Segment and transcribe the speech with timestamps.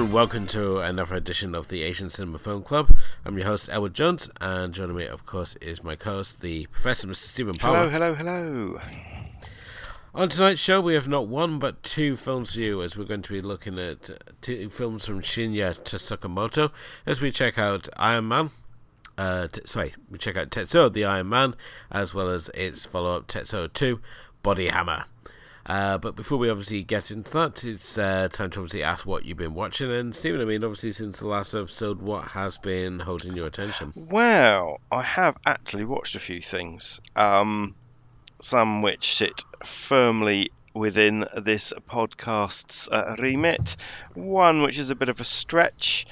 [0.00, 2.96] And welcome to another edition of the Asian Cinema Film Club.
[3.22, 7.06] I'm your host Edward Jones, and joining me, of course, is my co-host, the Professor,
[7.06, 7.16] Mr.
[7.16, 7.90] Stephen Palmer.
[7.90, 8.80] Hello, hello, hello.
[10.14, 13.20] On tonight's show, we have not one but two films for you, as we're going
[13.20, 14.08] to be looking at
[14.40, 16.70] two films from Shinya Tsukamoto
[17.04, 18.48] as we check out Iron Man.
[19.18, 21.54] Uh, t- sorry, we check out Tetsuo the Iron Man,
[21.90, 24.00] as well as its follow-up Tetsuo 2,
[24.42, 25.04] Body Hammer.
[25.66, 29.24] Uh, but before we obviously get into that, it's uh, time to obviously ask what
[29.24, 29.90] you've been watching.
[29.90, 33.92] And Stephen, I mean, obviously since the last episode, what has been holding your attention?
[33.94, 37.00] Well, I have actually watched a few things.
[37.14, 37.74] Um,
[38.40, 43.76] some which sit firmly within this podcast's uh, remit.
[44.14, 46.06] One which is a bit of a stretch.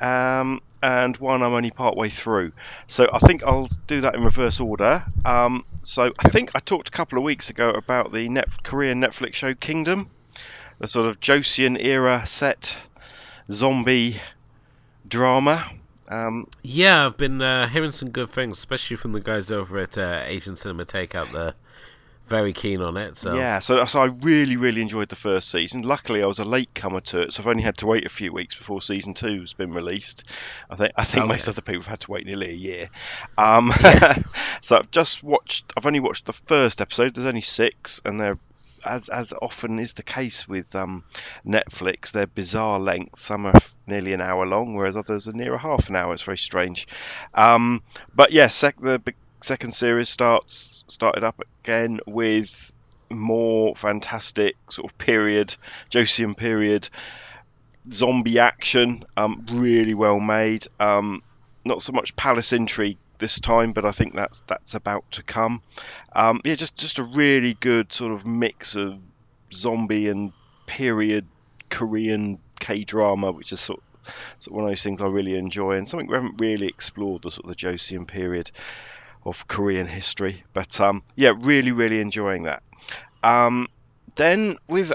[0.00, 2.52] Um, and one I'm only part way through.
[2.86, 5.04] So I think I'll do that in reverse order.
[5.24, 9.00] Um, so I think I talked a couple of weeks ago about the Net- Korean
[9.00, 10.10] Netflix show Kingdom,
[10.78, 12.78] the sort of Joseon era set
[13.50, 14.20] zombie
[15.08, 15.70] drama.
[16.08, 19.98] Um, yeah, I've been uh, hearing some good things, especially from the guys over at
[19.98, 21.32] uh, Asian Cinema Takeout.
[21.32, 21.54] They're
[22.28, 23.16] very keen on it.
[23.16, 25.82] So yeah, so, so I really really enjoyed the first season.
[25.82, 28.10] Luckily, I was a late comer to it, so I've only had to wait a
[28.10, 30.24] few weeks before season two has been released.
[30.70, 32.90] I think I think most other people have had to wait nearly a year.
[33.36, 33.72] Um,
[34.60, 35.72] so I've just watched.
[35.76, 37.14] I've only watched the first episode.
[37.14, 38.38] There's only six, and they're
[38.84, 41.04] as as often is the case with um,
[41.46, 43.22] Netflix, they're bizarre lengths.
[43.22, 46.14] Some are nearly an hour long, whereas others are near a half an hour.
[46.14, 46.86] It's very strange.
[47.34, 47.82] Um,
[48.14, 49.00] but yeah, sec- the
[49.40, 52.72] second series starts started up again with
[53.10, 55.54] more fantastic sort of period,
[55.90, 56.88] Joseon period
[57.92, 59.04] zombie action.
[59.16, 60.66] Um, really well made.
[60.80, 61.22] Um,
[61.64, 65.62] not so much palace intrigue this time, but I think that's that's about to come.
[66.14, 68.98] Um, yeah, just just a really good sort of mix of
[69.52, 70.32] zombie and
[70.66, 71.26] period
[71.68, 75.36] Korean K drama, which is sort of, sort of one of those things I really
[75.36, 78.50] enjoy, and something we haven't really explored the sort of the Joseon period
[79.24, 80.44] of Korean history.
[80.52, 82.62] But um, yeah, really really enjoying that.
[83.22, 83.68] Um,
[84.14, 84.92] then with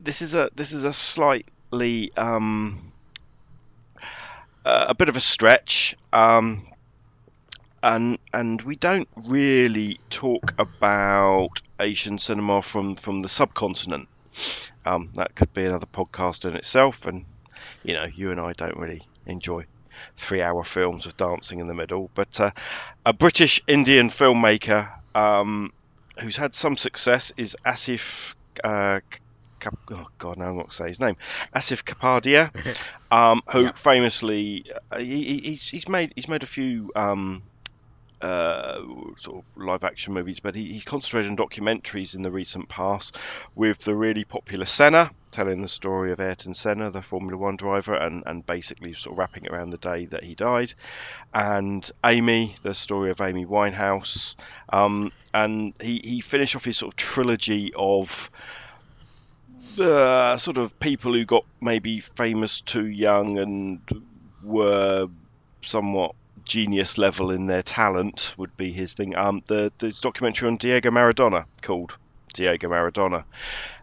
[0.00, 2.92] this is a this is a slightly um,
[4.64, 5.94] uh, a bit of a stretch.
[6.12, 6.66] Um,
[7.82, 14.08] and and we don't really talk about Asian cinema from from the subcontinent.
[14.84, 17.24] Um, that could be another podcast in itself, and
[17.82, 19.64] you know, you and I don't really enjoy
[20.16, 22.10] three-hour films with dancing in the middle.
[22.14, 22.50] But uh,
[23.04, 25.70] a British Indian filmmaker um,
[26.20, 28.34] who's had some success is Asif.
[28.64, 29.00] Uh,
[29.60, 31.16] Kap- oh God, now I'm not going to say his name.
[31.54, 32.50] Asif Kapadia,
[33.10, 33.72] um, who Yeah.
[33.74, 37.42] famously uh, he, he- he's, he's made he's made a few um,
[38.20, 38.80] uh,
[39.18, 43.16] sort of live action movies, but he, he concentrated on documentaries in the recent past
[43.54, 47.94] with the really popular Senna, telling the story of Ayrton Senna, the Formula One driver,
[47.94, 50.72] and, and basically sort of wrapping it around the day that he died,
[51.32, 54.36] and Amy, the story of Amy Winehouse.
[54.68, 58.30] Um, and he, he finished off his sort of trilogy of
[59.78, 63.80] uh, sort of people who got maybe famous too young and
[64.42, 65.08] were
[65.62, 66.14] somewhat
[66.44, 69.14] genius level in their talent would be his thing.
[69.16, 71.96] Um, the a documentary on Diego Maradona called
[72.32, 73.24] Diego Maradona,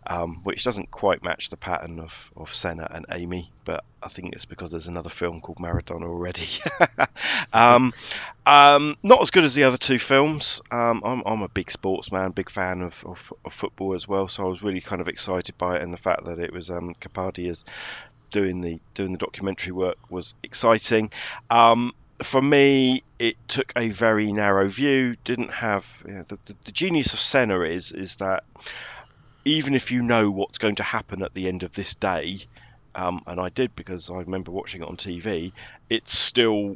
[0.07, 4.33] um, which doesn't quite match the pattern of, of Senna and Amy, but I think
[4.33, 6.47] it's because there's another film called Maradona already.
[7.53, 7.93] um,
[8.45, 10.61] um, not as good as the other two films.
[10.71, 14.45] Um, I'm, I'm a big sportsman, big fan of, of, of football as well, so
[14.45, 16.93] I was really kind of excited by it, and the fact that it was um,
[16.93, 17.65] Kapadia's
[18.31, 21.11] doing the doing the documentary work was exciting.
[21.49, 21.93] Um,
[22.23, 25.15] for me, it took a very narrow view.
[25.23, 28.43] Didn't have you know, the, the, the genius of Senna is is that
[29.47, 32.39] even if you know what's going to happen at the end of this day,
[32.95, 35.53] um, and I did because I remember watching it on TV,
[35.89, 36.75] it's still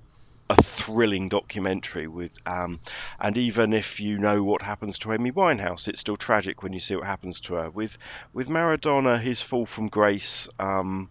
[0.50, 2.80] a thrilling documentary with um,
[3.20, 6.80] and even if you know what happens to Amy Winehouse, it's still tragic when you
[6.80, 7.70] see what happens to her.
[7.70, 7.98] With
[8.34, 11.10] with Maradona, his fall from grace um,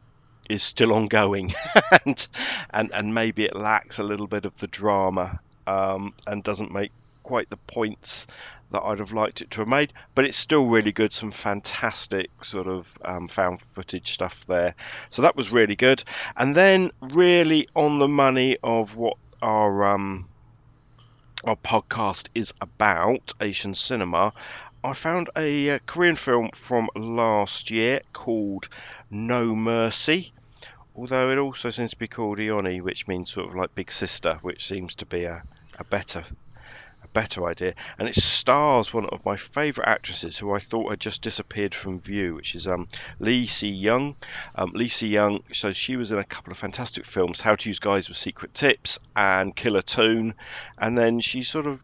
[0.49, 1.55] is still ongoing,
[2.05, 2.27] and
[2.71, 6.93] and and maybe it lacks a little bit of the drama um, and doesn't make
[7.23, 8.27] quite the points
[8.71, 11.13] that I'd have liked it to have made, but it's still really good.
[11.13, 14.75] Some fantastic sort of um, found footage stuff there,
[15.11, 16.03] so that was really good.
[16.37, 20.29] And then really on the money of what our um,
[21.45, 24.33] our podcast is about Asian cinema.
[24.83, 28.69] I found a uh, Korean film from last year called
[29.11, 30.33] No Mercy,
[30.95, 34.39] although it also seems to be called Ioni, which means sort of like Big Sister,
[34.43, 35.43] which seems to be a,
[35.79, 36.25] a better
[37.13, 41.23] better idea, and it stars one of my favourite actresses who I thought had just
[41.23, 44.17] disappeared from view, which is um, Lee Young.
[44.55, 47.79] Um, Lee Young, so she was in a couple of fantastic films, How to Use
[47.79, 50.35] Guys with Secret Tips and Killer Toon,
[50.79, 51.83] and then she sort of,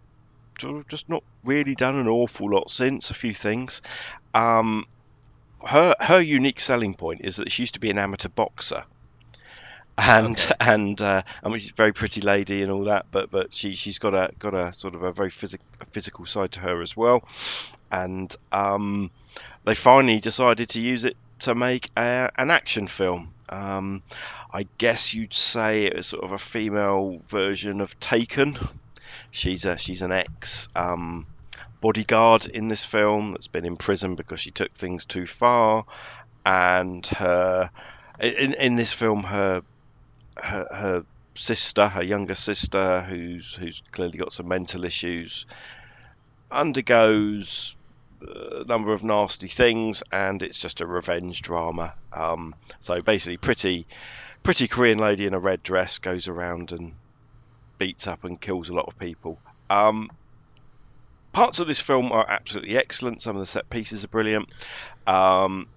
[0.60, 3.10] sort of just not really done an awful lot since.
[3.10, 3.82] A few things.
[4.34, 4.86] Um,
[5.64, 8.84] her her unique selling point is that she used to be an amateur boxer
[9.98, 10.54] and okay.
[10.60, 13.74] and uh, I mean she's a very pretty lady and all that, but but she
[13.74, 16.96] she's got a got a sort of a very physical physical side to her as
[16.96, 17.26] well,
[17.90, 19.10] and um,
[19.64, 23.32] they finally decided to use it to make a, an action film.
[23.48, 24.02] Um,
[24.52, 28.58] I guess you'd say it was sort of a female version of Taken.
[29.30, 31.26] She's a she's an ex um,
[31.80, 35.84] bodyguard in this film that's been in prison because she took things too far,
[36.44, 37.70] and her
[38.20, 39.62] in in this film her
[40.36, 41.04] her, her
[41.34, 45.46] sister, her younger sister, who's who's clearly got some mental issues,
[46.50, 47.76] undergoes
[48.20, 51.94] a number of nasty things, and it's just a revenge drama.
[52.12, 53.86] Um, so basically, pretty
[54.42, 56.94] pretty Korean lady in a red dress goes around and
[57.78, 59.38] beats up and kills a lot of people.
[59.68, 60.10] Um,
[61.32, 63.22] parts of this film are absolutely excellent.
[63.22, 64.48] Some of the set pieces are brilliant.
[65.06, 65.68] Um,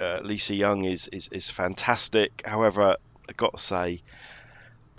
[0.00, 2.42] uh, Si Young is, is is fantastic.
[2.44, 2.96] However,
[3.28, 4.02] I got to say,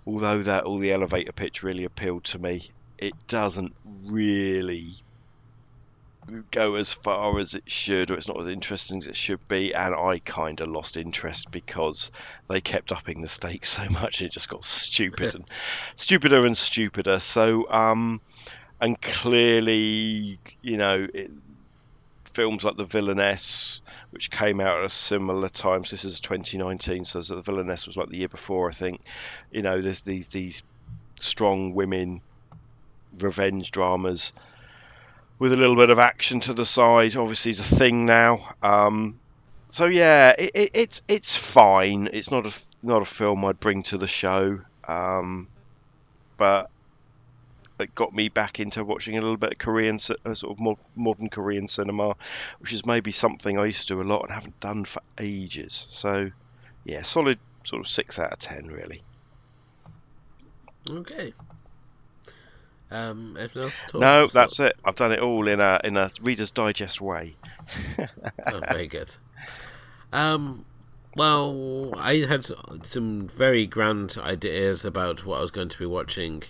[0.05, 3.75] although that all the elevator pitch really appealed to me, it doesn't
[4.05, 4.95] really
[6.51, 9.73] go as far as it should, or it's not as interesting as it should be.
[9.73, 12.11] And I kind of lost interest because
[12.49, 15.45] they kept upping the stakes so much, and it just got stupid and
[15.95, 17.19] stupider and stupider.
[17.19, 18.21] So, um,
[18.81, 21.31] and clearly, you know, it,
[22.35, 25.85] films like The Villainess, which came out at a similar time.
[25.85, 29.01] So this is 2019, so The Villainess was like the year before, I think.
[29.51, 30.61] You know, there's these these
[31.19, 32.21] strong women
[33.17, 34.33] revenge dramas
[35.39, 37.15] with a little bit of action to the side.
[37.15, 38.53] Obviously, is a thing now.
[38.61, 39.17] Um,
[39.69, 42.09] so yeah, it, it, it's it's fine.
[42.11, 42.53] It's not a
[42.83, 45.47] not a film I'd bring to the show, um,
[46.37, 46.69] but
[47.79, 49.95] it got me back into watching a little bit of Korean,
[50.25, 52.15] uh, sort of modern Korean cinema,
[52.59, 55.87] which is maybe something I used to do a lot and haven't done for ages.
[55.91, 56.31] So,
[56.83, 59.01] yeah, solid sort of six out of ten, really.
[60.89, 61.33] Okay.
[62.91, 63.85] Um, anything else?
[63.93, 64.75] no, that's it.
[64.85, 67.35] I've done it all in a in a Reader's Digest way.
[67.99, 69.15] oh, very good.
[70.13, 70.65] Um,
[71.15, 72.45] well, I had
[72.83, 76.43] some very grand ideas about what I was going to be watching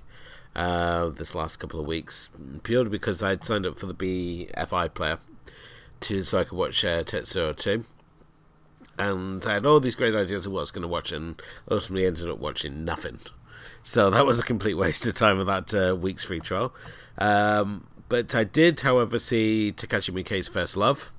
[0.55, 2.29] uh, this last couple of weeks,
[2.63, 5.19] purely because I'd signed up for the BFI player
[6.01, 7.83] to so I could watch uh, Tetsuo 2.
[8.97, 11.41] And I had all these great ideas of what I was going to watch, and
[11.69, 13.19] ultimately ended up watching nothing.
[13.83, 16.73] So that was a complete waste of time of that uh, week's free trial.
[17.17, 21.11] Um, but I did, however, see Takashi Miike's First Love.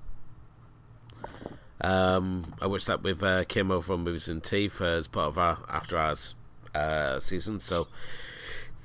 [1.81, 5.29] Um, I watched that with uh, Kim over on Movies and Tea for, as part
[5.29, 6.35] of our After Hours
[6.75, 7.61] uh, season.
[7.61, 7.89] So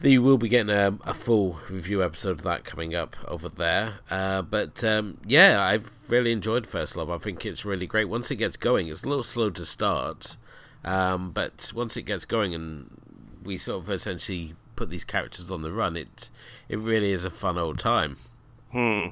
[0.10, 3.96] you will be getting a, a, full review episode of that coming up over there.
[4.10, 7.10] Uh, but um, yeah, I've really enjoyed First Love.
[7.10, 8.06] I think it's really great.
[8.06, 10.38] Once it gets going, it's a little slow to start,
[10.84, 12.90] um, but once it gets going and
[13.44, 16.30] we sort of essentially put these characters on the run, it
[16.68, 18.18] it really is a fun old time.
[18.72, 19.10] Hmm.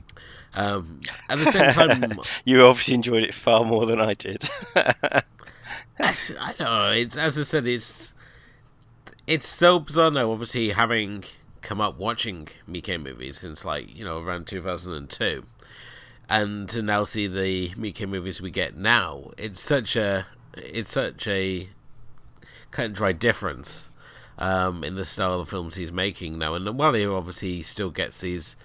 [0.55, 4.49] Um, at the same time, you obviously enjoyed it far more than I did.
[4.75, 5.23] I
[5.99, 6.91] don't know.
[6.91, 8.13] It's as I said, it's
[9.29, 11.23] it's so bizarre now, obviously, having
[11.61, 15.45] come up watching Miike movies since, like, you know, around 2002.
[16.27, 21.27] And to now see the Miike movies we get now, it's such a, it's such
[21.27, 21.69] a
[22.71, 23.91] cut and dry difference
[24.39, 26.55] um, in the style of films he's making now.
[26.55, 28.55] And while he obviously still gets these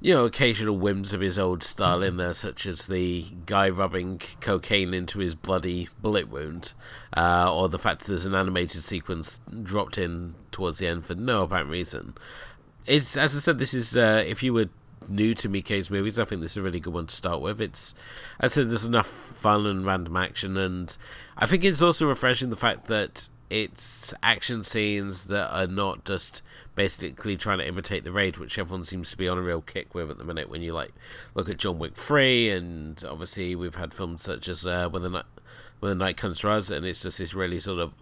[0.00, 4.20] you know, occasional whims of his old style in there, such as the guy rubbing
[4.40, 6.74] cocaine into his bloody bullet wound,
[7.16, 11.14] uh, or the fact that there's an animated sequence dropped in towards the end for
[11.14, 12.14] no apparent reason.
[12.86, 14.68] It's as I said, this is uh, if you were
[15.08, 17.60] new to Miike's movies, I think this is a really good one to start with.
[17.60, 17.94] It's,
[18.40, 20.96] I said, there's enough fun and random action, and
[21.38, 26.42] I think it's also refreshing the fact that it's action scenes that are not just
[26.74, 29.94] basically trying to imitate the raid, which everyone seems to be on a real kick
[29.94, 30.48] with at the minute.
[30.48, 30.92] When you like
[31.34, 35.10] look at John Wick Three, and obviously we've had films such as uh, When the
[35.10, 35.24] Night
[35.80, 37.94] When the Night Comes to Us, and it's just this really sort of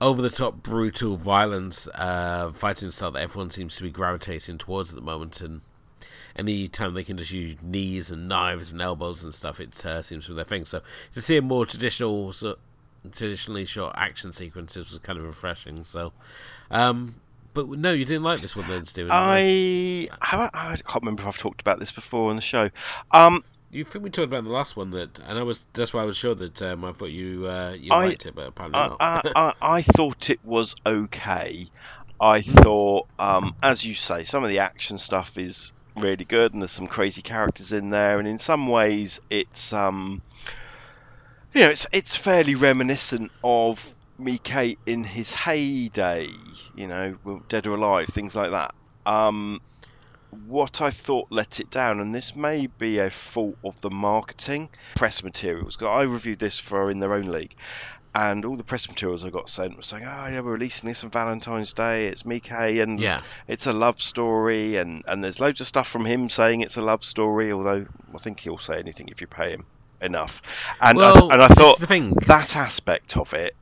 [0.00, 4.90] over the top, brutal violence uh, fighting style that everyone seems to be gravitating towards
[4.90, 5.60] at the moment, and
[6.36, 10.02] any time they can just use knees and knives and elbows and stuff, it uh,
[10.02, 10.64] seems to be their thing.
[10.64, 12.32] So to see a more traditional
[13.12, 15.84] traditionally short action sequences was kind of refreshing.
[15.84, 16.12] So,
[16.70, 17.16] um,
[17.52, 19.10] but no, you didn't like this one then, Stephen.
[19.12, 22.70] I have I can't remember if I've talked about this before on the show.
[23.12, 26.02] Um, you think we talked about the last one that, and I was that's why
[26.02, 28.80] I was sure that um, I thought you uh, you I- liked it, but apparently
[28.80, 28.96] I, not.
[29.00, 31.66] I, I, I thought it was okay.
[32.20, 36.62] I thought, um, as you say, some of the action stuff is really good, and
[36.62, 40.22] there's some crazy characters in there, and in some ways, it's um,
[41.54, 43.84] you know, it's it's fairly reminiscent of
[44.20, 46.28] Miike in his heyday.
[46.74, 48.74] You know, Dead or Alive, things like that.
[49.06, 49.60] Um,
[50.46, 54.68] what I thought let it down, and this may be a fault of the marketing
[54.96, 55.76] press materials.
[55.76, 57.54] 'cause I reviewed this for in their own league,
[58.16, 61.04] and all the press materials I got sent were saying, "Oh yeah, we're releasing this
[61.04, 62.08] on Valentine's Day.
[62.08, 66.04] It's Miike, and yeah, it's a love story." And and there's loads of stuff from
[66.04, 67.52] him saying it's a love story.
[67.52, 69.66] Although I think he'll say anything if you pay him
[70.04, 70.32] enough.
[70.80, 72.10] And well, I, and I thought the thing.
[72.26, 73.54] that aspect of it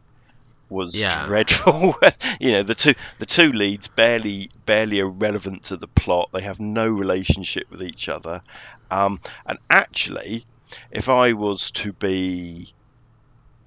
[0.68, 1.26] was Yeah.
[1.26, 1.94] dreadful.
[2.40, 6.30] you know, the two the two leads barely barely irrelevant to the plot.
[6.32, 8.42] They have no relationship with each other.
[8.90, 10.44] Um, and actually,
[10.90, 12.72] if I was to be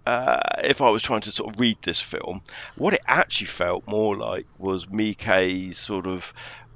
[0.05, 2.41] uh, if I was trying to sort of read this film,
[2.75, 6.32] what it actually felt more like was Miike's sort of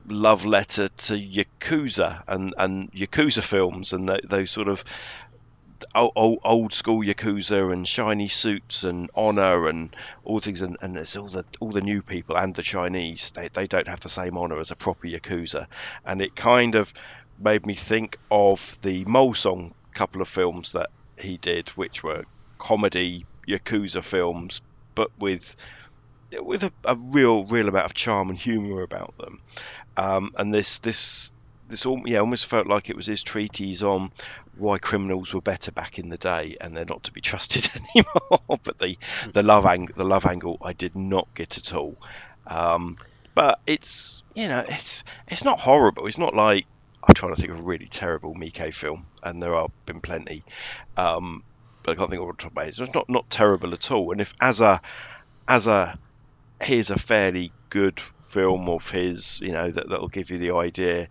[0.08, 4.84] love letter to Yakuza and, and Yakuza films and tho- those sort of
[5.96, 10.98] old, old, old school Yakuza and shiny suits and honor and all things and, and
[10.98, 14.10] it's all the all the new people and the Chinese they, they don't have the
[14.10, 15.68] same honor as a proper Yakuza.
[16.06, 16.94] And it kind of
[17.40, 22.24] made me think of the Mole Song couple of films that he did which were
[22.58, 24.62] comedy Yakuza films
[24.96, 25.56] but with
[26.42, 29.42] with a, a real real amount of charm and humor about them.
[29.98, 31.32] Um, and this this
[31.70, 34.12] this all yeah almost felt like it was his treatise on
[34.60, 38.60] why criminals were better back in the day and they're not to be trusted anymore.
[38.64, 38.98] but the
[39.32, 41.98] the love ang- the love angle I did not get at all.
[42.48, 42.98] Um,
[43.36, 46.08] but it's you know it's it's not horrible.
[46.08, 46.66] It's not like
[47.04, 50.44] I'm trying to think of a really terrible Miike film, and there have been plenty.
[50.98, 51.44] Um,
[51.84, 52.76] but I can't think of what top of my head.
[52.76, 54.12] So it's not not terrible at all.
[54.12, 54.82] And if as a
[55.48, 55.98] as a
[56.62, 61.08] here's a fairly good film of his, you know, that that'll give you the idea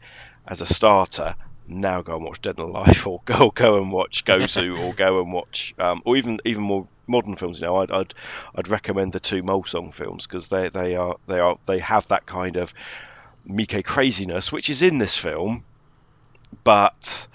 [0.47, 1.35] as a starter.
[1.68, 5.20] Now go and watch Dead or Alive, or go go and watch Gozu, or go
[5.20, 7.60] and watch, um, or even even more modern films.
[7.60, 8.14] You know, I'd I'd,
[8.54, 12.08] I'd recommend the two Mole Song films because they they are they are they have
[12.08, 12.72] that kind of
[13.48, 15.64] Miike craziness, which is in this film,
[16.64, 17.28] but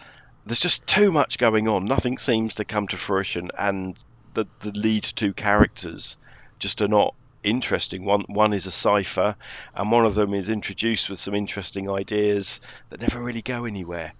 [0.45, 1.85] there's just too much going on.
[1.85, 3.97] Nothing seems to come to fruition, and
[4.33, 6.17] the the lead two characters
[6.59, 7.13] just are not
[7.43, 8.05] interesting.
[8.05, 9.35] One one is a cipher,
[9.75, 14.13] and one of them is introduced with some interesting ideas that never really go anywhere.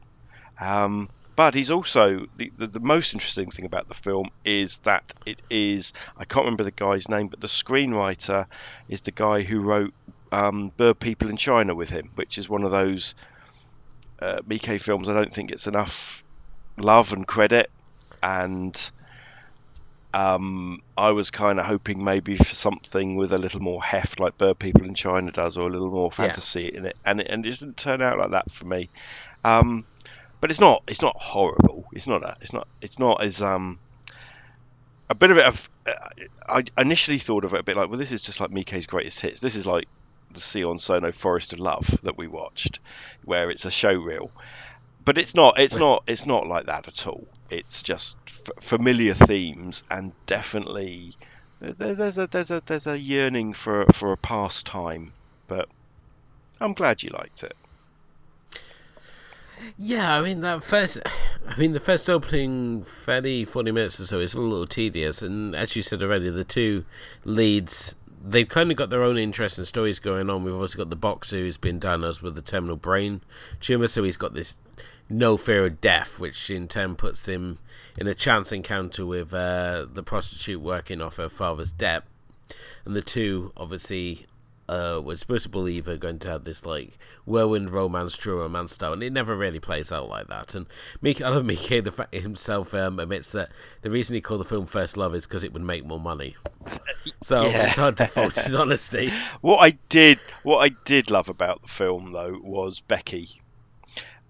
[0.60, 5.04] Um, but he's also the, the the most interesting thing about the film is that
[5.26, 8.46] it is I can't remember the guy's name, but the screenwriter
[8.88, 9.94] is the guy who wrote
[10.32, 13.16] um, Bird People in China with him, which is one of those
[14.22, 16.24] uh, Miike films I don't think it's enough
[16.78, 17.70] love and credit,
[18.22, 18.76] and
[20.14, 24.38] um, I was kind of hoping maybe for something with a little more heft, like
[24.38, 26.28] Bird People in China does, or a little more Yeah.
[26.28, 28.92] fantasy in it, and it, and it didn't turn out like that for me.
[29.44, 29.86] Um,
[30.44, 31.86] but it's not it's not horrible.
[31.94, 33.80] It's not a, it's not it's not as um
[35.10, 35.46] a bit of it.
[35.46, 35.94] Of, uh,
[36.46, 39.22] I initially thought of it a bit like, well, this is just like Miike's greatest
[39.22, 39.40] hits.
[39.40, 39.88] This is like
[40.34, 42.80] the Sion Sono Forest of Love that we watched,
[43.24, 44.32] where it's a show reel.
[45.06, 45.62] But it's not.
[45.62, 46.04] It's not.
[46.08, 47.26] It's not like that at all.
[47.50, 51.16] It's just f- familiar themes and definitely
[51.62, 55.14] there's, there's a there's a there's a yearning for for a pastime.
[55.48, 55.70] But
[56.60, 57.56] I'm glad you liked it.
[59.78, 60.98] Yeah, I mean that first.
[61.48, 65.56] I mean the first opening thirty, 40 minutes or so is a little tedious, and
[65.56, 66.86] as you said already, the two
[67.26, 70.44] leads they've kind of got their own interesting stories going on.
[70.44, 73.22] We've also got the boxer who's been diagnosed with a terminal brain
[73.60, 74.58] tumor, so he's got this
[75.10, 77.60] no fear of death, which in turn puts him
[77.98, 82.04] in a chance encounter with uh, the prostitute working off her father's debt,
[82.86, 84.26] and the two obviously
[84.70, 88.74] uh, we're supposed to believe are going to have this like whirlwind romance, true romance
[88.74, 90.56] style, and it never really plays out like that.
[90.56, 90.68] And
[91.02, 93.50] Mik- I love Miike the fact himself um, admits that
[93.82, 96.36] the reason he called the film First Love is because it would make more money.
[97.22, 97.66] So Yeah.
[97.68, 99.12] it's hard to fault his honesty.
[99.42, 103.42] What I did, what I did love about the film though was Becky.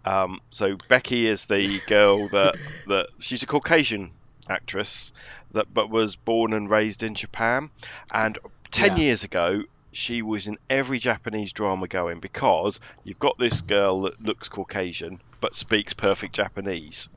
[0.05, 2.55] Um, so Becky is the girl that
[2.87, 4.11] that she's a Caucasian
[4.49, 5.13] actress
[5.51, 7.69] that but was born and raised in Japan,
[8.11, 8.37] and
[8.71, 9.03] ten Yeah.
[9.03, 9.63] years ago
[9.93, 15.21] she was in every Japanese drama going because you've got this girl that looks Caucasian
[15.39, 17.09] but speaks perfect Japanese.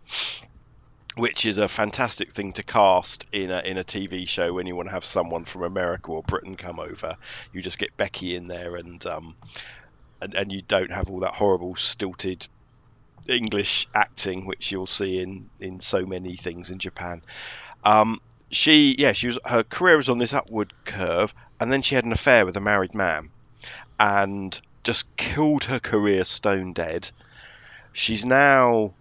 [1.16, 4.76] which is a fantastic thing to cast in a in a TV show when you
[4.76, 7.16] want to have someone from America or Britain come over.
[7.52, 9.34] You just get Becky in there, and um,
[10.20, 12.46] and and you don't have all that horrible stilted
[13.28, 17.22] English acting, which you'll see in in so many things in Japan.
[17.82, 21.94] Um, she, yeah, she was her career was on this upward curve, and then she
[21.94, 23.30] had an affair with a married man,
[23.98, 27.10] and just killed her career stone dead.
[27.92, 28.92] She's now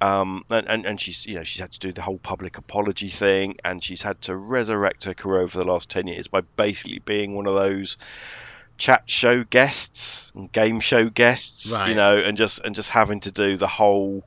[0.00, 3.10] um, and, and, and she's you know she's had to do the whole public apology
[3.10, 6.98] thing, and she's had to resurrect her career over the last ten years by basically
[6.98, 7.96] being one of those
[8.76, 11.90] chat show guests and game show guests, Right.
[11.90, 14.24] you know, and just and just having to do the whole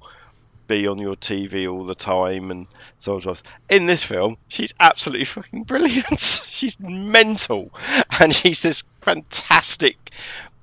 [0.68, 3.44] be on your TV all the time and so on and so forth.
[3.70, 6.20] In this film, she's absolutely fucking brilliant.
[6.20, 7.72] she's mental,
[8.20, 9.96] and she's this fantastic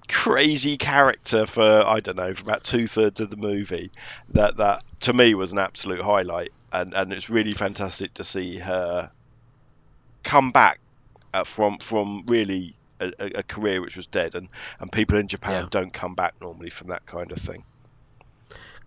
[0.07, 3.91] crazy character for I don't know for about two thirds of the movie.
[4.31, 8.59] That that to me was an absolute highlight, and and it's really fantastic to see
[8.59, 9.11] her
[10.23, 10.81] come back
[11.33, 14.49] uh, from from really a, a a career which was dead, and
[14.81, 15.69] and people in Japan Yeah.
[15.71, 17.65] don't come back normally from that kind of thing.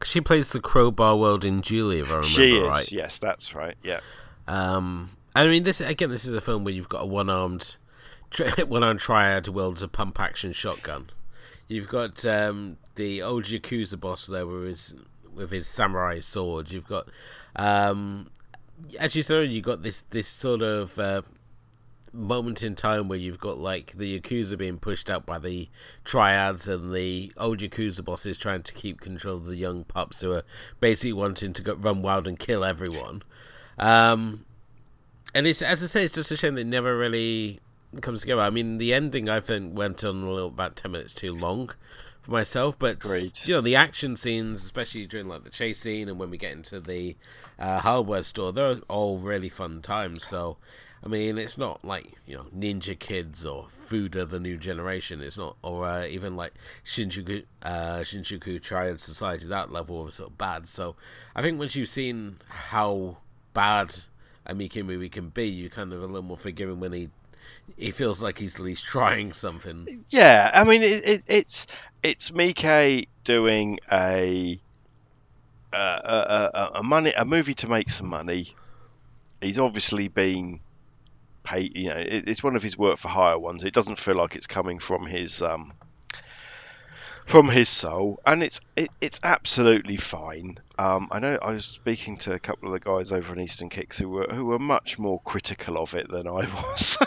[0.04, 2.92] She plays the crowbar world in Julie, if I remember she is, right.
[2.92, 4.00] yes, that's right, yeah.
[4.48, 7.76] Um, I mean, this again, this is a film where you've got a one-armed,
[8.30, 11.10] tri- one-armed triad who wields a pump-action shotgun.
[11.68, 14.94] You've got um, the old Yakuza boss there with his
[15.34, 16.72] with his samurai sword.
[16.72, 17.10] You've got,
[17.56, 18.30] um,
[19.00, 21.22] as you said, you got this this sort of uh,
[22.14, 25.70] moment in time where you've got like the Yakuza being pushed out by the
[26.04, 30.32] triads and the old Yakuza bosses trying to keep control of the young pups who
[30.34, 30.44] are
[30.80, 33.24] basically wanting to go, run wild and kill everyone.
[33.78, 34.46] Um,
[35.34, 37.60] and it's as I say, it's just a shame that never really
[38.02, 38.42] comes together.
[38.42, 41.72] I mean, the ending I think went on a little about ten minutes too long
[42.22, 43.34] for myself, but Agreed.
[43.44, 46.54] you know the action scenes, especially during like the chase scene and when we get
[46.54, 47.16] into the
[47.60, 50.24] uh, hardware store, they're all really fun times.
[50.24, 50.58] So.
[51.04, 55.22] I mean, it's not like you know Ninja Kids or Fuda the New Generation.
[55.22, 56.54] It's not, or uh, even like
[56.86, 59.48] Shinjuku, uh, Shinjuku Triad Society.
[59.48, 60.68] That level of sort of bad.
[60.68, 60.96] So
[61.36, 63.18] I think once you've seen how
[63.54, 63.94] bad
[64.46, 67.10] a Mickey movie can be, you're kind of a little more forgiving when he
[67.78, 70.06] he feels like he's at least trying something.
[70.10, 71.68] Yeah, I mean it, it, it's
[72.02, 74.60] it's Mike doing a,
[75.74, 78.56] a a a money a movie to make some money.
[79.42, 80.62] He's obviously been
[81.48, 81.76] paid.
[81.76, 83.64] You know, it, it's one of his work for hire ones.
[83.64, 85.74] It doesn't feel like it's coming from his um
[87.26, 90.60] from his soul, and it's it, it's absolutely fine.
[90.80, 93.68] Um, I know I was speaking to a couple of the guys over in Eastern
[93.70, 96.32] Kicks who were who were much more critical of it than I
[96.72, 96.98] was.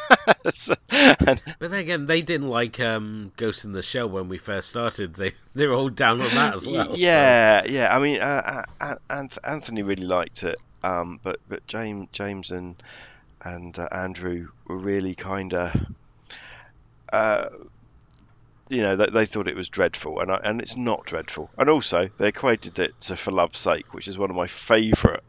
[0.55, 4.37] So- and But then again, they didn't like um, Ghost in the Shell when we
[4.37, 5.15] first started.
[5.15, 6.91] They they were all down on that as well.
[6.91, 7.95] so- Yeah, yeah.
[7.97, 12.75] I mean, uh, uh, Anthony really liked it, um, but but James James and
[13.43, 15.77] and uh, Andrew were really kind of,
[17.13, 17.49] uh,
[18.69, 21.51] you know, they, they thought it was dreadful, and I, and it's not dreadful.
[21.59, 25.23] And also, they equated it to For Love's Sake, which is one of my favourite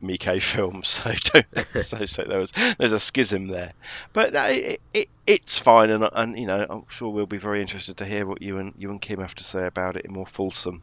[0.00, 0.88] Mike films.
[0.88, 1.46] So don't
[1.84, 3.72] so, so there was there's a schism there,
[4.12, 7.60] but uh, it, it it's fine, and and you know I'm sure we'll be very
[7.60, 10.12] interested to hear what you and you and Kim have to say about it in
[10.12, 10.82] more fulsome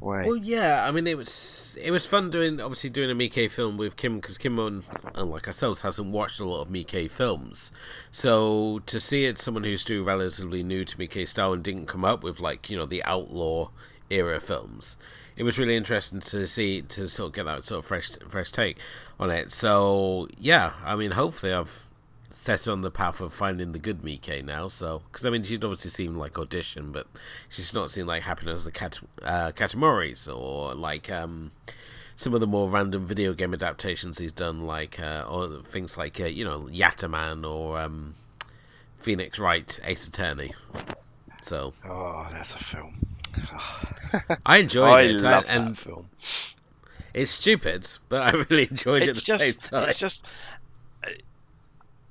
[0.00, 0.24] way.
[0.24, 0.86] Well, yeah.
[0.86, 4.16] I mean, it was it was fun doing obviously doing a Miike film with Kim
[4.16, 4.84] because Kim, un-
[5.14, 7.72] unlike uh, ourselves, hasn't watched a lot of Miike films.
[8.10, 12.04] So to see it, someone who's still relatively new to Miike style and didn't come
[12.04, 13.70] up with like you know the outlaw
[14.10, 14.96] era films,
[15.36, 18.50] it was really interesting to see to sort of get that sort of fresh fresh
[18.50, 18.78] take
[19.18, 19.52] on it.
[19.52, 21.87] So yeah, I mean, hopefully I've
[22.38, 24.68] set on the path of finding the good Mike now.
[24.68, 27.06] So, because I mean, she'd obviously seen like audition, but
[27.48, 31.50] she's not seen like happiness the cat uh, Katakuris or like um
[32.16, 36.20] some of the more random video game adaptations he's done, like uh, or things like
[36.20, 38.14] uh, you know Yatterman or um,
[38.98, 40.54] Phoenix Wright Ace Attorney.
[41.42, 43.04] So Oh, that's a film.
[44.46, 46.08] I enjoyed I it, love and that film.
[47.14, 49.88] it's stupid, but I really enjoyed it at It's the same time.
[49.88, 50.24] it's just,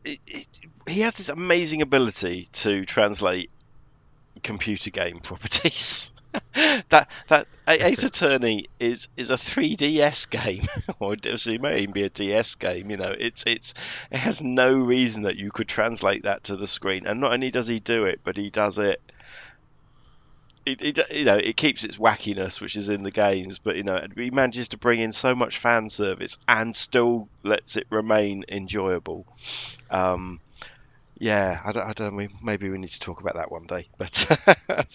[0.07, 0.47] it, it,
[0.87, 3.49] he has this amazing ability to translate
[4.43, 6.11] computer game properties.
[6.89, 10.67] that that Ace Attorney is is a 3DS game,
[10.99, 12.91] or it may even be a DS game.
[12.91, 13.73] You know, it's it's
[14.11, 17.07] it has no reason that you could translate that to the screen.
[17.07, 19.01] And not only does he do it, but he does it.
[20.67, 23.83] It, it, you know, it keeps its wackiness, which is in the games, but you
[23.83, 28.43] know, he manages to bring in so much fan service and still lets it remain
[28.49, 29.25] enjoyable.
[29.89, 30.41] Um,
[31.19, 32.27] yeah, I don't, I don't know.
[32.43, 34.27] Maybe we need to talk about that one day, but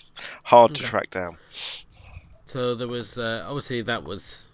[0.43, 1.39] hard to track down.
[2.45, 4.45] So there was uh, obviously that was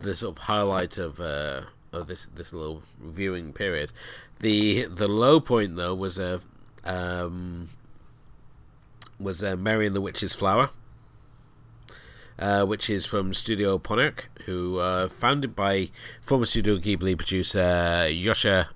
[0.00, 3.92] the sort of highlight of uh, of this this little viewing period.
[4.40, 6.40] The the low point though was a
[6.84, 7.68] um,
[9.18, 10.70] was uh, Mary and the Witch's Flower,
[12.38, 18.68] uh, which is from Studio Ponoc, who uh, founded by former Studio Ghibli producer Yosha.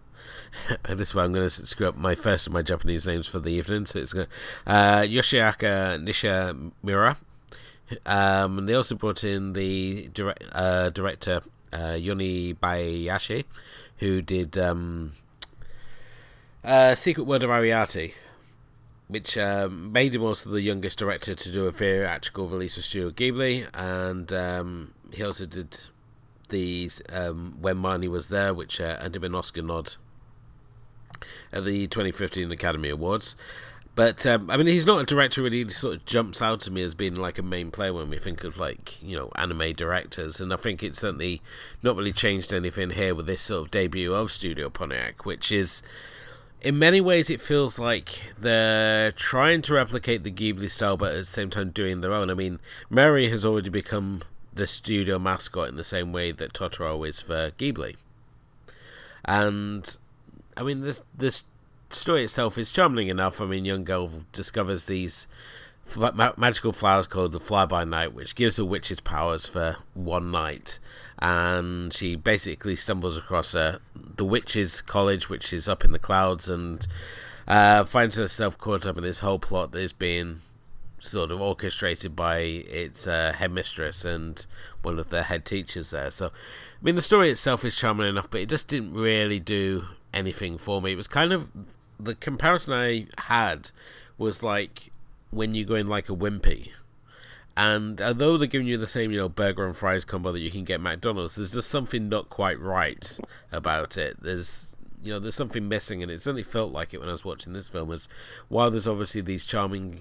[0.89, 3.39] this is why I'm going to screw up my first of my Japanese names for
[3.39, 3.87] the evening.
[3.87, 4.29] So it's going
[4.67, 7.17] uh, Yoshiaki Nishimura.
[8.05, 11.41] Um, and they also brought in the direct, uh, director
[11.73, 13.45] uh, Yonebayashi,
[13.99, 15.13] who did um,
[16.65, 18.15] uh, Secret World of Arrietty,
[19.09, 23.11] which um, made him also the youngest director to do a theatrical release of Studio
[23.11, 25.79] Ghibli, and um, he also did
[26.49, 29.95] these um, When Marnie Was There, which uh, earned him an Oscar nod
[31.53, 33.37] at the 2015 Academy Awards.
[33.95, 36.83] But um, I mean, he's not a director really sort of jumps out to me
[36.83, 40.39] as being like a main player when we think of like you know anime directors,
[40.39, 41.41] and I think it's certainly
[41.83, 45.83] not really changed anything here with this sort of debut of Studio Ponoc, which is
[46.61, 51.19] in many ways it feels like they're trying to replicate the Ghibli style, but at
[51.19, 52.31] the same time doing their own.
[52.31, 57.07] I mean, Mary has already become the studio mascot in the same way that Totoro
[57.07, 57.97] is for Ghibli,
[59.25, 59.97] and
[60.57, 61.45] I mean this this
[61.91, 63.41] story itself is charming enough.
[63.41, 65.29] I mean, young girl discovers these
[66.37, 70.79] magical flowers called the Fly By Night, which gives a witch's powers for one night.
[71.19, 76.49] And she basically stumbles across uh, the witches' college, which is up in the clouds,
[76.49, 76.87] and
[77.49, 80.41] uh, finds herself caught up in this whole plot that is being
[80.99, 84.47] sort of orchestrated by its uh, headmistress and
[84.83, 86.11] one of the head teachers there.
[86.11, 86.31] So, I
[86.83, 90.81] mean, the story itself is charming enough, but it just didn't really do anything for
[90.81, 90.93] me.
[90.93, 91.49] It was kind of
[91.99, 93.71] the comparison I had
[94.19, 94.91] was like
[95.31, 96.71] when you go in like a Wimpy.
[97.57, 100.51] And although they're giving you the same, you know, burger and fries combo that you
[100.51, 103.19] can get at McDonald's, there's just something not quite right
[103.51, 104.23] about it.
[104.23, 107.25] There's, you know, there's something missing, and it certainly felt like it when I was
[107.25, 107.91] watching this film.
[107.93, 108.09] As
[108.49, 110.01] while there's obviously these charming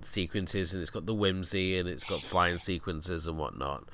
[0.00, 3.84] sequences, and it's got the whimsy, and it's got flying sequences and whatnot.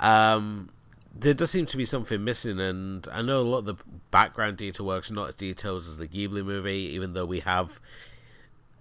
[0.00, 0.70] Um,
[1.18, 3.76] there does seem to be something missing, and I know a lot of the
[4.10, 7.80] background detail work's not as detailed as the Ghibli movie, even though we have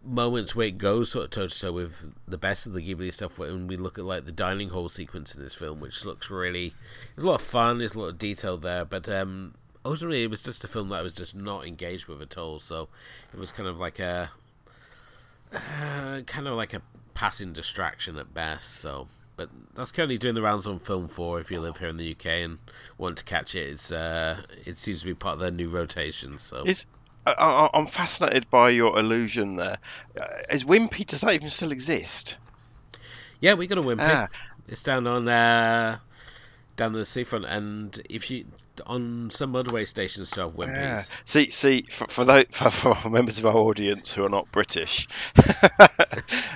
[0.05, 3.11] moments where it goes sort of toe to toe with the best of the Ghibli
[3.13, 3.39] stuff.
[3.39, 6.73] When we look at like the dining hall sequence in this film, which looks really,
[7.15, 10.29] there's a lot of fun, there's a lot of detail there, but um, ultimately it
[10.29, 12.59] was just a film that I was just not engaged with at all.
[12.59, 12.89] So
[13.33, 14.31] it was kind of like a,
[15.53, 16.81] uh, kind of like a
[17.13, 18.75] passing distraction at best.
[18.75, 21.39] So but that's currently doing the rounds on Film Four.
[21.39, 22.59] If you live here in the UK and
[22.97, 26.37] want to catch it, it's uh, it seems to be part of their new rotation.
[26.37, 26.85] So is
[27.25, 29.77] I, am fascinated by your illusion there.
[30.19, 32.37] Uh, is Wimpy does that even still exist?
[33.39, 33.99] Yeah, we got a Wimpy.
[34.01, 34.27] Ah.
[34.67, 35.99] It's down on uh,
[36.75, 38.45] down the seafront, and if you
[38.85, 40.75] on some motorway stations still have Wimpeys.
[40.75, 41.01] Yeah.
[41.23, 45.07] See, see, for for, those, for, for, members of our audience who are not British,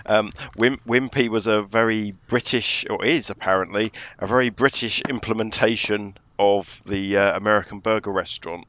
[0.06, 6.82] um, Wim, Wimpy was a very British, or is apparently a very British implementation of
[6.86, 8.66] the uh, American burger restaurant,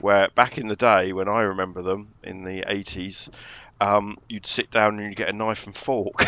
[0.00, 3.30] where back in the day when I remember them in the 80s,
[3.80, 6.14] um, you'd sit down and you'd get a knife and fork.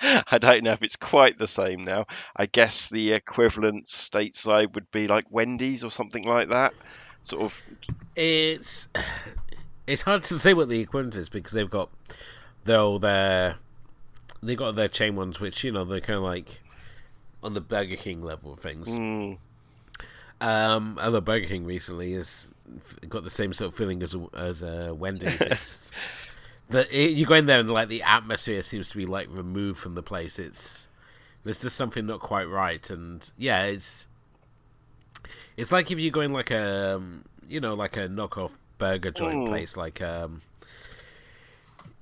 [0.00, 2.06] I don't know if it's quite the same now.
[2.36, 6.74] I guess the equivalent stateside would be like Wendy's or something like that.
[7.22, 7.62] Sort of.
[8.14, 8.88] It's
[9.86, 11.90] it's hard to say what the equivalent is because they've got
[12.64, 13.56] though their
[14.42, 16.60] they've got their chain ones, which you know they're kind of like
[17.42, 18.98] on the Burger King level of things.
[18.98, 19.38] Mm.
[20.40, 22.48] Um, although Burger King recently has
[23.08, 25.40] got the same sort of feeling as a, as a Wendy's.
[25.50, 25.90] It's
[26.68, 29.78] the it, you go in there and like the atmosphere seems to be like removed
[29.78, 30.38] from the place.
[30.38, 30.88] It's
[31.44, 34.06] there's just something not quite right, and yeah, it's
[35.56, 39.10] it's like if you go in like a um, you know like a knockoff burger
[39.10, 39.46] joint mm.
[39.46, 40.40] place, like um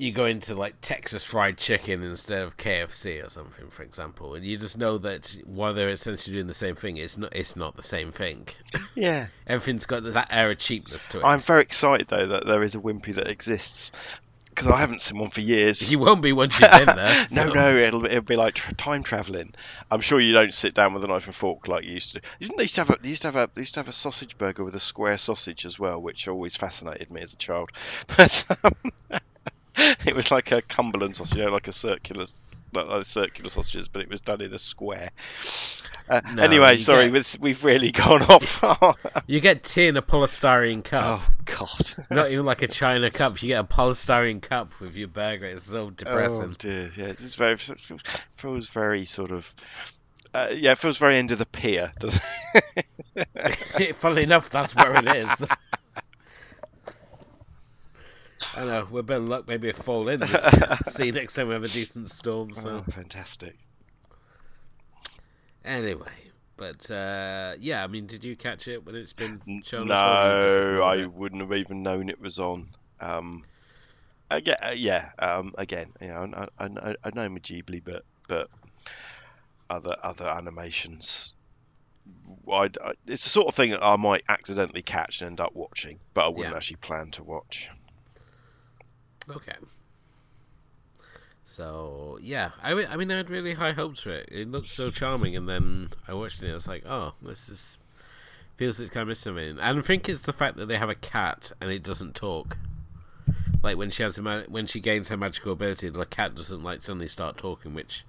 [0.02, 4.44] you go into like Texas fried chicken instead of KFC or something, for example, and
[4.44, 7.76] you just know that while they're essentially doing the same thing, it's not it's not
[7.76, 8.48] the same thing.
[8.94, 11.24] Yeah, everything's got that air of cheapness to it.
[11.24, 13.90] I'm very excited though that there is a Wimpy that exists
[14.50, 15.90] because I haven't seen one for years.
[15.90, 17.26] You won't be once you've been there.
[17.30, 17.54] no, so.
[17.54, 19.54] no, it'll it'll be like tra- time traveling.
[19.90, 22.20] I'm sure you don't sit down with a knife and fork like you used to.
[22.38, 23.88] Didn't they used to have a they used to have a they used to have
[23.88, 27.36] a sausage burger with a square sausage as well, which always fascinated me as a
[27.36, 27.70] child.
[28.16, 29.20] But um,
[30.04, 32.26] it was like a Cumberland sausage, you know, like a circular,
[32.72, 35.10] like circular sausages, but it was done in a square.
[36.08, 37.36] Uh, no, anyway, sorry, get...
[37.40, 38.62] we've really gone off.
[39.26, 41.20] you get tea in a polystyrene cup.
[41.22, 42.06] Oh God!
[42.10, 43.42] Not even like a china cup.
[43.42, 45.46] You get a polystyrene cup with your burger.
[45.46, 46.50] It's so depressing.
[46.50, 49.54] Oh dear, yeah, this is very feels very sort of
[50.34, 52.22] uh, yeah, it feels very end of the pier, doesn't
[53.34, 53.96] it?
[53.96, 55.44] Funnily enough, that's where it is.
[58.56, 60.44] I know, we're better luck maybe a fall in this
[60.86, 62.52] see next time we have a decent storm.
[62.54, 63.54] So oh, fantastic.
[65.64, 69.88] Anyway, but uh, yeah, I mean, did you catch it when it's been shown?
[69.88, 72.68] No, I wouldn't have even known it was on.
[73.00, 73.44] Um,
[74.30, 78.50] again, uh, yeah, um, again, you know, I, I, I know Ghibli, but but
[79.70, 81.34] other other animations,
[82.50, 82.68] I,
[83.06, 86.26] it's the sort of thing that I might accidentally catch and end up watching, but
[86.26, 86.56] I wouldn't yeah.
[86.56, 87.70] actually plan to watch.
[89.28, 89.56] Okay.
[91.44, 94.28] So yeah, I, I mean I had really high hopes for it.
[94.30, 96.46] It looked so charming, and then I watched it.
[96.46, 97.78] and I was like, oh, this is
[98.56, 99.58] feels it's kind of missing something.
[99.58, 102.56] And I think it's the fact that they have a cat and it doesn't talk.
[103.62, 106.82] Like when she has a, when she gains her magical ability, the cat doesn't like
[106.82, 108.04] suddenly start talking, which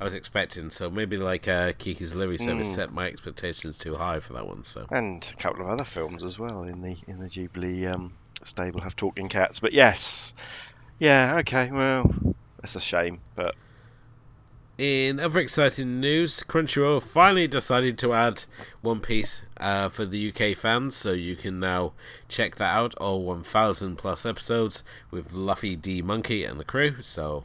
[0.00, 0.70] I was expecting.
[0.70, 2.74] So maybe like uh, Kiki's Delivery Service mm.
[2.74, 4.64] set my expectations too high for that one.
[4.64, 8.12] So and a couple of other films as well in the in the Ghibli um,
[8.46, 9.60] stable have talking cats.
[9.60, 10.34] But yes,
[10.98, 12.10] yeah, okay, well
[12.60, 13.54] that's a shame, but.
[14.78, 18.44] In other exciting news, Crunchyroll finally decided to add
[18.82, 21.94] One Piece uh, for the UK fans, so you can now
[22.28, 22.94] check that out.
[22.96, 27.00] All 1,000 plus episodes with Luffy D Monkey and the crew.
[27.00, 27.44] So,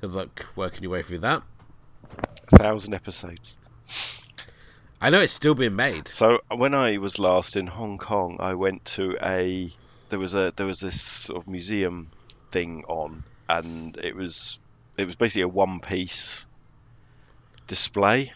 [0.00, 1.42] good luck working your way through that.
[2.50, 3.58] A thousand episodes.
[5.00, 6.08] I know it's still being made.
[6.08, 9.72] So when I was last in Hong Kong, I went to a
[10.08, 12.10] there was a there was this sort of museum
[12.50, 14.58] thing on and it was
[14.96, 16.46] it was basically a one piece
[17.66, 18.32] display.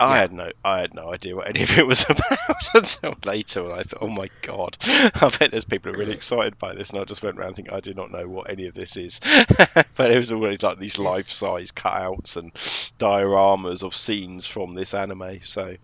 [0.00, 0.20] I yeah.
[0.20, 3.72] had no I had no idea what any of it was about until later and
[3.72, 6.90] I thought, oh my god, I bet there's people who are really excited by this
[6.90, 9.20] and I just went around thinking I do not know what any of this is.
[9.96, 12.52] but it was always like these life size cutouts and
[12.98, 15.76] dioramas of scenes from this anime, so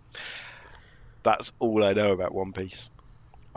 [1.23, 2.91] that's all I know about One Piece.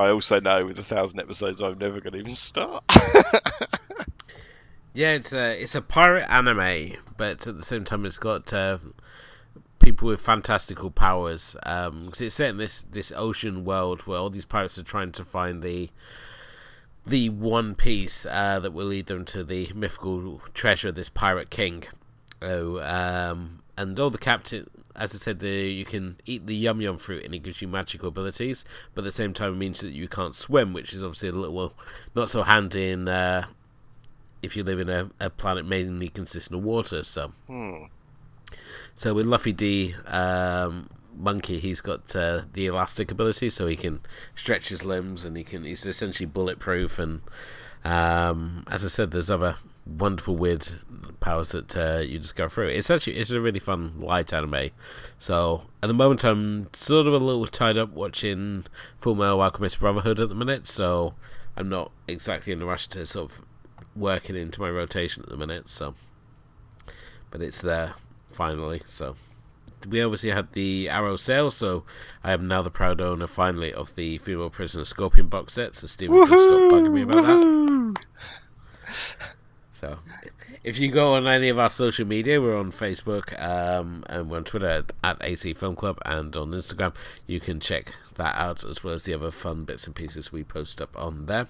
[0.01, 2.83] I also know with a thousand episodes I'm never gonna even start.
[4.93, 8.77] Yeah, it's a it's a pirate anime, but at the same time, it's got uh,
[9.79, 11.55] people with fantastical powers.
[11.61, 15.13] Because um, it's set in this this ocean world where all these pirates are trying
[15.13, 15.91] to find the
[17.05, 21.49] the one piece uh, that will lead them to the mythical treasure, of this pirate
[21.49, 21.85] king.
[22.41, 26.81] Oh, um, and all the captain, as I said, the, you can eat the yum
[26.81, 29.81] yum fruit and it gives you magical abilities, but at the same time it means
[29.81, 31.73] that you can't swim, which is obviously a little well,
[32.15, 33.45] not so handy in uh,
[34.41, 37.03] if you live in a, a planet mainly consisting of water.
[37.03, 37.83] So, hmm.
[38.95, 44.01] so with Luffy D um, Monkey, he's got uh, the elastic ability, so he can
[44.35, 46.99] stretch his limbs and he can he's essentially bulletproof.
[46.99, 47.21] And
[47.83, 50.67] um, as I said, there's other wonderful weird
[51.19, 52.67] powers that uh, you discover through.
[52.69, 54.69] It's actually it's a really fun light anime.
[55.17, 58.65] So at the moment, I'm sort of a little tied up watching
[58.99, 61.15] Full Metal Alchemist Brotherhood at the minute, so
[61.55, 63.41] I'm not exactly in a rush to sort of
[63.95, 65.95] working into my rotation at the minute, so
[67.29, 67.95] but it's there
[68.29, 68.81] finally.
[68.85, 69.15] So
[69.87, 71.83] we obviously had the Arrow sale, so
[72.23, 75.75] I am now the proud owner finally of the Female Prisoner Scorpion box set.
[75.75, 76.27] So Woo-hoo!
[76.27, 78.05] can stop bugging me about that.
[79.81, 79.97] So
[80.63, 84.37] if you go on any of our social media, we're on Facebook um, and we're
[84.37, 86.93] on Twitter at, at AC Film Club and on Instagram.
[87.25, 90.43] You can check that out as well as the other fun bits and pieces we
[90.43, 91.47] post up on there.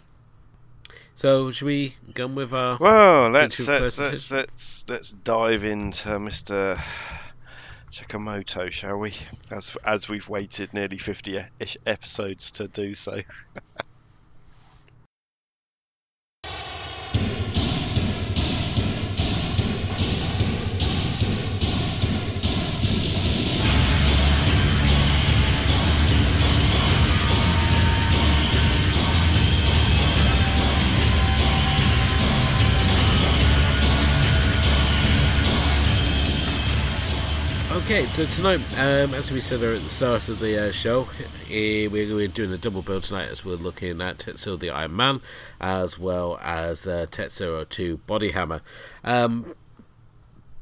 [1.14, 2.78] So should we go with our?
[2.80, 6.82] Well, let's let's, let's let's let's dive into Mr.
[7.92, 9.14] Tsukamoto, shall we?
[9.50, 11.38] As as we've waited nearly fifty
[11.86, 13.22] episodes to do so.
[37.92, 41.10] Okay, so tonight, um, as we said at the start of the uh, show,
[41.50, 45.20] eh, we're, doing a double bill tonight as we're looking at Tetsuo the Iron Man
[45.60, 48.62] as well as uh, Tetsuo 2 Body Hammer.
[49.04, 49.56] Um,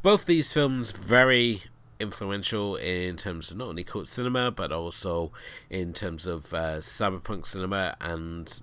[0.01, 1.61] both these films very
[1.99, 5.31] influential in terms of not only cult cinema but also
[5.69, 8.59] in terms of uh, cyberpunk cinema and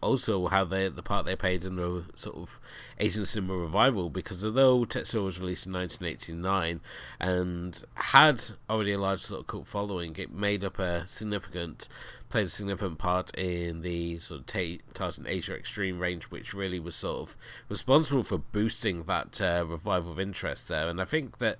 [0.00, 2.60] also how they the part they played in the sort of
[2.98, 6.80] Asian cinema revival because although Tetsuo was released in 1989
[7.20, 11.88] and had already a large sort of cult following, it made up a significant
[12.28, 16.78] played a significant part in the sort of T- Tartan Asia Extreme range, which really
[16.78, 17.36] was sort of
[17.68, 20.88] responsible for boosting that uh, revival of interest there.
[20.88, 21.58] And I think that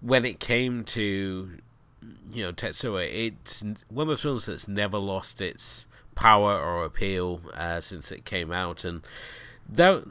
[0.00, 1.58] when it came to
[2.32, 5.86] you know Tetsuo, it's one of those films that's never lost its
[6.18, 9.02] power or appeal uh, since it came out, and
[9.68, 10.04] that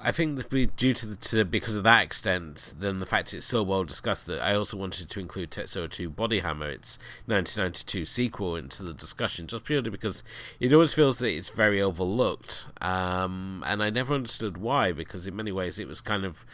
[0.00, 3.34] I think that be due to, the, to because of that extent, then the fact
[3.34, 6.98] it's so well discussed that I also wanted to include Tetsuo 2 Body Hammer, its
[7.26, 10.24] 1992 sequel, into the discussion, just purely because
[10.58, 15.36] it always feels that it's very overlooked, um, and I never understood why, because in
[15.36, 16.46] many ways it was kind of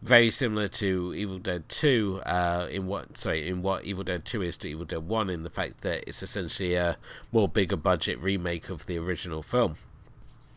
[0.00, 4.42] very similar to Evil Dead 2 uh, in what sorry in what Evil Dead 2
[4.42, 6.96] is to Evil Dead 1 in the fact that it's essentially a
[7.32, 9.76] more bigger budget remake of the original film.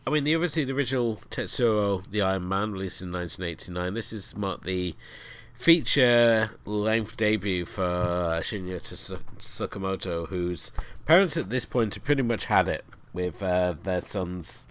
[0.06, 3.93] I mean, the, obviously the original Tetsuo the Iron Man released in 1989.
[3.93, 4.95] This is marked the
[5.54, 10.71] feature length debut for Shinya Tsukamoto, whose
[11.06, 14.65] parents at this point have pretty much had it with uh, their son's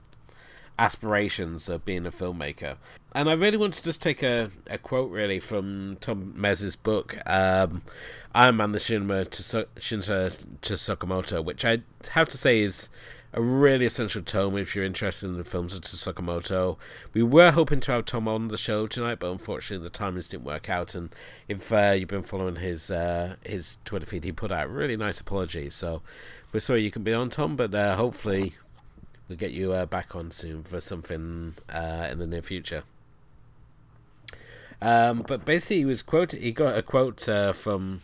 [0.80, 2.76] aspirations of being a filmmaker.
[3.14, 7.18] And I really want to just take a, a quote really from Tom Mes's book,
[7.26, 7.82] um,
[8.34, 12.88] Iron Man the Shinra to Shinra to Sakamoto, which I have to say is
[13.32, 16.78] a really essential tome if you're interested in the films of Tsukamoto.
[17.12, 20.44] We were hoping to have Tom on the show tonight, but unfortunately the timings didn't
[20.44, 20.94] work out.
[20.94, 21.14] And
[21.46, 24.96] if uh, you've been following his uh, his Twitter feed, he put out a really
[24.96, 25.68] nice apology.
[25.68, 26.00] So
[26.52, 28.54] we're sorry you can be on, Tom, but uh, hopefully
[29.30, 32.82] we'll get you uh, back on soon for something uh, in the near future.
[34.82, 36.32] Um, but basically, he was quote.
[36.32, 38.00] He got a quote uh, from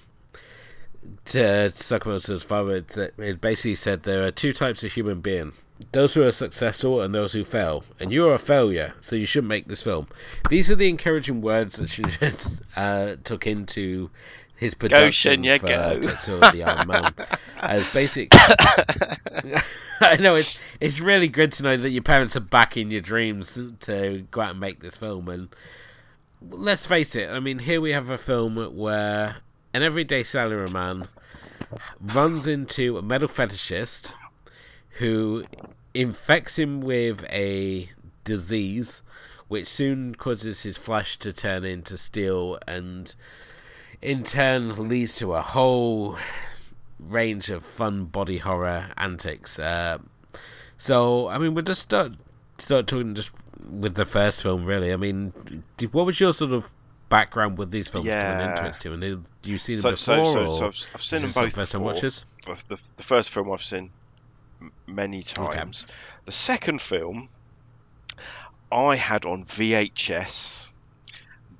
[1.24, 2.84] Tsukamoto's father.
[3.18, 5.52] It basically said there are two types of human being:
[5.92, 7.82] those who are successful and those who fail.
[7.98, 10.06] And you are a failure, so you shouldn't make this film.
[10.48, 12.04] These are the encouraging words that she
[12.76, 14.10] uh, took into
[14.56, 17.14] his production go, for Tetsuo the Iron Man
[17.60, 18.28] as basic.
[20.00, 23.58] I know it's it's really good to know that your parents are backing your dreams
[23.80, 25.28] to go out and make this film.
[25.28, 25.48] And
[26.40, 29.36] let's face it, I mean, here we have a film where
[29.72, 31.08] an everyday salaryman
[32.00, 34.12] runs into a metal fetishist
[34.98, 35.44] who
[35.94, 37.88] infects him with a
[38.24, 39.02] disease
[39.48, 43.14] which soon causes his flesh to turn into steel and
[44.02, 46.18] in turn leads to a whole
[46.98, 49.58] range of fun body horror antics.
[49.58, 49.98] Uh,
[50.78, 52.12] so, I mean, we'll just start
[52.58, 53.32] start talking just
[53.70, 54.92] with the first film, really.
[54.92, 55.32] I mean,
[55.76, 56.68] did, what was your sort of
[57.08, 58.32] background with these films yeah.
[58.32, 59.04] coming into it?
[59.04, 60.24] And do you see them so, before?
[60.24, 61.54] So, so, so I've, I've seen them both.
[61.54, 62.24] First time watches.
[62.68, 63.90] The, the, first film I've seen
[64.86, 65.84] many times.
[65.84, 65.94] Okay.
[66.26, 67.28] The second film
[68.70, 70.70] I had on VHS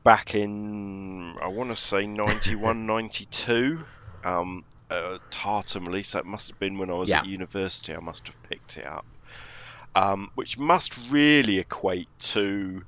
[0.05, 3.85] back in I want to say 91, 92.
[4.24, 6.12] Um, uh, Tartan release.
[6.12, 7.20] That must have been when I was yeah.
[7.20, 7.94] at university.
[7.94, 9.07] I must have picked it up.
[9.94, 12.83] Um, which must really equate to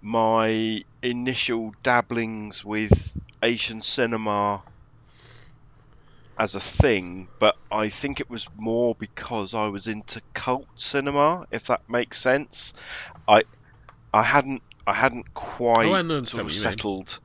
[0.00, 4.62] my initial dabblings with Asian cinema
[6.38, 11.46] as a thing, but I think it was more because I was into cult cinema,
[11.50, 12.74] if that makes sense.
[13.26, 13.42] I
[14.12, 17.18] I hadn't I hadn't quite oh, sort of settled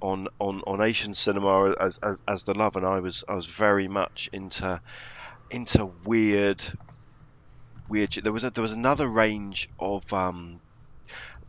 [0.00, 3.46] on, on, on Asian cinema as, as, as the love, and I was I was
[3.46, 4.80] very much into
[5.50, 6.62] into weird
[7.88, 8.12] weird.
[8.12, 10.60] There was a, there was another range of um,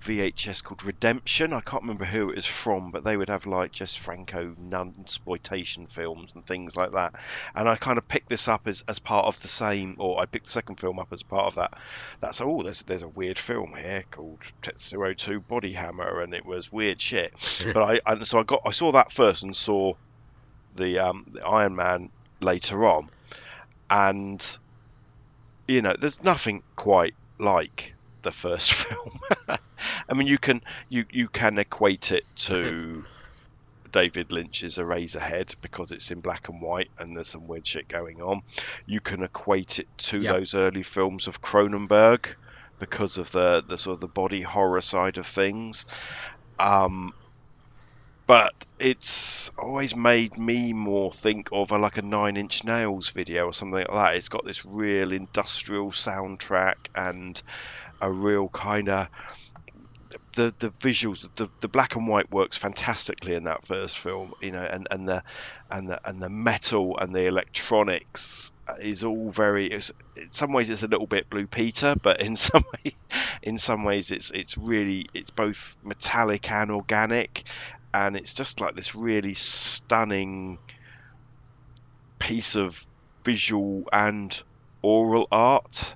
[0.07, 1.51] VHS called Redemption.
[1.51, 4.95] I can't remember who it was from, but they would have like just Franco nun
[5.01, 7.15] exploitation films and things like that.
[7.53, 10.25] And I kind of picked this up as, as part of the same, or I
[10.25, 11.77] picked the second film up as part of that.
[12.21, 16.45] That's oh, there's there's a weird film here called Tetsuo 2 Body Hammer, and it
[16.45, 17.33] was weird shit.
[17.73, 19.93] but I and so I got I saw that first and saw
[20.75, 23.09] the um, the Iron Man later on,
[23.89, 24.57] and
[25.67, 29.19] you know, there's nothing quite like the first film.
[29.47, 33.05] I mean, you can you you can equate it to
[33.91, 38.21] David Lynch's Eraserhead because it's in black and white and there's some weird shit going
[38.21, 38.41] on.
[38.85, 40.35] You can equate it to yep.
[40.35, 42.27] those early films of Cronenberg
[42.79, 45.85] because of the the sort of the body horror side of things.
[46.59, 47.13] Um,
[48.27, 53.45] but it's always made me more think of a, like a Nine Inch Nails video
[53.45, 54.15] or something like that.
[54.15, 57.41] It's got this real industrial soundtrack and
[58.01, 59.07] a real kind of
[60.37, 64.51] the the visuals, the the black and white works fantastically in that first film, you
[64.51, 65.23] know, and, and the
[65.69, 69.71] and the and the metal and the electronics is all very.
[69.71, 69.81] in
[70.31, 72.95] some ways, it's a little bit Blue Peter, but in some way,
[73.41, 77.43] in some ways, it's it's really it's both metallic and organic,
[77.93, 80.59] and it's just like this really stunning
[82.19, 82.85] piece of
[83.25, 84.41] visual and
[84.83, 85.95] oral art.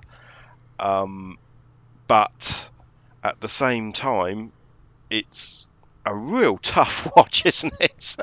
[0.80, 1.38] Um,
[2.12, 2.70] but
[3.24, 4.52] at the same time,
[5.10, 5.66] it's
[6.06, 8.18] a a real tough watch, isn't it?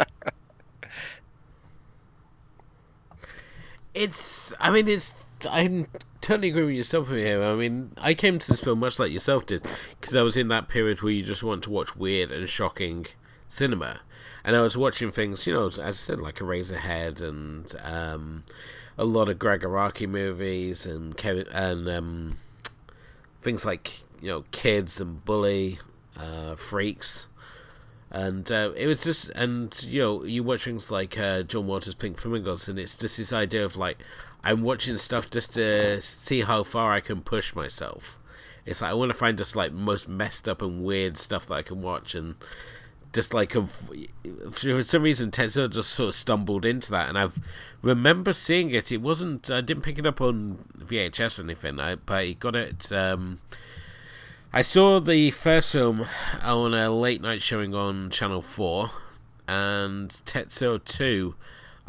[3.94, 4.52] it's.
[4.60, 5.24] I mean, it's.
[5.48, 5.86] I'm
[6.20, 7.42] totally agree with yourself here.
[7.42, 9.64] I mean, I came to this film much like yourself did,
[9.98, 13.06] because I was in that period where you just want to watch weird and shocking
[13.46, 14.00] cinema,
[14.44, 18.44] and I was watching things, you know, as I said, like Eraserhead and um,
[18.98, 22.36] a lot of Gregg Araki movies and Kevin and um,
[23.48, 25.78] things like you know Kids and Bully,
[26.16, 27.26] uh, Freaks.
[28.10, 31.94] And uh, it was just, and you know, you watch things like uh, John Waters'
[31.94, 33.98] Pink Flamingos, and it's just this idea of like,
[34.42, 38.18] I'm watching stuff just to see how far I can push myself.
[38.64, 41.54] It's like I want to find just like most messed up and weird stuff that
[41.54, 42.36] I can watch, and
[43.12, 43.66] just like a,
[44.50, 47.28] for some reason Tetsuo just sort of stumbled into that, and I
[47.82, 48.92] remember seeing it.
[48.92, 52.56] It wasn't I didn't pick it up on VHS or anything, I, but I got
[52.56, 52.92] it.
[52.92, 53.40] Um,
[54.52, 56.06] I saw the first film
[56.42, 58.90] on a late night showing on Channel Four,
[59.46, 61.34] and Tetsuo Two.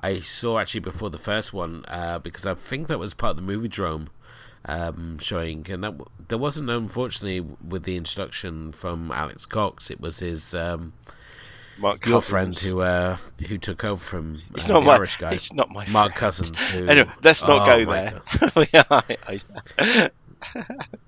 [0.01, 3.45] I saw actually before the first one uh, because I think that was part of
[3.45, 4.07] the Moviedrome
[4.65, 5.93] um, showing, and that
[6.27, 9.89] there wasn't unfortunately with the introduction from Alex Cox.
[9.89, 10.93] It was his um,
[11.77, 12.29] Mark your Cousins.
[12.29, 14.93] friend who uh, who took over from It's uh, not the my.
[14.93, 15.85] Irish guy, It's not my.
[15.87, 16.15] Mark friend.
[16.15, 16.67] Cousins.
[16.67, 18.21] Who, Anyway, let's not Oh, go there.
[18.53, 18.67] God.
[18.73, 19.17] Yeah, I-
[19.77, 20.09] I-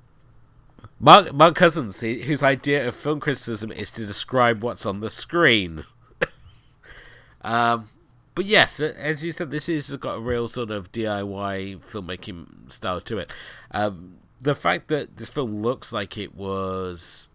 [0.99, 5.09] Mark Mark Cousins, he- whose idea of film criticism is to describe what's on the
[5.09, 5.83] screen.
[7.41, 7.87] um,
[8.35, 13.01] but yes, as you said, this is got a real sort of DIY filmmaking style
[13.01, 13.31] to it.
[13.71, 17.27] Um, the fact that this film looks like it was.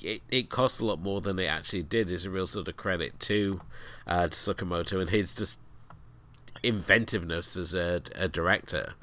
[0.00, 2.78] It, it cost a lot more than it actually did is a real sort of
[2.78, 3.60] credit to
[4.06, 5.60] uh, to Tsukamoto and his just
[6.62, 8.94] inventiveness as a, a director.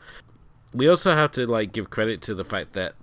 [0.74, 2.96] We also have to like give credit to the fact that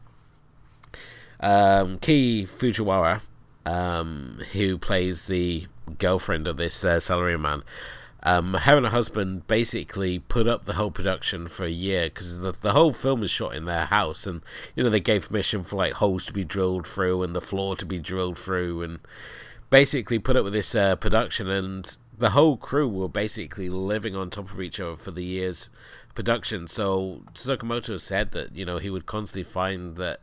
[1.39, 3.23] um, Kei Fujiwara,
[3.65, 5.67] um, who plays the
[5.99, 7.63] girlfriend of this uh, salaryman,
[8.25, 12.41] um, her and her husband basically put up the whole production for a year because
[12.41, 14.43] the, the whole film is shot in their house, and
[14.77, 17.75] you know they gave permission for like holes to be drilled through and the floor
[17.77, 19.01] to be drilled through, and
[19.71, 24.31] basically put up with this uh, production, and the whole crew were basically living on
[24.31, 25.69] top of each other for the year's
[26.15, 26.69] production.
[26.69, 30.21] So Tsukamoto said that you know he would constantly find that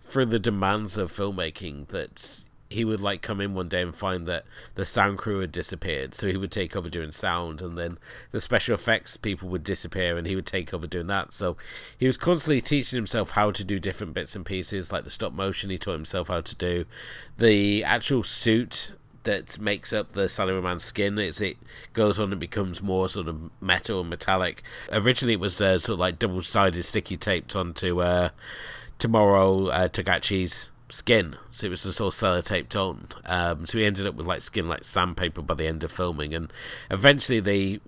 [0.00, 4.26] through the demands of filmmaking that he would like come in one day and find
[4.26, 4.44] that
[4.74, 6.14] the sound crew had disappeared.
[6.14, 7.98] So he would take over doing sound and then
[8.30, 11.32] the special effects people would disappear and he would take over doing that.
[11.32, 11.56] So
[11.96, 15.32] he was constantly teaching himself how to do different bits and pieces like the stop
[15.32, 16.84] motion he taught himself how to do
[17.38, 18.92] the actual suit
[19.24, 21.56] that makes up the salaryman's skin as it
[21.92, 24.62] goes on and becomes more sort of metal and metallic.
[24.90, 28.30] Originally it was uh, sort of like double-sided sticky taped onto uh,
[28.98, 33.08] Tomorowo uh, Taguchi's skin, so it was just all sellotaped on.
[33.24, 36.34] Um, so we ended up with like skin like sandpaper by the end of filming,
[36.34, 36.52] and
[36.90, 37.80] eventually they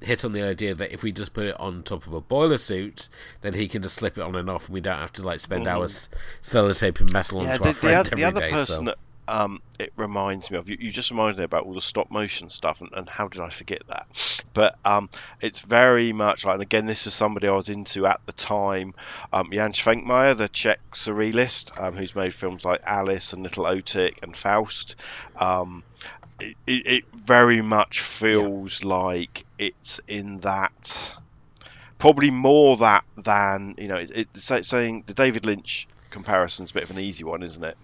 [0.00, 2.58] hit on the idea that if we just put it on top of a boiler
[2.58, 3.08] suit,
[3.40, 5.40] then he can just slip it on and off, and we don't have to like
[5.40, 6.08] spend hours
[6.42, 8.82] sellotaping metal yeah, onto the, our the, friend other, every the other day, person so.
[8.84, 8.98] that
[9.28, 12.50] um, it reminds me of, you, you just reminded me about all the stop motion
[12.50, 14.44] stuff, and, and how did I forget that?
[14.54, 15.10] But um,
[15.40, 18.94] it's very much like, and again, this is somebody I was into at the time,
[19.32, 24.22] um, Jan Svankmajer, the Czech surrealist, um, who's made films like Alice and Little Otik
[24.22, 24.96] and Faust.
[25.36, 25.82] Um,
[26.40, 31.16] it, it, it very much feels like it's in that
[31.98, 36.74] probably more that than you know it, it's like saying the David Lynch comparison's a
[36.74, 37.76] bit of an easy one, isn't it?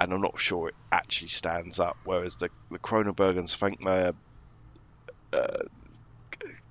[0.00, 1.96] And I'm not sure it actually stands up.
[2.02, 4.14] Whereas the the Cronenberg and Svankmajer
[5.32, 5.62] uh,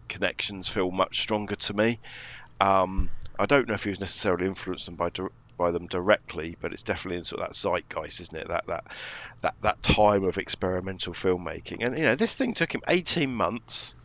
[0.10, 2.00] connections feel much stronger to me.
[2.60, 3.10] Um,
[3.40, 5.10] I don't know if he was necessarily influenced them by
[5.58, 8.48] by them directly, but it's definitely in sort of that zeitgeist, isn't it?
[8.48, 8.84] That that
[9.42, 11.86] that that time of experimental filmmaking.
[11.86, 13.96] And you know, this thing took him 18 months.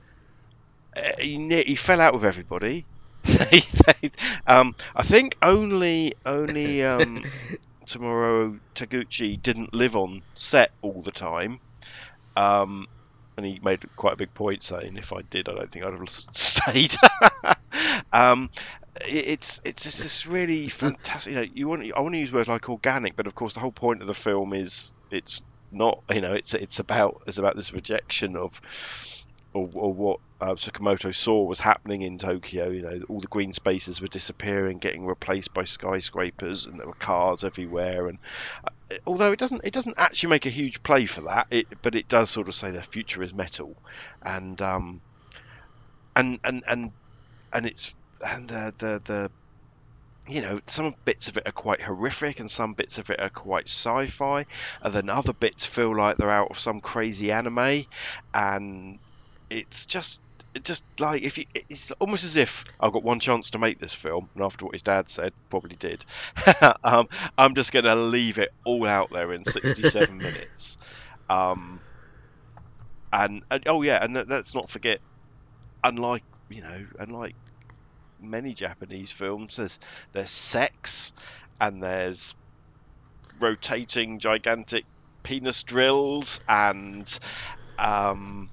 [0.97, 2.87] Uh, he, ne- he fell out with everybody.
[4.47, 7.25] um, I think only only um,
[7.89, 11.59] Tomorowo Taguchi didn't live on set all the time.
[12.37, 12.87] Um,
[13.37, 15.95] and he made quite a big point saying, "If I did, I don't think I'd
[15.95, 16.97] have stayed."
[18.13, 18.51] um,
[19.07, 21.33] it's it's just this really fantastic.
[21.33, 23.61] You know, you want I want to use words like organic, but of course the
[23.61, 26.03] whole point of the film is it's not.
[26.11, 28.61] You know, it's it's about it's about this rejection of
[29.55, 32.69] or, or what uh, Tsukamoto saw was happening in Tokyo.
[32.71, 36.95] You know, all the green spaces were disappearing, getting replaced by skyscrapers, and there were
[36.95, 38.09] cars everywhere.
[38.09, 38.19] And
[38.65, 41.49] uh, although it doesn't, it doesn't actually make a huge play for that.
[41.51, 43.77] It, but it does sort of say the future is metal,
[44.23, 45.01] and um,
[46.15, 46.93] and and and
[47.53, 47.95] and it's
[48.25, 49.31] and the the the
[50.29, 53.31] you know, some bits of it are quite horrific and some bits of it are
[53.31, 54.45] quite sci-fi,
[54.83, 57.87] and then other bits feel like they're out of some crazy anime,
[58.35, 58.99] and
[59.51, 60.23] it's just
[60.63, 63.95] just like if you, it's almost as if I've got one chance to make this
[63.95, 66.05] film, and after what his dad said, probably did.
[66.85, 70.79] um, I'm just going to leave it all out there in 67 minutes.
[71.29, 71.81] Um,
[73.13, 75.01] and, and, oh yeah, and let's not forget,
[75.85, 77.35] unlike you know, unlike
[78.21, 79.57] many Japanese films.
[79.57, 79.79] There's
[80.13, 81.13] there's sex
[81.61, 82.35] and there's
[83.41, 84.85] rotating gigantic
[85.23, 87.07] penis drills and
[87.79, 88.51] um,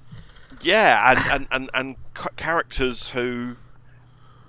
[0.62, 3.56] yeah, and and and, and characters who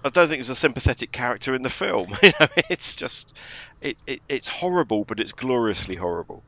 [0.05, 2.17] I don't think there's a sympathetic character in the film.
[2.23, 3.35] it's just
[3.81, 6.43] it, it it's horrible, but it's gloriously horrible.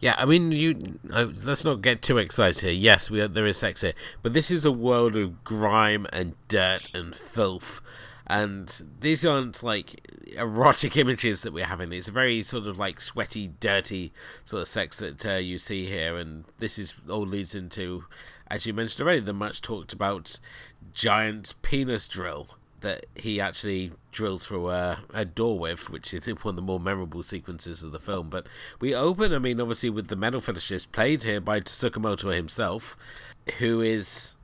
[0.00, 2.72] Yeah, I mean, you uh, let's not get too excited here.
[2.72, 6.34] Yes, we are, there is sex here, but this is a world of grime and
[6.48, 7.80] dirt and filth,
[8.28, 10.06] and these aren't like
[10.36, 11.92] erotic images that we're having.
[11.92, 14.12] It's a very sort of like sweaty, dirty
[14.44, 18.04] sort of sex that uh, you see here, and this is all leads into,
[18.50, 20.38] as you mentioned already, the much talked about
[20.92, 22.48] giant penis drill
[22.80, 26.78] that he actually drills through a, a door with, which is one of the more
[26.78, 28.28] memorable sequences of the film.
[28.28, 28.46] But
[28.80, 32.96] we open, I mean, obviously with the metal fetishist played here by Tsukamoto himself,
[33.58, 34.34] who is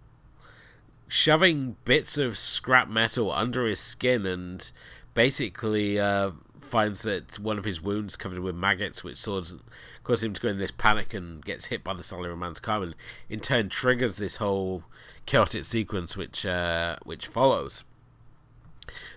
[1.09, 4.71] shoving bits of scrap metal under his skin and
[5.15, 9.63] basically uh, finds that one of his wounds covered with maggots, which sort of
[10.03, 12.83] causes him to go in this panic and gets hit by the Salaryman man's car,
[12.83, 12.95] and
[13.29, 14.85] in turn triggers this whole
[15.27, 17.85] chaotic sequence which uh, which follows.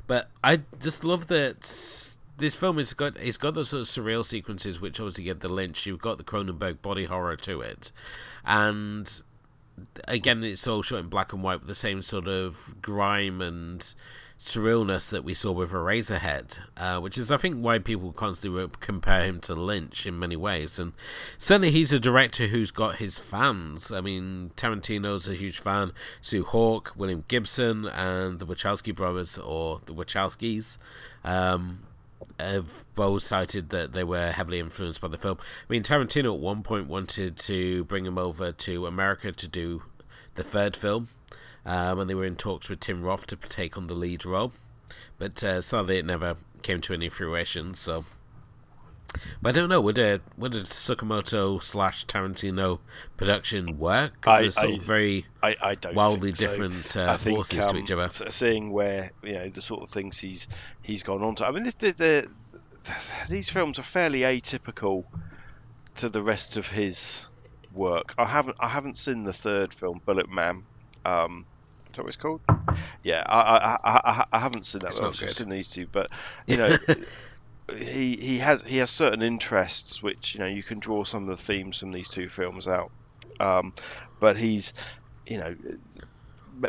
[0.06, 1.62] But I just love that
[2.38, 5.50] this film has got it's got those sort of surreal sequences which obviously give the
[5.50, 5.86] Lynch.
[5.86, 7.92] You've got the Cronenberg body horror to it,
[8.46, 9.24] and
[10.08, 13.94] again it's all shot in black and white with the same sort of grime and
[14.40, 19.26] surrealness that we saw with Eraserhead, uh, which is, I think, why people constantly compare
[19.26, 20.78] him to Lynch in many ways.
[20.78, 20.94] And
[21.38, 23.92] certainly, he's a director who's got his fans.
[23.92, 25.92] I mean, Tarantino's a huge fan.
[26.22, 30.78] Sue Hawk, William Gibson, and the Wachowski brothers, or the Wachowskis.
[31.24, 31.80] Um,
[32.40, 35.38] have both cited that they were heavily influenced by the film.
[35.40, 39.84] I mean, Tarantino at one point wanted to bring him over to America to do
[40.36, 41.10] the third film,
[41.66, 44.54] um, and they were in talks with Tim Roth to take on the lead role,
[45.18, 47.74] but uh, sadly it never came to any fruition.
[47.74, 48.06] So,
[49.42, 49.82] but I don't know.
[49.82, 52.80] Would a would a Tsukamoto slash Tarantino
[53.16, 54.14] production work?
[54.14, 56.48] Because they're sort I, of very I, I wildly so.
[56.48, 58.10] different uh, think, forces um, to each other.
[58.30, 60.48] Seeing where you know the sort of things he's
[60.82, 61.46] he's gone on to.
[61.46, 62.30] I mean, the, the, the,
[63.30, 65.06] these films are fairly atypical
[65.98, 67.28] to the rest of his
[67.74, 68.14] work.
[68.18, 70.64] I haven't I haven't seen the third film, Bullet Man.
[71.06, 71.46] Um,
[71.98, 72.42] that what it's called?
[73.04, 75.00] Yeah, I I, I, I haven't seen that.
[75.02, 76.10] I've seen these two, but
[76.46, 76.78] you know,
[77.76, 81.30] he he has he has certain interests which you know you can draw some of
[81.30, 82.92] the themes from these two films out.
[83.40, 83.74] Um,
[84.20, 84.74] but he's
[85.26, 85.56] you know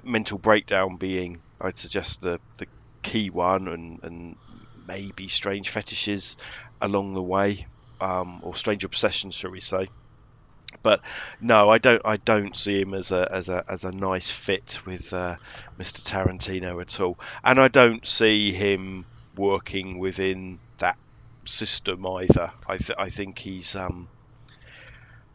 [0.03, 2.67] mental breakdown being I'd suggest the the
[3.03, 4.37] key one and and
[4.87, 6.37] maybe strange fetishes
[6.81, 7.67] along the way
[8.01, 9.89] um, or strange obsessions shall we say
[10.83, 11.01] but
[11.41, 12.03] no, I don't.
[12.05, 15.37] I don't see him as a as a as a nice fit with uh,
[15.79, 16.03] Mr.
[16.03, 20.61] Tarantino at all, and I don't see him working within
[21.49, 22.53] system either.
[22.67, 24.09] I th- I think he's um,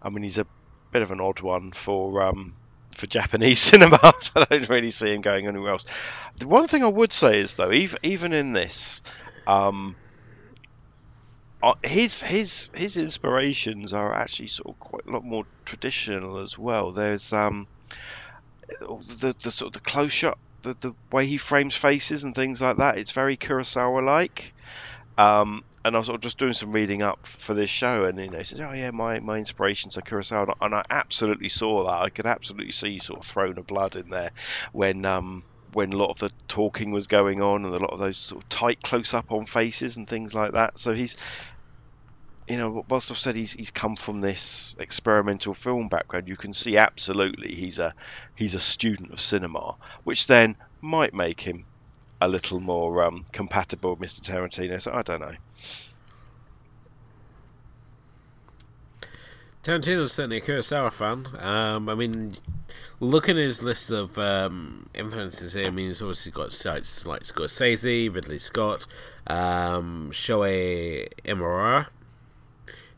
[0.02, 0.48] I mean he's a
[0.92, 2.56] bit of an odd one for um
[2.94, 4.00] for Japanese cinema.
[4.36, 5.86] I don't really see him going anywhere else.
[6.38, 9.02] The one thing I would say is though, even even in this,
[9.48, 9.96] um,
[11.62, 16.58] uh, his his his inspirations are actually sort of quite a lot more traditional as
[16.58, 16.92] well.
[16.92, 17.68] There's um
[18.80, 22.62] the the sort of the close shot, the the way he frames faces and things
[22.62, 22.98] like that.
[22.98, 24.54] It's very Kurosawa like.
[25.18, 28.18] Um, and I was sort of just doing some reading up for this show, and
[28.20, 31.84] you know, he says, "Oh yeah, my, my inspirations are Kurosawa," and I absolutely saw
[31.86, 32.02] that.
[32.02, 34.32] I could absolutely see sort of Throne of Blood in there
[34.72, 38.00] when um when a lot of the talking was going on and a lot of
[38.00, 40.78] those sort of tight close up on faces and things like that.
[40.78, 41.16] So he's
[42.48, 46.54] you know, whilst I've said he's he's come from this experimental film background, you can
[46.54, 47.94] see absolutely he's a
[48.36, 51.66] he's a student of cinema, which then might make him
[52.22, 54.22] a little more um, compatible with Mr.
[54.22, 54.82] Tarantino.
[54.82, 55.36] So I don't know.
[59.64, 61.28] Tarantino's certainly a Kurosawa fan.
[61.40, 62.36] Um, I mean,
[63.00, 67.22] looking at his list of um, influences here, I mean, he's obviously got cites like
[67.22, 68.86] Scorsese, Ridley Scott,
[69.26, 71.88] um, Shohei Imamura,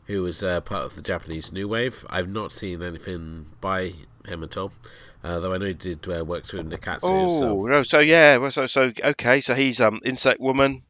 [0.06, 2.04] who was uh, part of the Japanese New Wave.
[2.10, 3.92] I've not seen anything by
[4.26, 4.72] him at all.
[5.26, 7.00] Uh, though I know he did uh, work through Nikkatsu.
[7.02, 7.66] Oh so.
[7.66, 10.82] no, so yeah, well, so so okay, so he's um Insect Woman,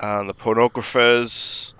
[0.00, 1.72] and the pornographers.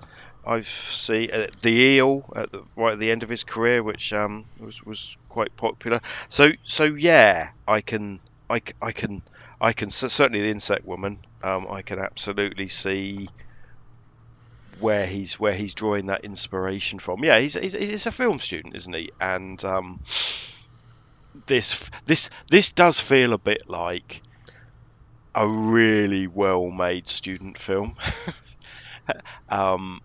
[0.46, 4.12] I see uh, the eel at the, right at the end of his career, which
[4.12, 6.00] um was was quite popular.
[6.28, 9.22] So so yeah, I can I, I can
[9.60, 11.18] I can certainly the Insect Woman.
[11.42, 13.28] Um, I can absolutely see
[14.78, 17.24] where he's where he's drawing that inspiration from.
[17.24, 19.10] Yeah, he's he's, he's a film student, isn't he?
[19.20, 20.00] And um,
[21.46, 24.22] this this this does feel a bit like
[25.34, 27.96] a really well made student film.
[29.48, 30.00] um,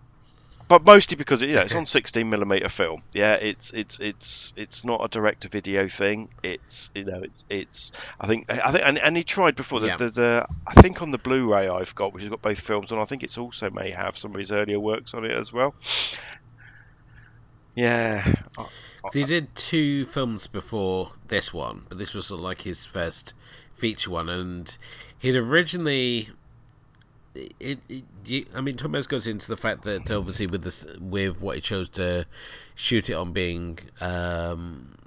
[0.70, 3.02] but mostly because you know it's on 16 millimeter film.
[3.12, 6.28] Yeah, it's it's it's it's not a direct to video thing.
[6.44, 9.96] It's you know it's, I think I think and, and he tried before the, Yeah.
[9.96, 13.00] the, the I think on the Blu-ray I've got which has got both films and
[13.00, 15.74] I think it's also may have some of his earlier works on it as well.
[17.80, 18.34] Yeah,
[19.14, 23.32] he did two films before this one, but this was sort of like his first
[23.74, 24.76] feature one, and
[25.18, 26.28] he'd originally.
[27.34, 31.54] It, it, I mean, Thomas goes into the fact that obviously with this, with what
[31.54, 32.26] he chose to
[32.74, 34.98] shoot it on being, um,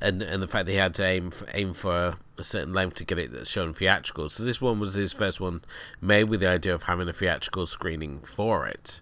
[0.00, 2.96] and and the fact that he had to aim for, aim for a certain length
[2.96, 4.28] to get it shown theatrical.
[4.28, 5.62] So this one was his first one
[6.00, 9.00] made with the idea of having a theatrical screening for it.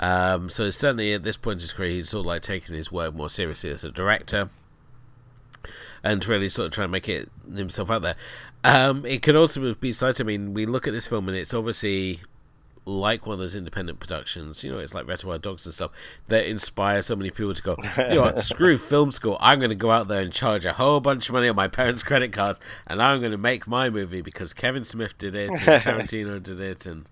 [0.00, 2.74] Um, so it's certainly at this point in his career, he's sort of like taking
[2.74, 4.48] his work more seriously as a director
[6.02, 8.16] and really sort of trying to make it himself out there.
[8.64, 10.22] Um, it could also be cited.
[10.22, 12.20] I mean, we look at this film and it's obviously
[12.86, 14.64] like one of those independent productions.
[14.64, 15.90] You know, it's like Reservoir Dogs and stuff
[16.28, 17.76] that inspire so many people to go.
[17.98, 18.40] You know what?
[18.40, 19.36] Screw film school.
[19.38, 21.68] I'm going to go out there and charge a whole bunch of money on my
[21.68, 25.50] parents' credit cards, and I'm going to make my movie because Kevin Smith did it
[25.50, 27.08] and Tarantino did it and.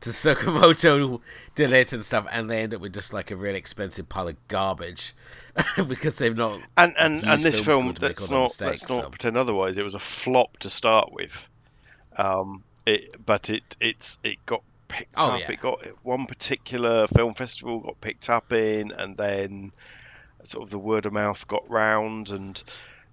[0.00, 1.20] Tsukamoto
[1.54, 4.28] did it and stuff, and they end up with just like a really expensive pile
[4.28, 5.14] of garbage
[5.88, 8.70] because they've not and and and this film film school to make let's not mistakes,
[8.82, 9.08] let's not so.
[9.10, 11.48] pretend otherwise it was a flop to start with
[12.16, 15.50] um it but it it's it got picked Oh, up yeah.
[15.52, 19.72] it got one particular film festival got picked up in and then
[20.44, 22.62] sort of the word of mouth got round and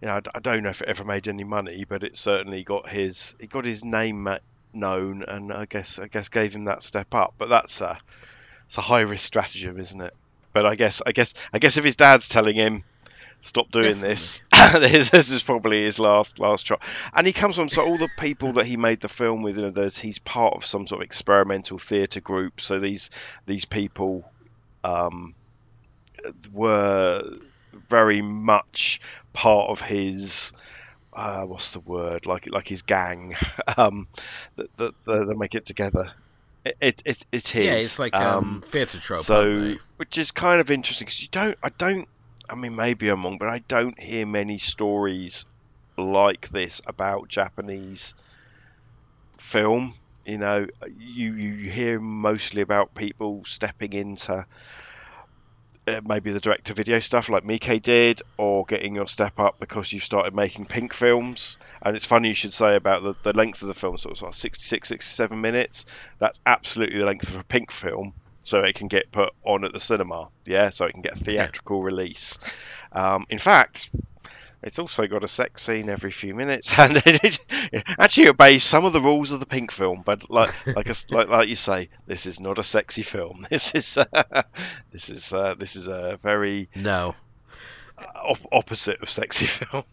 [0.01, 2.87] you know I don't know if it ever made any money but it certainly got
[2.87, 4.37] his it got his name ma-
[4.73, 7.97] known and I guess I guess gave him that step up but that's a
[8.65, 10.13] it's a high risk stratagem isn't it
[10.53, 12.83] but I guess I guess I guess if his dad's telling him
[13.41, 14.41] stop doing this.
[14.51, 16.77] this is probably his last last try.
[17.13, 19.57] And he comes from so all the people that he made the film with.
[19.57, 22.61] You know, there's he's part of some sort of experimental theatre group.
[22.61, 23.09] So these
[23.45, 24.29] these people
[24.83, 25.33] um,
[26.51, 27.23] were
[27.89, 29.01] very much
[29.33, 30.53] part of his.
[31.17, 32.27] Uh, what's the word?
[32.27, 33.35] Like like his gang
[33.77, 34.07] um,
[34.55, 36.11] that, that, that make it together.
[36.63, 37.65] It, it, it, it is.
[37.65, 39.21] Yeah, it's like um, theatre trope.
[39.21, 42.07] So, which is kind of interesting because you don't, I don't,
[42.47, 45.45] I mean, maybe I'm wrong, but I don't hear many stories
[45.97, 48.13] like this about Japanese
[49.37, 49.95] film.
[50.23, 50.67] You know,
[50.99, 54.45] you you hear mostly about people stepping into
[56.03, 59.91] maybe the direct to video stuff like Mike did, or getting your step up because
[59.91, 61.57] you started making pink films.
[61.81, 64.21] And it's funny you should say about the, the length of the film, so it's
[64.21, 65.85] like 66, 67 minutes.
[66.19, 68.13] That's absolutely the length of a pink film,
[68.45, 70.29] so it can get put on at the cinema.
[70.45, 72.37] Yeah, so it can get a theatrical release.
[72.91, 73.89] Um, in fact,
[74.63, 77.39] it's also got a sex scene every few minutes, and it,
[77.99, 80.01] actually obeys some of the rules of the pink film.
[80.05, 83.45] But like like a, like, like you say, this is not a sexy film.
[83.49, 84.05] This is uh,
[84.91, 87.15] this is uh, this is a very No.
[88.15, 89.83] op- opposite of sexy film.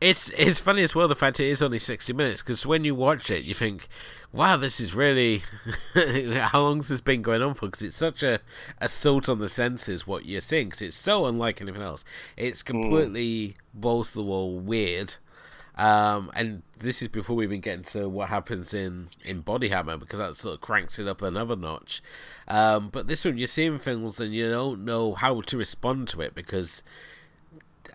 [0.00, 2.94] It's it's funny as well the fact it is only sixty minutes because when you
[2.94, 3.88] watch it you think,
[4.32, 5.42] wow, this is really
[5.94, 7.66] how long's this been going on for?
[7.66, 8.40] Because it's such a
[8.80, 10.68] assault on the senses what you're seeing.
[10.68, 12.04] Because it's so unlike anything else.
[12.36, 15.16] It's completely balls to the wall weird.
[15.78, 19.96] Um, and this is before we even get into what happens in, in Body Hammer
[19.96, 22.02] because that sort of cranks it up another notch.
[22.48, 26.20] Um, but this one, you're seeing things and you don't know how to respond to
[26.20, 26.82] it because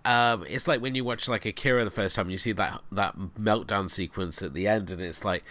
[0.06, 3.18] um, it's like when you watch like Akira the first time, you see that that
[3.40, 5.44] meltdown sequence at the end, and it's like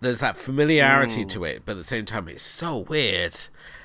[0.00, 3.36] there's that familiarity to it, but at the same time, it's so weird,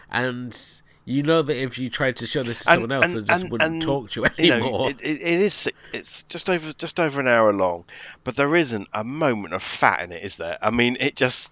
[0.09, 3.49] and you know that if you tried to show this to someone else, they just
[3.49, 4.84] wouldn't talk to you you anymore.
[4.84, 7.86] know, it, it, it is it's just over just over an hour long,
[8.23, 10.57] but there isn't a moment of fat in it, is there?
[10.61, 11.51] I mean, it just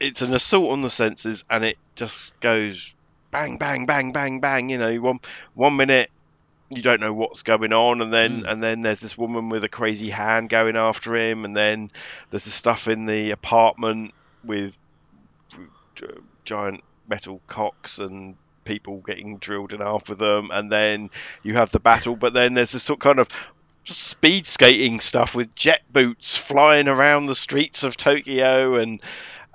[0.00, 2.94] it's an assault on the senses, and it just goes
[3.30, 4.70] bang, bang, bang, bang, bang.
[4.70, 5.20] You know, one
[5.54, 6.10] one minute
[6.70, 8.52] you don't know what's going on, and then Mm.
[8.52, 11.90] and then there's this woman with a crazy hand going after him, and then
[12.30, 14.12] there's the stuff in the apartment
[14.44, 14.76] with
[16.02, 16.06] uh,
[16.44, 21.10] giant metal cocks and people getting drilled in half with them, and then
[21.42, 22.16] you have the battle.
[22.16, 23.28] But then there's this sort of kind of
[23.84, 29.00] speed skating stuff with jet boots flying around the streets of Tokyo, and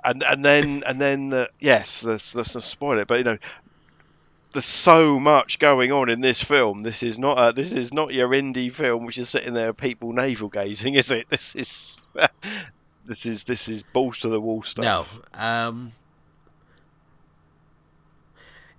[0.02, 3.38] and and then and then uh, yes, let's let's not spoil it, but you know.
[4.54, 6.84] There's so much going on in this film.
[6.84, 10.12] This is not a, this is not your indie film, which is sitting there people
[10.12, 11.28] navel gazing, is it?
[11.28, 12.00] This is
[13.04, 15.20] this is this is balls to the wall stuff.
[15.34, 15.92] No, um,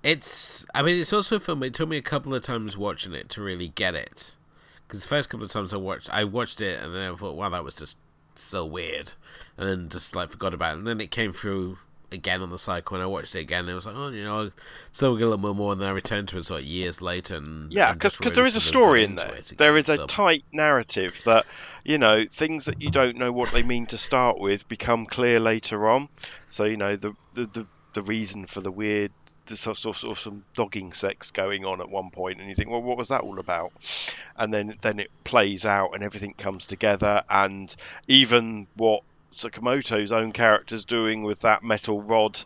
[0.02, 0.66] it's.
[0.74, 1.62] I mean, it's also a film.
[1.62, 4.36] It took me a couple of times watching it to really get it,
[4.88, 7.36] because the first couple of times I watched, I watched it and then I thought,
[7.36, 7.98] wow, that was just
[8.36, 9.12] so weird,
[9.58, 10.78] and then just like forgot about it.
[10.78, 11.80] And then it came through
[12.12, 13.68] again on the cycle, and I watched it again.
[13.68, 14.52] It was like, oh, you know,
[14.92, 17.38] so a little bit more, and then I returned to it sort of years later.
[17.38, 19.40] And yeah, because really there is a story in there.
[19.58, 20.08] there is a so.
[20.08, 21.46] tight narrative that
[21.84, 25.40] you know things that you don't know what they mean to start with become clear
[25.40, 26.10] later on.
[26.48, 29.12] So you know the the the, the reason for the weird
[29.48, 32.56] there's sort of, sort of some dogging sex going on at one point, and you
[32.56, 33.72] think, well, what was that all about?
[34.36, 37.74] And then then it plays out, and everything comes together, and
[38.08, 39.04] even what
[39.36, 42.40] Tsukamoto's own character's doing with that metal rod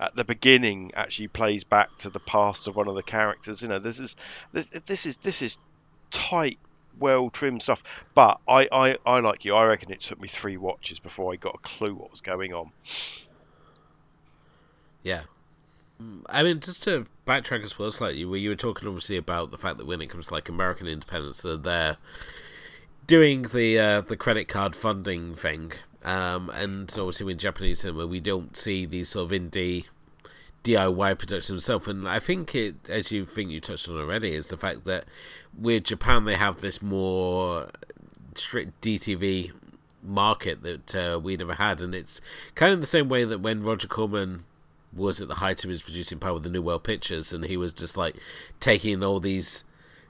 [0.00, 3.62] at the beginning actually plays back to the past of one of the characters.
[3.62, 4.16] You know, this is
[4.52, 5.58] this this is this is
[6.10, 6.58] tight,
[6.98, 7.82] well trimmed stuff.
[8.14, 9.54] But I, I I like you.
[9.54, 12.54] I reckon it took me three watches before I got a clue what was going
[12.54, 12.70] on.
[15.02, 15.24] Yeah.
[16.26, 19.58] I mean, just to backtrack as well slightly, where you were talking obviously about the
[19.58, 21.98] fact that when it comes to like American independence, they're
[23.06, 25.72] doing the uh, the credit card funding thing
[26.04, 29.84] um, and obviously, with Japanese cinema, we don't see these sort of indie
[30.64, 31.88] DIY productions themselves.
[31.88, 35.04] And I think it, as you think you touched on already, is the fact that
[35.56, 37.68] with Japan they have this more
[38.34, 39.52] strict DTV
[40.02, 42.20] market that uh, we never had, and it's
[42.54, 44.44] kind of the same way that when Roger Corman
[44.92, 47.56] was at the height of his producing power with the New World Pictures, and he
[47.56, 48.16] was just like
[48.58, 49.64] taking all these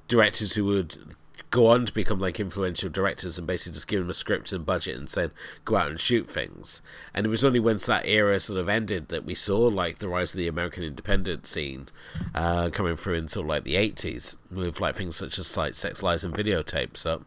[0.08, 1.16] directors who would
[1.50, 4.64] go on to become like influential directors and basically just give them a script and
[4.64, 5.32] budget and said
[5.64, 6.80] go out and shoot things.
[7.12, 10.08] And it was only once that era sort of ended that we saw like the
[10.08, 11.88] rise of the American independent scene
[12.34, 16.24] uh, coming through of like the eighties with like things such as like Sex Lies
[16.24, 16.98] and videotapes.
[16.98, 17.24] So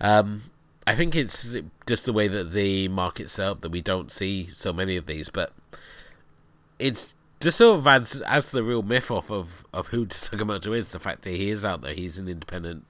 [0.00, 0.44] um,
[0.86, 1.56] I think it's
[1.86, 5.06] just the way that the market's set up that we don't see so many of
[5.06, 5.52] these, but
[6.78, 10.92] it's just sort of adds as the real myth off of, of who Tsukamoto is,
[10.92, 12.84] the fact that he is out there, he's an independent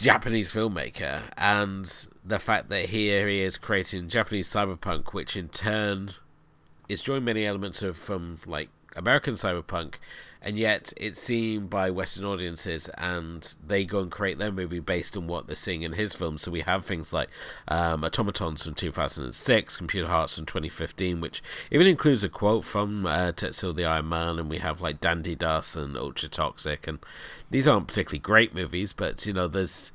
[0.00, 6.12] Japanese filmmaker, and the fact that here he is creating Japanese cyberpunk, which in turn
[6.88, 9.96] is drawing many elements of from like American cyberpunk,
[10.42, 15.16] and yet it's seen by Western audiences, and they go and create their movie based
[15.16, 16.42] on what they're seeing in his films.
[16.42, 17.28] So we have things like
[17.68, 23.32] um, Automatons from 2006, Computer Hearts from 2015, which even includes a quote from uh,
[23.32, 26.98] Tetsuo the Iron Man, and we have like Dandy Dust and Ultra Toxic, and
[27.50, 29.92] these aren't particularly great movies, but you know, there's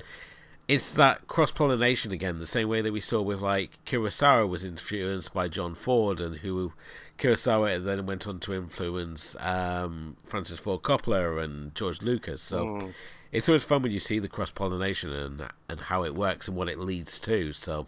[0.68, 4.64] it's that cross pollination again, the same way that we saw with like Kurosawa was
[4.64, 6.74] influenced by John Ford, and who
[7.18, 12.41] Kurosawa then went on to influence um, Francis Ford Coppola and George Lucas.
[12.41, 12.93] So mm.
[13.32, 16.57] it's always fun when you see the cross pollination and and how it works and
[16.57, 17.53] what it leads to.
[17.53, 17.88] So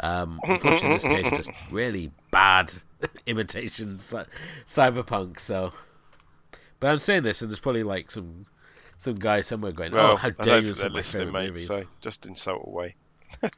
[0.00, 2.72] um, unfortunately, in this case, just really bad
[3.26, 4.12] imitations,
[4.66, 5.40] cyberpunk.
[5.40, 5.72] So,
[6.80, 8.46] but I'm saying this, and there's probably like some
[8.98, 11.68] some guy somewhere going, well, "Oh, how dare you!" Some my favorite mate, movies.
[11.68, 12.96] So just insult away.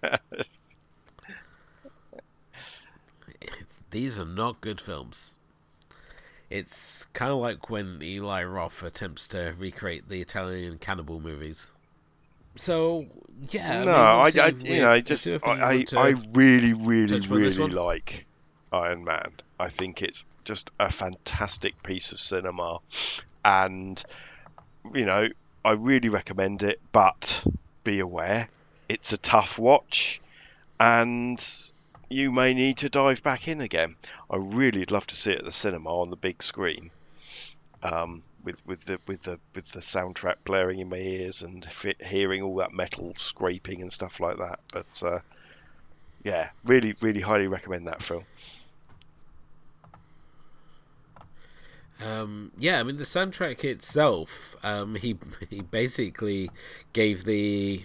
[3.90, 5.34] These are not good films.
[6.50, 11.72] It's kind of like when Eli Roth attempts to recreate the Italian cannibal movies.
[12.56, 13.06] So
[13.50, 17.20] yeah, no, I, mean, I, I you know, I just I, I, I really, really,
[17.20, 18.26] really like
[18.72, 19.32] Iron Man.
[19.60, 22.78] I think it's just a fantastic piece of cinema,
[23.44, 24.02] and
[24.94, 25.28] you know,
[25.64, 27.44] I really recommend it, but
[27.84, 28.48] be aware
[28.88, 30.20] it's a tough watch,
[30.80, 31.38] and
[32.08, 33.96] you may need to dive back in again.
[34.30, 36.90] I really would love to see it at the cinema on the big screen,
[37.82, 41.66] um, with with the with the with the soundtrack blaring in my ears and
[42.00, 44.60] hearing all that metal scraping and stuff like that.
[44.72, 45.18] But uh,
[46.22, 48.24] yeah, really, really highly recommend that film.
[52.00, 54.56] Um, yeah, I mean the soundtrack itself.
[54.62, 55.18] Um, he
[55.50, 56.50] he basically
[56.92, 57.84] gave the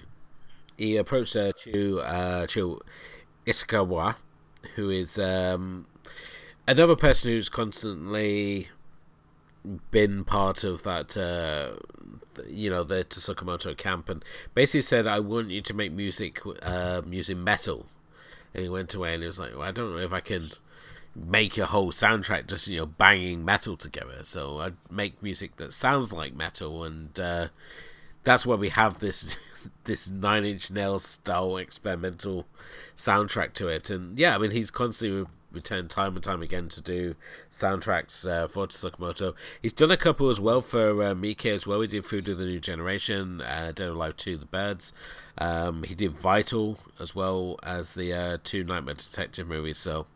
[0.78, 2.82] he approached uh, to uh, to
[3.46, 4.16] Ishikawa,
[4.76, 5.86] who is um,
[6.68, 8.70] another person who's constantly
[9.92, 11.74] been part of that, uh,
[12.48, 14.24] you know, the Tsukamoto camp, and
[14.54, 17.86] basically said, "I want you to make music um, using metal."
[18.54, 20.52] And he went away, and he was like, well, "I don't know if I can."
[21.16, 24.22] make a whole soundtrack just you know banging metal together.
[24.24, 27.48] So I'd make music that sounds like metal, and uh,
[28.24, 29.38] that's where we have this
[29.84, 32.46] this Nine Inch Nails style experimental
[32.96, 33.90] soundtrack to it.
[33.90, 37.16] And yeah, I mean he's constantly returned time and time again to do
[37.50, 39.36] soundtracks uh, for Tsukamoto.
[39.62, 41.82] He's done a couple as well for uh, Miike as well.
[41.82, 44.92] He did Food of the New Generation, uh, Dead Alive 2, The Birds.
[45.38, 49.78] Um, he did Vital as well as the uh, two Nightmare Detective movies.
[49.78, 50.08] So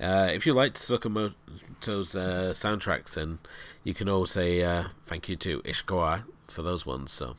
[0.00, 3.38] uh, if you liked Tsukamoto's uh, soundtracks, then
[3.84, 7.12] you can all say uh, thank you to Ishikawa for those ones.
[7.12, 7.36] So.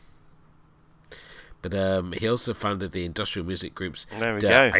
[1.68, 4.06] But um, he also founded the industrial music groups
[4.40, 4.72] Der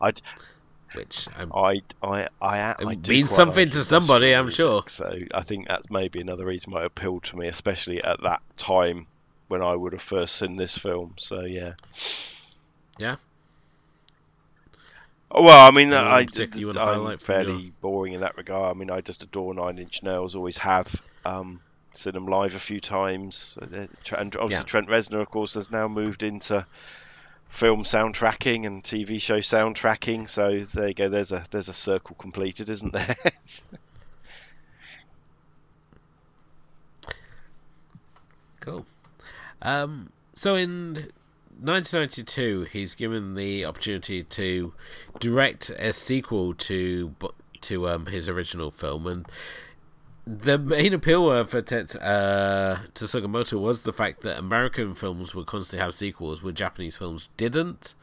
[0.00, 0.12] I,
[0.94, 4.84] which I'm I, I, I, I It means something like to somebody, I'm music, sure.
[4.86, 8.40] So I think that's maybe another reason why it appealed to me, especially at that
[8.56, 9.06] time
[9.48, 11.12] when I would have first seen this film.
[11.18, 11.74] So yeah.
[12.96, 13.16] Yeah.
[15.30, 16.24] Oh, Well, I mean, I,
[16.94, 18.74] wanna I'm fairly your- boring in that regard.
[18.74, 20.34] I mean, I just adore Nine Inch Nails.
[20.34, 21.02] Always have.
[21.26, 21.60] Um,
[21.92, 23.58] seen them live a few times.
[23.60, 23.86] Uh,
[24.16, 24.62] And obviously, Yeah.
[24.62, 26.66] Trent Reznor, of course, has now moved into
[27.48, 30.28] film soundtracking and TV show soundtracking.
[30.28, 31.08] So there you go.
[31.08, 33.16] There's a there's a circle completed, isn't there?
[38.60, 38.84] Cool.
[39.62, 40.94] Um, so in
[41.60, 44.72] 1992, he's given the opportunity to
[45.18, 47.14] direct a sequel to
[47.62, 49.26] to um, his original film, and
[50.38, 55.84] the main appeal for Tet, uh, Tsukamoto was the fact that American films would constantly
[55.84, 57.94] have sequels, where Japanese films didn't.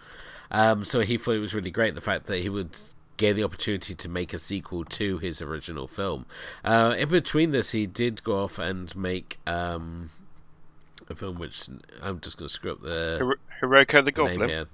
[0.52, 2.78] Um, so he thought it was really great the fact that he would
[3.18, 6.26] get the opportunity to make a sequel to his original film.
[6.64, 10.10] Uh, in between this, he did go off and make um,
[11.10, 11.68] a film which
[12.02, 13.18] I'm just going to screw up the,
[13.62, 14.68] Hiro- Hiruko the Goblin.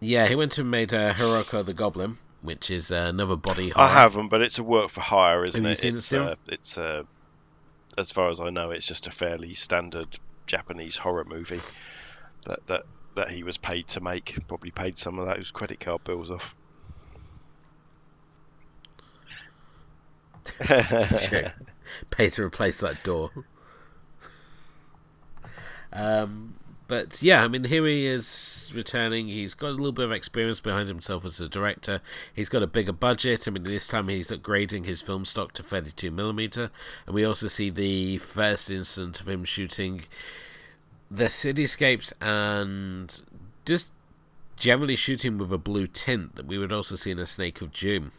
[0.00, 3.86] Yeah, he went and made uh, Hiruko the Goblin, which is uh, another body horror.
[3.86, 5.78] I haven't, but it's a work for hire, isn't Have you it?
[5.78, 6.24] seen it it's, still?
[6.24, 7.02] uh, it's uh,
[7.96, 11.60] as far as I know, it's just a fairly standard Japanese horror movie
[12.44, 12.82] that that
[13.14, 14.36] that he was paid to make.
[14.46, 16.54] Probably paid some of those credit card bills off.
[22.10, 23.30] Pay to replace that door.
[25.92, 26.56] Um,
[26.86, 29.28] but yeah, I mean, here he is returning.
[29.28, 32.00] He's got a little bit of experience behind himself as a director.
[32.34, 33.48] He's got a bigger budget.
[33.48, 36.70] I mean, this time he's upgrading his film stock to 32 millimeter,
[37.06, 40.04] and we also see the first instance of him shooting
[41.10, 43.22] the cityscapes and
[43.64, 43.92] just
[44.56, 47.72] generally shooting with a blue tint that we would also see in a Snake of
[47.72, 48.10] June.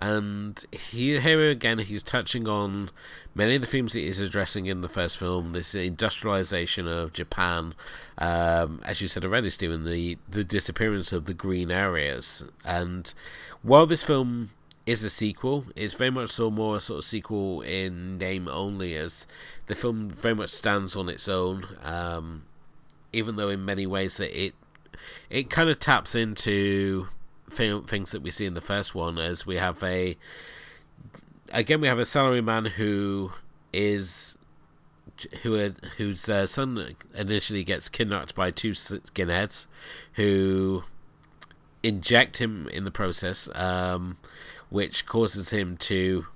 [0.00, 2.90] And here, here again, he's touching on
[3.34, 5.52] many of the themes that he's addressing in the first film.
[5.52, 7.74] This industrialization of Japan,
[8.16, 12.42] um, as you said already, Stephen, the the disappearance of the green areas.
[12.64, 13.12] And
[13.60, 14.50] while this film
[14.86, 18.96] is a sequel, it's very much so more a sort of sequel in name only,
[18.96, 19.26] as
[19.66, 21.66] the film very much stands on its own.
[21.82, 22.44] Um,
[23.12, 24.54] even though in many ways that it
[25.28, 27.08] it kind of taps into
[27.50, 30.16] thi- things that we see in the first one as we have a
[31.52, 33.32] again we have a salaryman who
[33.72, 34.36] is
[35.42, 39.66] who whose uh, son initially gets kidnapped by two skinheads
[40.14, 40.82] who
[41.82, 44.16] inject him in the process um,
[44.68, 46.26] which causes him to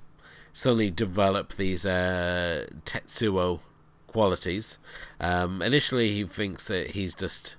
[0.52, 3.60] suddenly develop these uh, tetsuo
[4.06, 4.78] qualities.
[5.20, 7.56] Um, initially he thinks that he's just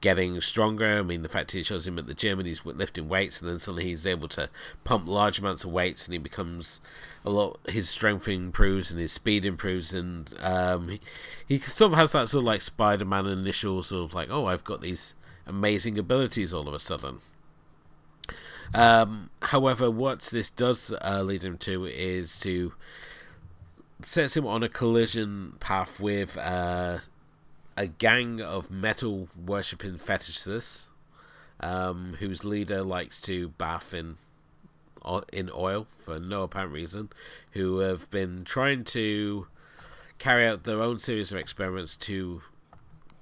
[0.00, 0.98] getting stronger.
[0.98, 3.50] I mean, the fact he shows him at the gym and he's lifting weights, and
[3.50, 4.48] then suddenly he's able to
[4.84, 6.80] pump large amounts of weights, and he becomes
[7.24, 7.58] a lot.
[7.68, 11.00] His strength improves and his speed improves, and um, he,
[11.46, 14.64] he sort of has that sort of like Spider-Man initial sort of like, oh, I've
[14.64, 15.14] got these
[15.46, 17.18] amazing abilities all of a sudden.
[18.74, 22.74] Um, however, what this does uh, lead him to is to
[24.02, 26.98] sets him on a collision path with uh,
[27.78, 30.88] a gang of metal worshipping fetishists,
[31.60, 34.16] um, whose leader likes to bath in
[35.32, 37.08] in oil for no apparent reason,
[37.52, 39.46] who have been trying to
[40.18, 42.42] carry out their own series of experiments to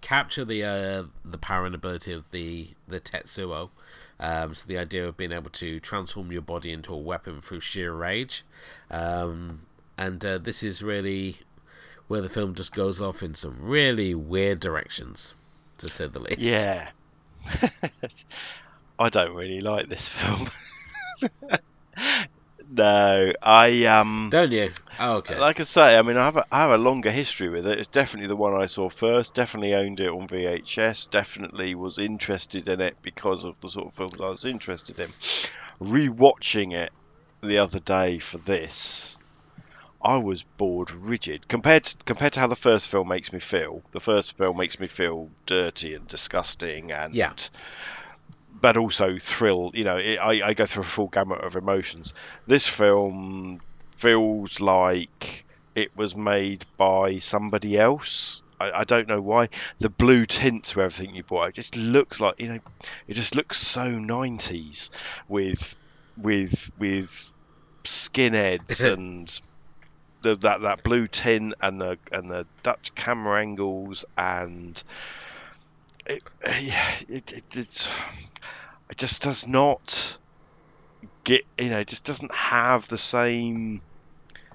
[0.00, 3.68] capture the uh, the power and ability of the the Tetsuo.
[4.18, 7.60] Um, so the idea of being able to transform your body into a weapon through
[7.60, 8.42] sheer rage,
[8.90, 9.66] um,
[9.98, 11.40] and uh, this is really
[12.08, 15.34] where the film just goes off in some really weird directions,
[15.78, 16.38] to say the least.
[16.38, 16.88] Yeah.
[18.98, 20.48] I don't really like this film.
[22.70, 24.28] no, I um.
[24.30, 24.72] Don't you?
[24.98, 25.38] Oh, okay.
[25.38, 27.78] Like I say, I mean, I have a, I have a longer history with it.
[27.78, 29.34] It's definitely the one I saw first.
[29.34, 31.10] Definitely owned it on VHS.
[31.10, 35.10] Definitely was interested in it because of the sort of films I was interested in.
[35.80, 36.92] Rewatching it
[37.42, 39.18] the other day for this,
[40.02, 43.82] I was bored rigid compared to, compared to how the first film makes me feel.
[43.92, 47.32] The first film makes me feel dirty and disgusting and Yeah.
[48.60, 49.70] but also thrill.
[49.74, 52.12] You know, it, I, I go through a full gamut of emotions.
[52.46, 53.60] This film
[53.96, 55.44] feels like
[55.74, 58.42] it was made by somebody else.
[58.60, 59.48] I, I don't know why.
[59.80, 62.58] The blue tint to everything you bought, it just looks like you know,
[63.06, 64.90] it just looks so nineties
[65.28, 65.74] with
[66.16, 67.28] with with
[67.84, 69.40] skinheads and
[70.26, 74.82] the, that that blue tin and the and the Dutch camera angles and
[76.04, 77.88] it, it, it it's
[78.90, 80.18] it just does not
[81.22, 83.80] get you know it just doesn't have the same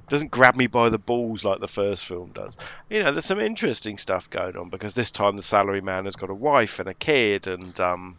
[0.09, 2.57] doesn't grab me by the balls like the first film does.
[2.89, 6.17] You know there's some interesting stuff going on because this time the salary man has
[6.17, 8.17] got a wife and a kid and um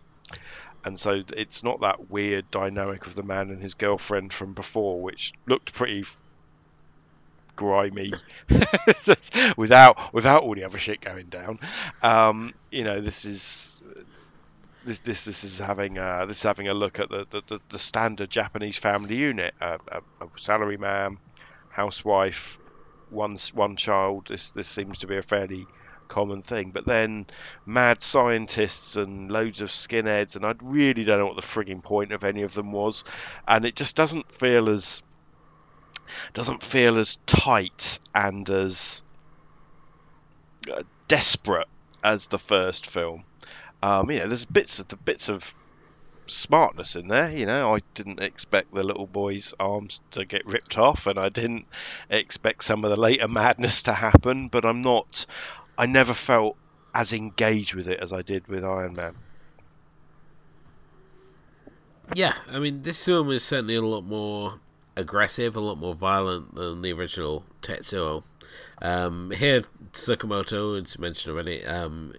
[0.85, 5.03] and so it's not that weird dynamic of the man and his girlfriend from before
[5.03, 6.05] which looked pretty
[7.57, 8.13] grimy
[9.57, 11.59] without without all the other shit going down
[12.03, 13.83] um you know this is
[14.85, 17.61] this this this is having uh, this is having a look at the the, the,
[17.71, 21.19] the standard Japanese family unit: uh, a, a salary man,
[21.71, 22.59] housewife,
[23.11, 24.27] one one child.
[24.29, 25.67] This this seems to be a fairly
[26.09, 26.71] common thing.
[26.71, 27.27] But then
[27.65, 32.13] mad scientists and loads of skinheads, and I really don't know what the frigging point
[32.13, 33.05] of any of them was,
[33.47, 35.03] and it just doesn't feel as
[36.35, 39.03] doesn't feel as tight and as
[40.73, 41.69] uh, desperate
[42.03, 43.25] as the first film.
[43.83, 45.55] Um, you know, there's bits of the bits of
[46.27, 47.31] smartness in there.
[47.31, 51.29] You know, I didn't expect the little boy's arms to get ripped off, and I
[51.29, 51.67] didn't
[52.09, 54.49] expect some of the later madness to happen.
[54.49, 55.27] But I'm not.
[55.77, 56.57] I never felt
[56.95, 59.15] as engaged with it as I did with Iron Man.
[62.15, 64.61] Yeah, I mean, this film is certainly a lot more
[64.97, 68.25] aggressive, a lot more violent than the original Tetsuo.
[68.81, 69.63] Um, here,
[69.93, 72.15] Tsukamoto, as mentioned already, um,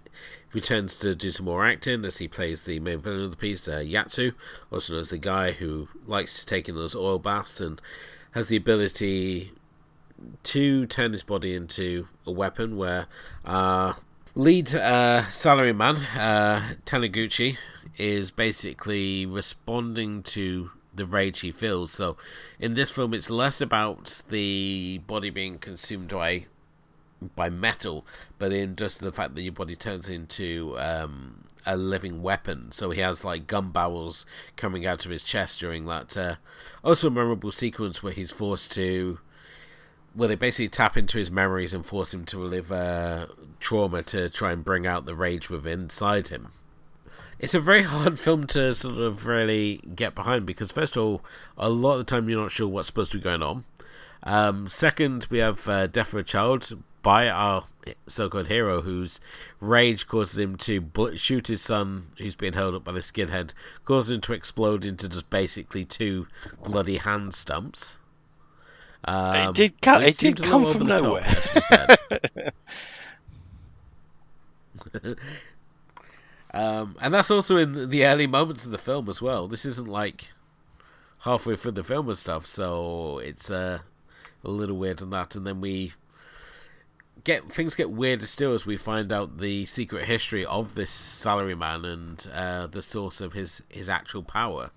[0.52, 3.68] returns to do some more acting as he plays the main villain of the piece,
[3.68, 4.34] uh, Yatsu,
[4.72, 7.80] also known as the guy who likes taking those oil baths and
[8.32, 9.52] has the ability
[10.42, 13.06] to turn his body into a weapon where
[13.44, 13.92] uh,
[14.34, 17.56] lead uh, salaryman uh, Taniguchi
[17.98, 21.92] is basically responding to the rage he feels.
[21.92, 22.16] So
[22.58, 26.46] in this film, it's less about the body being consumed by
[27.34, 28.04] by metal,
[28.38, 32.70] but in just the fact that your body turns into um, a living weapon.
[32.72, 34.26] So he has like gun barrels
[34.56, 36.36] coming out of his chest during that uh,
[36.82, 39.18] also memorable sequence where he's forced to
[40.12, 43.26] where they basically tap into his memories and force him to relive uh,
[43.58, 46.48] trauma to try and bring out the rage within inside him.
[47.44, 51.22] It's a very hard film to sort of really get behind because, first of all,
[51.58, 53.64] a lot of the time you're not sure what's supposed to be going on.
[54.22, 57.64] Um, second, we have uh, Death of a Child by our
[58.06, 59.20] so-called hero, whose
[59.60, 63.52] rage causes him to bl- shoot his son, who's being held up by the skinhead,
[63.84, 66.26] causes him to explode into just basically two
[66.64, 67.98] bloody hand stumps.
[69.04, 71.22] Um, it did, co- which it did come from the top, nowhere.
[71.22, 71.98] had to be said.
[76.54, 79.48] Um, and that's also in the early moments of the film as well.
[79.48, 80.30] This isn't like
[81.20, 83.80] halfway through the film and stuff, so it's uh,
[84.44, 85.34] a little weird on that.
[85.34, 85.94] And then we
[87.24, 91.84] get things get weirder still as we find out the secret history of this salaryman
[91.84, 94.70] and uh, the source of his his actual power.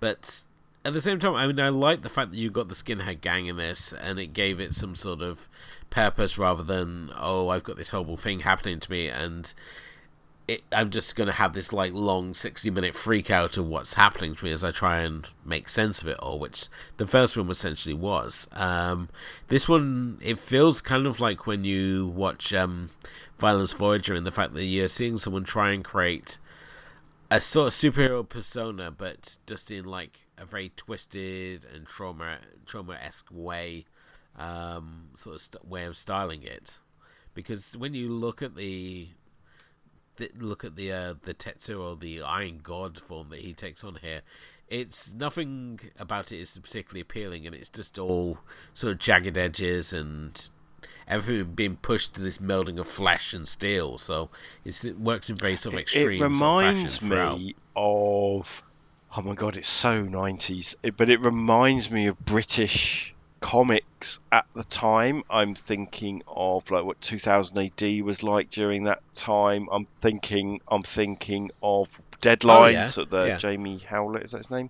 [0.00, 0.42] But
[0.84, 3.20] at the same time, I mean, I like the fact that you got the skinhead
[3.20, 5.48] gang in this, and it gave it some sort of
[5.88, 9.54] purpose rather than oh, I've got this horrible thing happening to me, and
[10.50, 14.34] it, I'm just gonna have this like long sixty minute freak out of what's happening
[14.34, 17.50] to me as I try and make sense of it all, which the first film
[17.50, 18.48] essentially was.
[18.52, 19.08] Um,
[19.48, 22.90] this one, it feels kind of like when you watch um,
[23.38, 26.38] Violence Voyager, and the fact that you're seeing someone try and create
[27.30, 32.98] a sort of superhero persona, but just in like a very twisted and trauma trauma
[33.00, 33.84] esque way,
[34.36, 36.78] um, sort of st- way of styling it.
[37.34, 39.10] Because when you look at the,
[40.16, 43.84] the look at the uh, the Tetsuo, or the Iron God form that he takes
[43.84, 44.22] on here,
[44.68, 48.38] it's nothing about it is particularly appealing, and it's just all
[48.72, 50.50] sort of jagged edges and
[51.08, 53.98] everything being pushed to this melding of flesh and steel.
[53.98, 54.30] So
[54.64, 56.22] it's, it works in very sort of extreme.
[56.22, 57.38] it reminds sort of fashion throughout.
[57.38, 58.62] me of
[59.16, 60.76] oh my god, it's so 90s.
[60.82, 65.22] It, but it reminds me of British comics at the time.
[65.30, 69.68] I'm thinking of like what 2000 AD was like during that time.
[69.72, 71.88] I'm thinking I'm thinking of
[72.20, 72.86] Deadline, Oh, yeah.
[72.86, 73.36] so the Yeah.
[73.38, 74.68] Jamie Hewlett is that his name?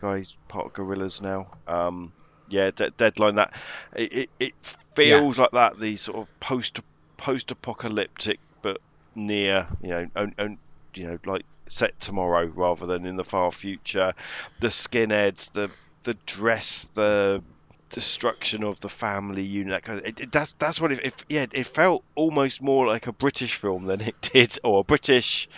[0.00, 1.48] Guy's part of Gorillaz now.
[1.66, 2.12] Um,
[2.48, 3.36] yeah, De- Deadline.
[3.36, 3.54] That
[3.94, 4.54] it, it, it
[4.94, 5.80] feels like that.
[5.80, 6.80] The sort of post
[7.16, 8.78] post apocalyptic, but
[9.14, 10.58] near you know, own, own,
[10.94, 14.12] you know, like set tomorrow rather than in the far future.
[14.60, 15.70] The skinheads, the
[16.04, 17.42] the dress, the
[17.90, 19.70] destruction of the family unit.
[19.70, 21.24] That kind of, it, it, that's that's what it, it.
[21.28, 25.48] Yeah, it felt almost more like a British film than it did, or a British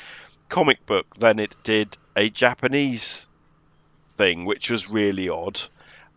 [0.49, 3.29] comic book than it did a Japanese
[4.17, 5.61] thing, which was really odd.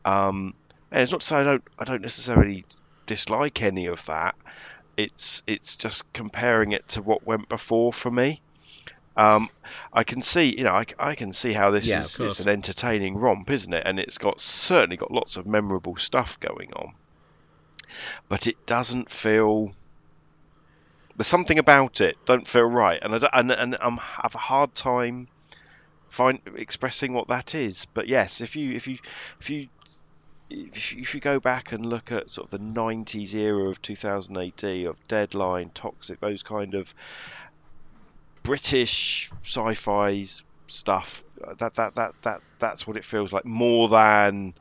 [0.05, 0.53] Um,
[0.91, 2.65] and it's not to say I don't I don't necessarily
[3.05, 4.35] dislike any of that.
[4.97, 8.41] It's it's just comparing it to what went before for me.
[9.15, 9.49] Um,
[9.93, 12.47] I can see, you know, I, I can see how this Yeah, is it's an
[12.49, 13.83] entertaining romp, isn't it?
[13.85, 16.93] And it's got certainly got lots of memorable stuff going on,
[18.27, 19.75] but it doesn't feel.
[21.15, 24.73] There's something about it don't feel right, and I and and I'm have a hard
[24.75, 25.29] time
[26.09, 27.85] find expressing what that is.
[27.85, 28.99] But yes, if you if you
[29.39, 29.69] if you
[30.49, 33.81] if you, if you go back and look at sort of the 90s era of
[33.81, 36.93] 2000 AD of Deadline, Toxic, those kind of
[38.43, 40.25] British sci-fi
[40.67, 41.23] stuff,
[41.57, 44.53] that that that that that's what it feels like more than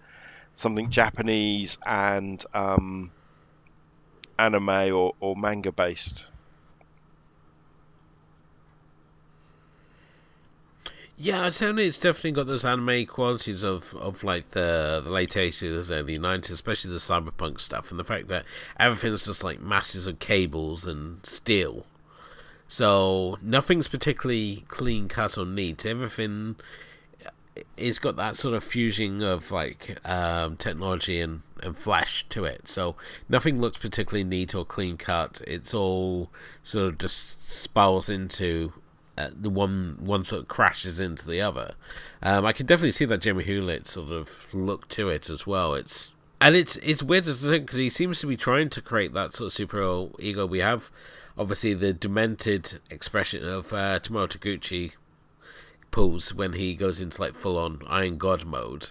[0.55, 3.11] something Japanese and um,
[4.39, 6.26] anime or, or manga based.
[11.22, 15.91] Yeah, I'd it's definitely got those anime qualities of, of like the the late eighties,
[15.91, 18.47] early nineties, especially the cyberpunk stuff, and the fact that
[18.78, 21.85] everything's just like masses of cables and steel.
[22.70, 25.84] So nothing's particularly clean cut or neat.
[25.84, 26.54] Everything
[27.76, 32.68] it's got that sort of fusing of like um, technology and, and flash to it.
[32.68, 32.94] So
[33.28, 35.42] nothing looks particularly neat or clean cut.
[35.48, 36.30] It's all
[36.62, 38.72] sort of just spirals into
[39.18, 41.74] uh, the one one sort of crashes into the other.
[42.22, 45.74] Um, I can definitely see that Jimmy Hewlett sort of look to it as well.
[45.74, 49.34] It's and it's it's weird as because he seems to be trying to create that
[49.34, 50.88] sort of super ego we have.
[51.41, 54.93] Obviously, the demented expression of uh, Tomorowo Taguchi
[55.91, 58.91] pulls when he goes into like full on Iron God mode.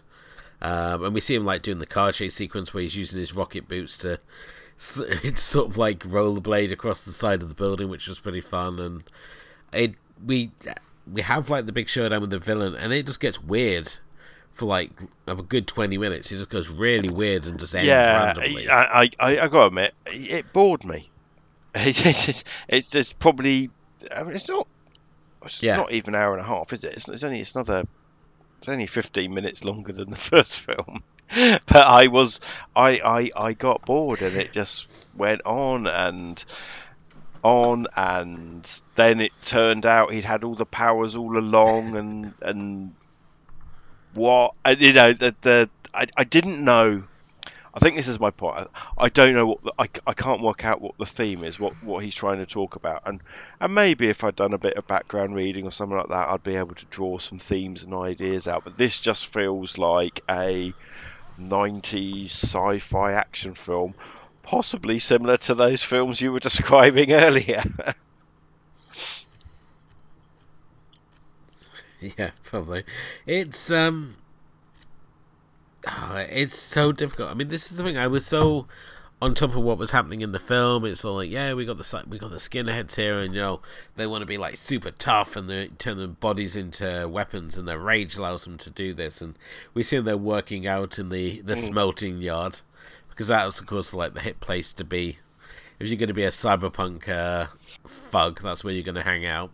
[0.60, 3.36] Um, and we see him like doing the car chase sequence where he's using his
[3.36, 4.20] rocket boots to
[5.24, 8.80] it's sort of like rollerblade across the side of the building, which was pretty fun.
[8.80, 9.04] And
[9.72, 9.94] it
[10.26, 10.50] we
[11.06, 13.98] we have like the big showdown with the villain, and it just gets weird
[14.52, 14.90] for like
[15.28, 16.32] a good twenty minutes.
[16.32, 18.68] It just goes really weird and just ends yeah, randomly.
[18.68, 21.12] I, I, I, I gotta admit, it bored me.
[21.76, 23.72] It's, it's, it's probably,
[24.12, 24.68] I mean, it's not,
[25.46, 25.76] it's Yeah.
[25.76, 26.94] not even an hour and a half, is it?
[26.96, 27.84] It's, it's only, it's another,
[28.60, 31.04] it's only fifteen minutes longer than the first film.
[31.68, 32.40] But I was,
[32.76, 36.44] I, I, I got bored, and it just went on and
[37.44, 42.96] on, and then it turned out he'd had all the powers all along, and and
[44.12, 47.09] what, and, you know, the the I, I didn't know.
[47.80, 48.68] I think this is my point.
[48.98, 51.82] I, don't know what the, I, I can't work out what the theme is, what
[51.82, 53.22] what he's trying to talk about, and
[53.62, 56.44] and maybe if I'd done a bit of background reading or something like that, I'd
[56.44, 58.66] be able to draw some themes and ideas out.
[58.66, 60.74] But this just feels like a
[61.40, 63.94] 90s sci-fi action film,
[64.44, 67.64] possibly similar to those films you were describing earlier.
[72.18, 72.86] Yeah, probably.
[73.28, 74.16] It's um,
[75.90, 77.30] ah, it's so difficult.
[77.30, 77.98] I mean, this is the thing.
[77.98, 78.68] I was so
[79.22, 80.86] on top of what was happening in the film.
[80.86, 83.62] It's all like, yeah, we got the we got the skinheads here, and you know
[83.96, 87.68] they want to be like super tough, and they turn their bodies into weapons, and
[87.68, 89.22] their rage allows them to do this.
[89.22, 89.38] And
[89.74, 92.62] we see them they're working out in the the smelting yard
[93.10, 95.20] because that was of course like the hit place to be.
[95.80, 97.48] If you're going to be a cyberpunk uh,
[97.88, 99.50] fug, that's where you're going to hang out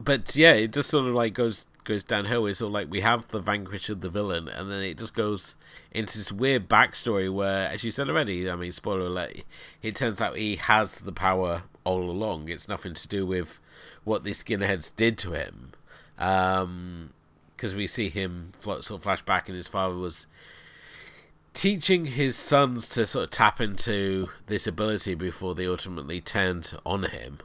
[0.00, 2.52] but yeah, it just sort of like goes goes downhill.
[2.54, 5.56] Sort of like we have the vanquish of the villain, and then it just goes
[5.92, 9.42] into this weird backstory where, as you said already, I mean, spoiler alert,
[9.82, 12.48] it turns out he has the power all along.
[12.48, 13.58] It's nothing to do with
[14.04, 15.72] what the skinheads did to him,
[16.16, 20.26] because we see him sort of flash back, and his father was
[21.52, 27.02] teaching his sons to sort of tap into this ability before they ultimately turned on
[27.04, 27.38] him.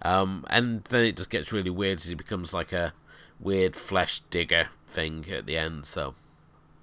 [0.00, 2.92] Um, and then it just gets really weird as he becomes like a
[3.44, 5.86] weird flesh digger thing at the end.
[5.86, 6.14] So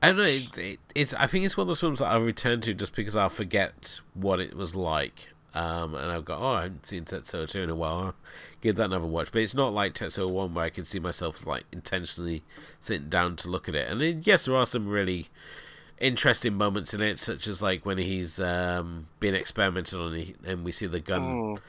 [0.01, 0.23] I don't know.
[0.23, 2.95] It, it, it's I think it's one of those films that I'll return to just
[2.95, 5.29] because I'll forget what it was like.
[5.53, 7.99] Um, and I've got, oh, I haven't seen Tetsuo 2 in a while.
[7.99, 8.15] I'll
[8.61, 9.33] give that another watch.
[9.33, 12.43] But it's not like Tetsuo 1 where I can see myself like intentionally
[12.79, 13.91] sitting down to look at it.
[13.91, 15.27] And then, yes, there are some really
[15.99, 20.71] interesting moments in it, such as like when he's um, being experimented on and we
[20.71, 21.23] see the gun.
[21.23, 21.59] Oh.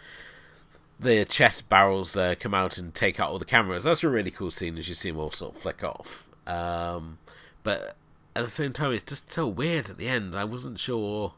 [1.03, 3.85] The chest barrels uh, come out and take out all the cameras.
[3.85, 6.29] That's a really cool scene as you see them all sort of flick off.
[6.47, 7.19] Um,
[7.65, 7.97] but
[8.37, 10.35] at the same time, it's just so weird at the end.
[10.37, 11.35] I wasn't sure.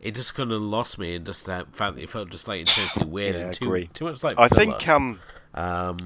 [0.00, 2.58] It just kind of lost me, and just that fact that it felt just like
[2.60, 3.86] intensely weird Yeah, and too agree.
[3.94, 4.36] too much like.
[4.36, 4.60] I filler.
[4.78, 5.20] think um,
[5.54, 5.96] Um,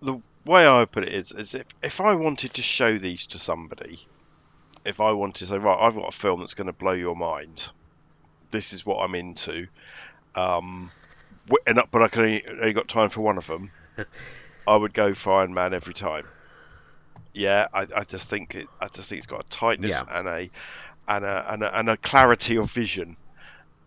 [0.00, 3.38] the way I put it is, is if, if I wanted to show these to
[3.40, 4.06] somebody,
[4.84, 7.16] if I wanted to say, right, I've got a film that's going to blow your
[7.16, 7.68] mind,
[8.52, 9.66] this is what I'm into,
[10.36, 10.92] um,
[11.66, 13.70] and, uh, but I can only, only got time for one of them,
[14.66, 16.26] I would go for Iron Man every time.
[17.32, 20.18] Yeah, I, I just think it, I just think it's got a tightness Yeah.
[20.18, 20.50] and a
[21.08, 23.16] and a, and a and a clarity of vision.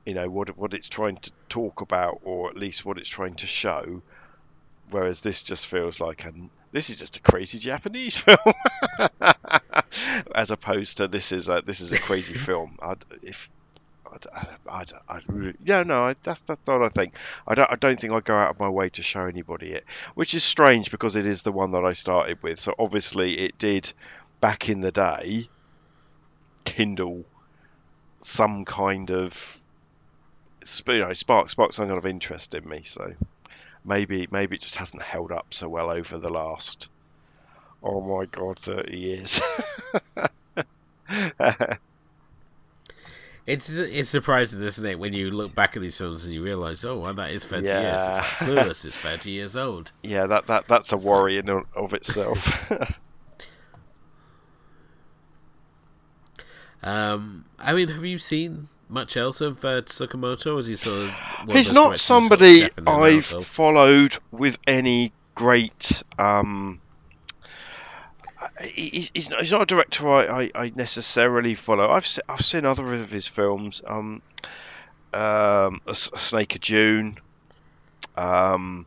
[0.06, 3.36] You know what what it's trying to talk about, or at least what it's trying
[3.36, 4.02] to show.
[4.90, 8.38] Whereas this just feels like an this is just a crazy Japanese film,
[10.36, 12.78] as opposed to this is a this is a crazy film.
[12.82, 13.50] I'd, if
[14.14, 17.16] I'd, I'd, I'd, really, yeah, no, I, that's that's what I think.
[17.48, 19.86] I don't I don't think I'd go out of my way to show anybody it,
[20.16, 22.60] which is strange because it is the one that I started with.
[22.60, 23.92] So obviously it did
[24.42, 25.50] back in the day
[26.66, 27.24] kindle
[28.20, 29.62] some kind of
[30.88, 32.84] you know spark spark some kind of interest in me.
[32.84, 33.14] So
[33.86, 36.90] maybe maybe it just hasn't held up so well over the last
[37.82, 39.42] oh my god 30 years
[43.46, 46.84] it's it's surprising, isn't it, when you look back at these films and you realise,
[46.86, 48.00] oh, well, that is thirty years.
[48.02, 48.36] It's Yeah.
[48.40, 49.92] like Clueless is thirty years old.
[50.04, 52.72] yeah that, that that's a worry in and of itself
[56.82, 60.60] Um, I mean, have you seen much else of uh, Tsukamoto?
[60.60, 61.12] Is he sort of
[61.50, 66.04] he's not directors sort of somebody stepping in and out i've followed with any great
[66.20, 66.80] um
[68.62, 71.90] he- he's not, he's not a director I, I, I necessarily follow.
[71.90, 73.82] I've se- I've seen other of his films.
[73.86, 74.22] Um,
[75.14, 77.20] um, a, a Snake of June,
[78.18, 78.86] um,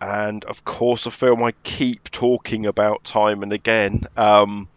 [0.00, 4.68] and of course a film I keep talking about time and again, um,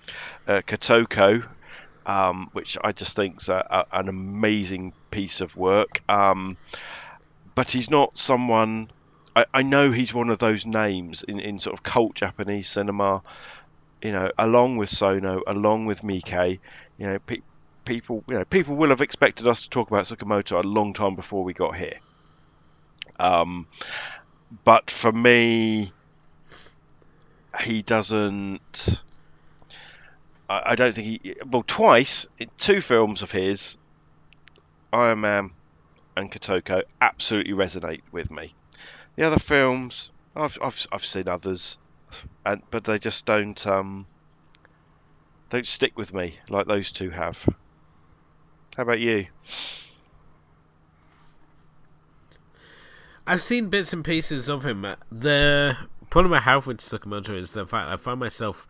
[0.48, 1.46] uh, Kotoko,
[2.06, 6.02] um, which I just think's a, a, an amazing piece of work.
[6.08, 6.58] Um,
[7.56, 8.90] but he's not someone.
[9.36, 13.22] I, I know he's one of those names in, in sort of cult Japanese cinema.
[14.02, 16.60] You know, along with Sono, along with Miike,
[16.98, 17.42] you know, pe-
[17.84, 21.16] people, you know, people will have expected us to talk about Tsukamoto a long time
[21.16, 22.00] before we got here.
[23.20, 23.68] Um,
[24.64, 25.92] but for me,
[27.62, 29.02] he doesn't.
[30.48, 31.36] I, I don't think he.
[31.46, 33.78] Well, twice in two films of his,
[34.94, 35.52] Iron Man
[36.16, 38.54] and Kotoko absolutely resonate with me.
[39.16, 41.79] The other films, I've I've, I've seen others,
[42.46, 44.06] and but they just don't um
[45.50, 47.48] don't stick with me like those two have.
[48.78, 49.28] How about you?
[53.26, 54.86] I've seen bits and pieces of him.
[55.12, 55.78] The
[56.10, 58.68] problem I have with Tsukamoto is the fact I find myself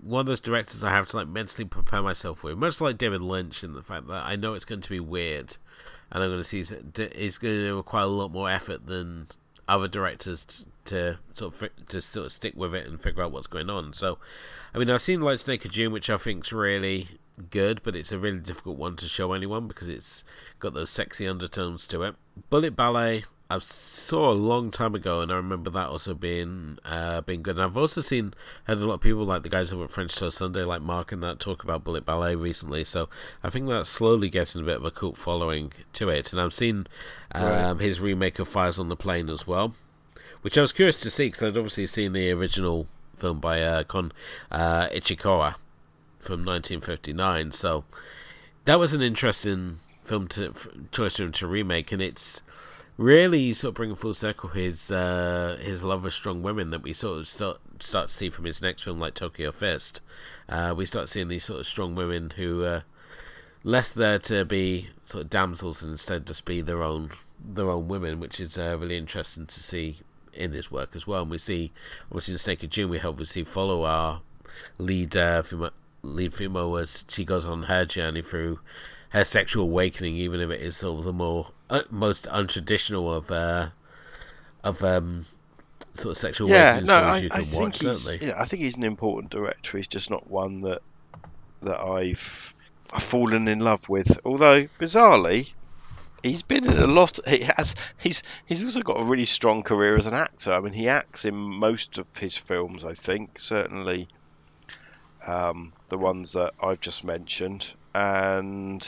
[0.00, 3.20] one of those directors I have to like mentally prepare myself with, much like David
[3.20, 5.56] Lynch, in the fact that I know it's going to be weird,
[6.10, 9.26] and I'm going to see it's going to require a lot more effort than
[9.68, 13.46] other directors to sort of to sort of stick with it and figure out what's
[13.46, 13.92] going on.
[13.92, 14.18] So,
[14.74, 17.08] I mean, I've seen like Snake of June, which I think's really
[17.50, 20.24] good, but it's a really difficult one to show anyone because it's
[20.58, 22.14] got those sexy undertones to it.
[22.50, 27.20] Bullet Ballet, I saw a long time ago, and I remember that also being uh,
[27.20, 27.56] being good.
[27.56, 28.34] And I've also seen
[28.64, 31.12] heard a lot of people like the guys over at French Toast Sunday, like Mark
[31.12, 32.82] and that, talk about Bullet Ballet recently.
[32.82, 33.08] So
[33.44, 36.32] I think that's slowly getting a bit of a cult following to it.
[36.32, 36.88] And I've seen
[37.32, 39.74] um, his remake of Fires on the Plain as well,
[40.46, 42.86] which I was curious to see because I'd obviously seen the original
[43.16, 44.12] film by uh, Kon
[44.48, 45.56] uh, Ichikawa
[46.20, 47.50] from 1959.
[47.50, 47.82] So
[48.64, 50.54] that was an interesting film to
[50.92, 52.42] choice for him to remake, and it's
[52.96, 56.92] really sort of bringing full circle his uh, his love of strong women that we
[56.92, 60.00] sort of start, start to see from his next film, like Tokyo Fist.
[60.48, 62.84] Uh, we start seeing these sort of strong women who are
[63.64, 67.10] less there to be sort of damsels and instead just be their own
[67.44, 70.02] their own women, which is uh, really interesting to see
[70.36, 71.22] in his work as well.
[71.22, 71.72] And we see,
[72.06, 74.22] obviously, in Snake of June, we obviously follow our
[74.78, 75.70] lead uh, female,
[76.02, 78.60] lead female as she goes on her journey through
[79.10, 83.30] her sexual awakening, even if it is sort of the more uh, most untraditional of
[83.30, 83.70] uh,
[84.64, 85.24] of um,
[85.94, 87.78] sort of sexual Yeah, awakening no, stories I, you I can think watch.
[87.80, 88.00] he's.
[88.02, 89.76] Certainly, Yeah, I think he's an important director.
[89.76, 90.82] He's just not one that
[91.62, 92.54] that I've
[92.92, 94.18] I've fallen in love with.
[94.24, 95.52] Although bizarrely,
[96.22, 97.18] he's been in a lot.
[97.26, 97.74] He has.
[97.98, 100.52] He's he's also got a really strong career as an actor.
[100.52, 102.84] I mean, he acts in most of his films.
[102.84, 104.08] I think certainly
[105.26, 108.86] um, the ones that I've just mentioned, and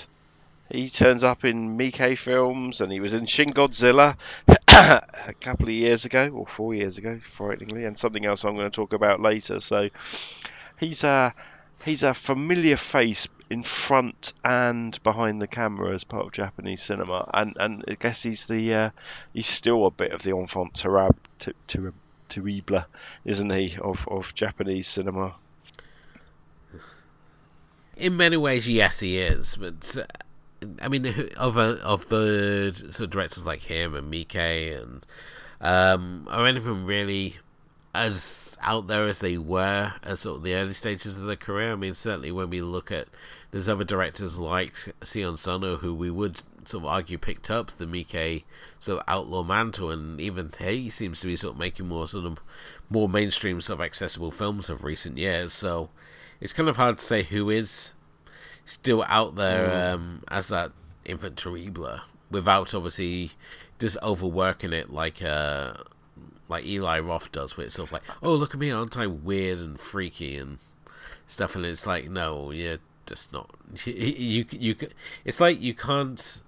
[0.71, 4.17] he turns up in Miike films, and he was in Shin Godzilla
[4.69, 8.71] a couple of years ago, or four years ago, frighteningly, and something else I'm going
[8.71, 9.61] to talk about later.
[9.61, 9.89] So
[10.79, 11.35] he's a
[11.85, 17.29] he's a familiar face in front and behind the camera as part of Japanese cinema,
[17.33, 18.91] and and I guess he's the uh,
[19.33, 21.17] he's still a bit of the enfant terrible,
[21.67, 22.85] terrible,
[23.25, 25.35] isn't he, of of Japanese cinema?
[27.97, 29.97] In many ways, yes, he is, but.
[29.97, 30.05] Uh,
[30.83, 31.07] I mean,
[31.37, 35.07] of a, of the sort of directors like him and Miike and
[35.61, 37.37] um, or them really
[37.95, 41.73] as out there as they were at sort of the early stages of their career.
[41.73, 43.09] I mean, certainly when we look at
[43.51, 47.87] there's other directors like Sion Sono who we would sort of argue picked up the
[47.87, 48.45] Miike
[48.79, 52.27] sort of outlaw mantle, and even he seems to be sort of making more sort
[52.27, 52.39] of
[52.91, 55.53] more mainstream sort of accessible films of recent years.
[55.53, 55.89] So
[56.41, 57.95] it's kind of hard to say who is
[58.65, 59.95] still out there mm.
[59.95, 60.73] um, as that
[61.07, 62.01] enfant terrible
[62.31, 63.33] without obviously
[63.79, 65.73] just overworking it like uh,
[66.49, 69.07] like Eli Roth does, where it's sort of like, oh look at me, aren't I
[69.07, 70.59] weird and freaky and
[71.27, 71.55] stuff?
[71.55, 73.51] And it's like, no, you're just not.
[73.85, 74.77] You you, you
[75.25, 76.43] it's like you can't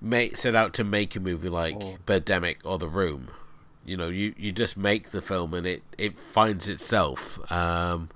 [0.00, 1.98] make set out to make a movie like oh.
[2.06, 3.30] Birdemic or The Room.
[3.84, 7.40] You know, you, you just make the film and it, it finds itself.
[7.50, 8.10] Um,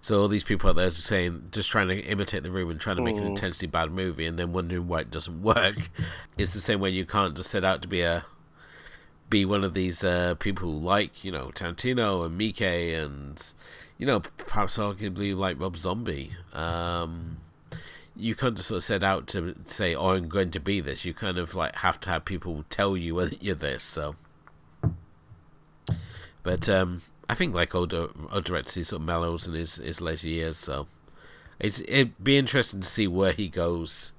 [0.00, 2.96] so all these people out there saying, just trying to imitate the room and trying
[2.96, 3.28] to make an mm.
[3.28, 5.90] intensely bad movie, and then wondering why it doesn't work.
[6.38, 8.24] it's the same way you can't just set out to be a
[9.30, 13.54] be one of these uh, people like you know Tarantino and Miike and
[13.96, 16.32] you know perhaps arguably like Rob Zombie.
[16.52, 17.38] Um,
[18.16, 21.14] you can't sort of set out to say, "Oh, I'm going to be this." You
[21.14, 23.84] kind of like have to have people tell you whether you're this.
[23.84, 24.16] So,
[26.42, 30.58] but um, I think like older older sort of mellows in his his later years.
[30.58, 30.88] So,
[31.58, 34.12] it's it'd be interesting to see where he goes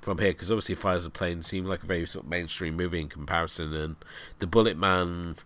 [0.00, 3.00] from here because obviously Fires of Plain seemed like a very sort of mainstream movie
[3.00, 3.96] in comparison, and
[4.38, 5.36] the Bullet Man,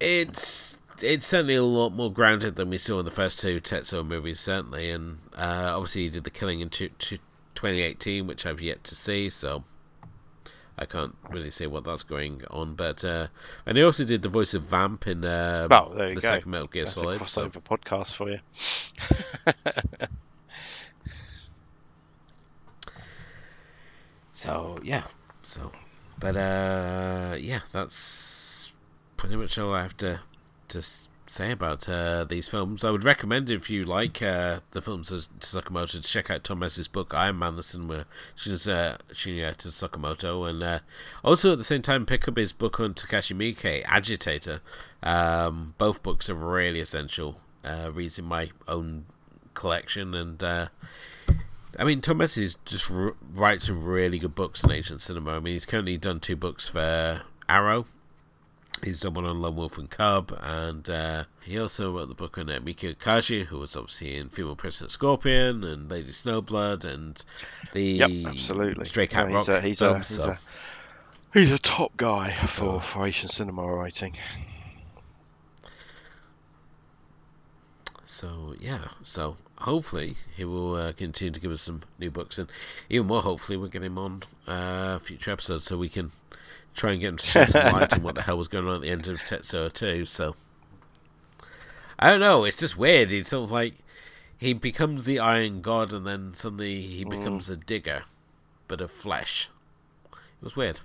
[0.00, 4.06] it's it's certainly a lot more grounded than we saw in the first two Tetsuo
[4.06, 7.18] movies, certainly, and uh, obviously he did the Killing in two, two,
[7.54, 9.64] 2018, which I've yet to see, so
[10.78, 12.74] I can't really say what that's going on.
[12.74, 13.28] But uh,
[13.66, 16.20] and he also did the voice of Vamp in uh, oh, the go.
[16.20, 17.20] second Metal Gear That's Solid.
[17.20, 17.60] A crossover so.
[17.60, 18.38] podcast for you.
[24.42, 25.04] So yeah,
[25.42, 25.70] so
[26.18, 28.72] but uh, yeah, that's
[29.16, 30.18] pretty much all I have to
[30.66, 30.82] to
[31.28, 32.84] say about uh, these films.
[32.84, 36.58] I would recommend if you like uh, the films of Tsukamoto to check out Tom
[36.58, 38.04] Mes's book Iron Man: The Cinema uh,
[39.12, 40.78] Shinya to Tsukamoto, and uh,
[41.22, 44.60] also at the same time pick up his book on Takashi Miike, Agitator.
[45.04, 49.04] Um, both books are really essential uh, reads in my own
[49.54, 50.66] collection, and uh,
[51.78, 52.34] I mean, Tom Mes
[52.64, 55.32] just r- writes some really good books on ancient cinema.
[55.32, 57.86] I mean, he's currently done two books for Arrow.
[58.82, 62.36] He's done one on Lone Wolf and Cub, and uh, he also wrote the book
[62.36, 67.24] on uh, Meiko Kaji, who was obviously in Female Prisoner Scorpion and Lady Snowblood and
[67.72, 68.84] the yep, absolutely.
[68.86, 70.10] Stray Cat yeah, Rock he's a, he's films.
[70.10, 70.30] A, he's, so.
[70.30, 70.38] a,
[71.38, 74.16] he's a top guy for, for Asian cinema writing.
[78.04, 82.50] So yeah, so hopefully he will uh, continue to give us some new books, and
[82.90, 86.10] even more hopefully we'll get him on uh, future episodes so we can
[86.74, 88.76] try and get him to shed some light on what the hell was going on
[88.76, 90.04] at the end of Tetsuo 2.
[90.04, 90.34] So
[91.98, 93.12] I don't know, it's just weird.
[93.12, 93.74] It's sort of like
[94.36, 97.10] he becomes the Iron God, and then suddenly he mm.
[97.10, 97.52] becomes mm.
[97.52, 98.02] a digger,
[98.66, 99.48] but of flesh.
[100.12, 100.80] It was weird.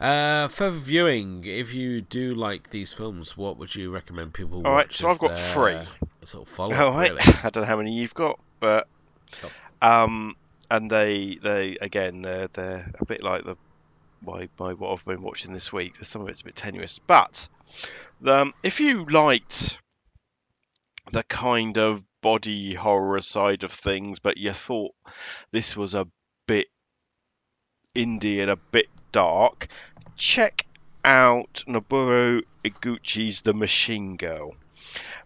[0.00, 4.72] Uh, further viewing, if you do like these films, what would you recommend people All
[4.72, 5.78] right, so I've got three.
[6.24, 6.76] Sort of follow.
[6.76, 7.22] All right, really.
[7.42, 8.86] I don't know how many you've got, but
[9.82, 10.36] um,
[10.70, 13.56] and they they again they're they're a bit like the
[14.22, 15.94] my, my what I've been watching this week.
[16.02, 17.48] Some of it's a bit tenuous, but
[18.26, 19.78] um, if you liked
[21.10, 24.94] the kind of body horror side of things, but you thought
[25.50, 26.06] this was a
[26.46, 26.66] bit
[27.94, 28.86] indie and a bit
[29.18, 29.66] dark,
[30.16, 30.64] check
[31.04, 34.54] out Noboru Iguchi's The Machine Girl,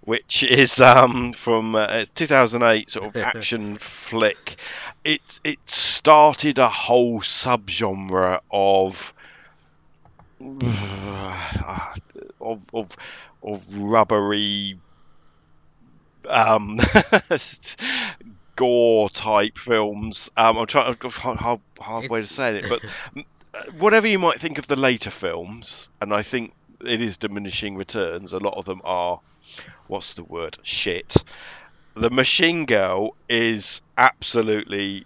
[0.01, 4.57] which is um, from uh, 2008 sort of action flick.
[5.05, 9.13] It it started a whole subgenre of
[12.41, 12.97] of of,
[13.43, 14.79] of rubbery
[16.31, 16.81] um,
[18.57, 20.31] gore type films.
[20.35, 22.81] Um, I'm trying hard, hard way to say it, but
[23.79, 26.53] whatever you might think of the later films, and I think
[26.85, 28.33] it is diminishing returns.
[28.33, 29.21] A lot of them are,
[29.87, 30.59] what's the word?
[30.63, 31.17] Shit.
[31.95, 35.05] The Machine Girl is absolutely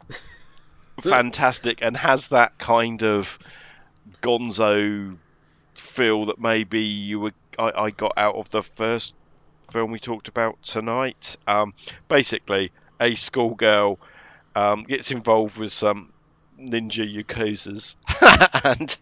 [1.00, 3.38] fantastic and has that kind of
[4.22, 5.16] gonzo
[5.74, 9.14] feel that maybe you were I, I got out of the first
[9.72, 11.36] film we talked about tonight.
[11.46, 11.74] Um,
[12.08, 12.70] basically,
[13.00, 13.98] a schoolgirl
[14.54, 16.12] um, gets involved with some
[16.58, 17.96] ninja yakuzas
[18.64, 18.96] and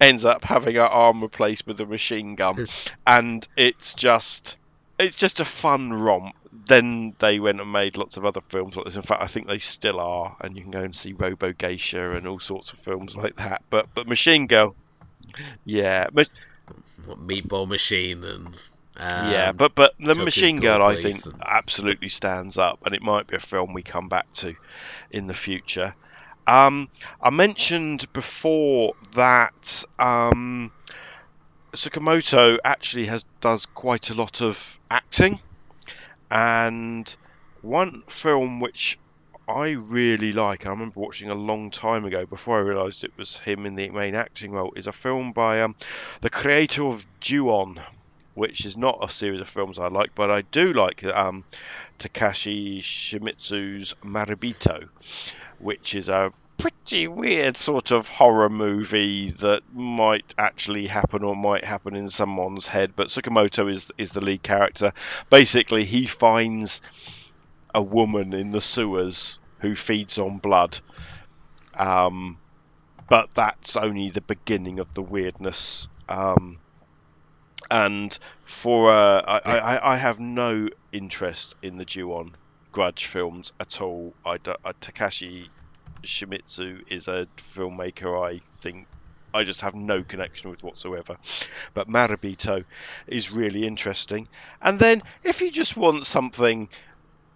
[0.00, 2.66] ends up having her arm replaced with a machine gun,
[3.06, 4.56] and it's just
[4.98, 6.34] it's just a fun romp.
[6.66, 8.96] Then they went and made lots of other films like this.
[8.96, 12.12] In fact, I think they still are, and you can go and see Robo Geisha
[12.12, 13.62] and all sorts of films like that.
[13.70, 14.74] But but Machine Girl,
[15.64, 16.28] yeah, but
[17.06, 18.54] Meatball Machine and
[18.98, 21.42] um, yeah, but but the Machine Girl, I think, and...
[21.44, 24.54] absolutely stands up, and it might be a film we come back to
[25.10, 25.94] in the future.
[26.46, 26.88] Um,
[27.20, 30.70] I mentioned before that um,
[31.74, 35.40] Tsukamoto actually has does quite a lot of acting,
[36.30, 37.16] and
[37.62, 38.98] one film which
[39.48, 43.36] I really like, I remember watching a long time ago before I realised it was
[43.38, 45.76] him in the main acting role, is a film by um,
[46.20, 47.80] the creator of Ju-On,
[48.34, 51.44] which is not a series of films I like, but I do like um,
[51.98, 54.88] Takashi Shimizu's Marebito
[55.58, 61.64] which is a pretty weird sort of horror movie that might actually happen or might
[61.64, 62.92] happen in someone's head.
[62.96, 64.92] But Tsukamoto is is the lead character.
[65.30, 66.80] Basically, he finds
[67.74, 70.78] a woman in the sewers who feeds on blood.
[71.74, 72.38] Um,
[73.08, 75.88] but that's only the beginning of the weirdness.
[76.08, 76.58] Um,
[77.70, 82.34] and for uh, I, I, I have no interest in the Ju-On
[82.76, 84.12] Grudge films at all.
[84.22, 85.48] I, I, Takashi
[86.02, 88.86] Shimizu is a filmmaker I think
[89.32, 91.16] I just have no connection with whatsoever.
[91.72, 92.66] But Marebito
[93.06, 94.28] is really interesting.
[94.60, 96.68] And then if you just want something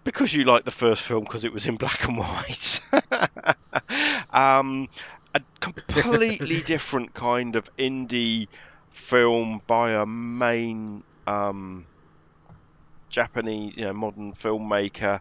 [0.03, 2.79] because you like the first film because it was in black and white,
[4.29, 4.89] um,
[5.33, 8.47] a completely different kind of indie
[8.91, 11.87] film by a main um,
[13.11, 15.19] Japanese, you know, modern filmmaker,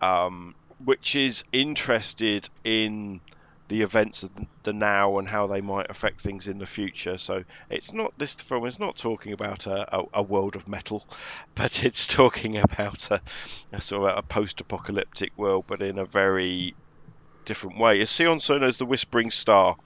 [0.00, 0.54] um,
[0.84, 3.20] which is interested in
[3.68, 4.30] the events of
[4.62, 7.18] the now and how they might affect things in the future.
[7.18, 11.06] So it's not this film is not talking about a, a, a world of metal,
[11.54, 13.20] but it's talking about a,
[13.72, 16.74] a sort of a post-apocalyptic world, but in a very
[17.44, 18.00] different way.
[18.00, 19.76] It's Sion Sono's The Whispering Star,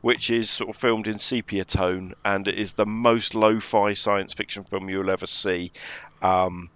[0.00, 4.34] which is sort of filmed in sepia tone, and it is the most lo-fi science
[4.34, 5.72] fiction film you'll ever see.
[6.22, 6.70] Um,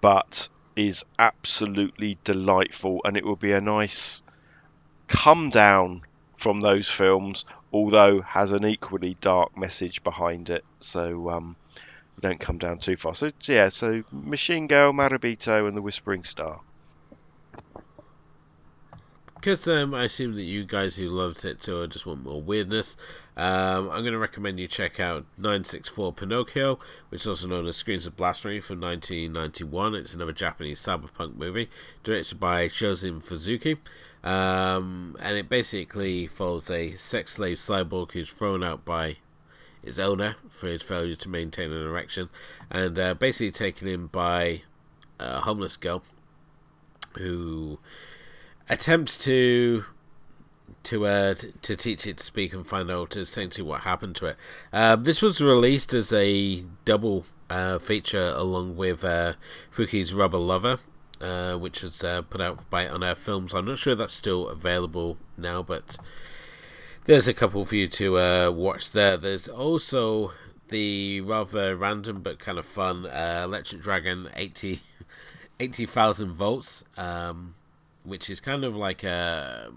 [0.00, 4.22] but is absolutely delightful, and it will be a nice
[5.08, 6.02] come down
[6.36, 10.64] from those films, although has an equally dark message behind it.
[10.78, 11.56] So um,
[12.20, 13.14] don't come down too far.
[13.14, 16.60] So yeah, so Machine Girl, Marebito, and the Whispering Star.
[19.40, 22.98] Because um, I assume that you guys who loved it so just want more weirdness,
[23.38, 27.76] um, I'm going to recommend you check out 964 Pinocchio, which is also known as
[27.76, 29.94] Screams of Blasphemy from 1991.
[29.94, 31.70] It's another Japanese cyberpunk movie
[32.02, 33.78] directed by Shozin Fukui.
[34.22, 39.16] Um, and it basically follows a sex slave cyborg who's thrown out by
[39.82, 42.28] his owner for his failure to maintain an erection,
[42.70, 44.64] and uh, basically taken in by
[45.18, 46.02] a homeless girl
[47.16, 47.78] who
[48.70, 49.84] attempts to
[50.84, 54.36] to uh, to teach it to speak and find out essentially what happened to it.
[54.72, 59.34] Uh, this was released as a double uh, feature along with uh,
[59.74, 60.78] Fukui's Rubber Lover,
[61.20, 63.52] uh, which was uh, put out by Unearthed Films.
[63.52, 65.98] I'm not sure that's still available now, but
[67.04, 69.16] there's a couple for you to watch there.
[69.16, 70.32] There's also
[70.68, 74.80] the rather random but kind of fun Electric Dragon 80
[75.58, 76.84] 80,000 volts.
[76.96, 77.54] Um,
[78.04, 79.70] which is kind of like a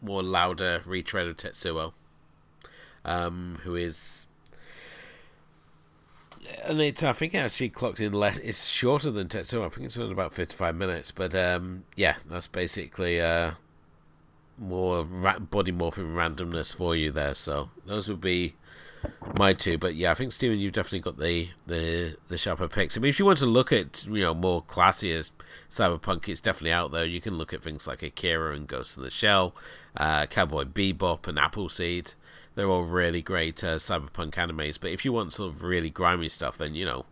[0.00, 1.92] more louder retread of Tetsuo,
[3.04, 4.26] um, who is.
[6.64, 8.38] And it's, I think it actually clocked in less.
[8.38, 9.66] It's shorter than Tetsuo.
[9.66, 11.10] I think it's about fifty-five minutes.
[11.10, 13.52] But um, yeah, that's basically uh,
[14.56, 17.34] more ra- body morphing randomness for you there.
[17.34, 18.54] So those would be
[19.36, 19.78] my two.
[19.78, 22.96] But yeah, I think Stephen, you've definitely got the the the sharper picks.
[22.96, 25.30] I mean, if you want to look at you know more classier
[25.70, 27.04] cyberpunk, it's definitely out there.
[27.04, 29.54] You can look at things like Akira and Ghost in the Shell,
[29.96, 32.14] uh, Cowboy Bebop and Appleseed.
[32.54, 34.78] They're all really great uh, cyberpunk animes.
[34.80, 37.06] But if you want sort of really grimy stuff, then you know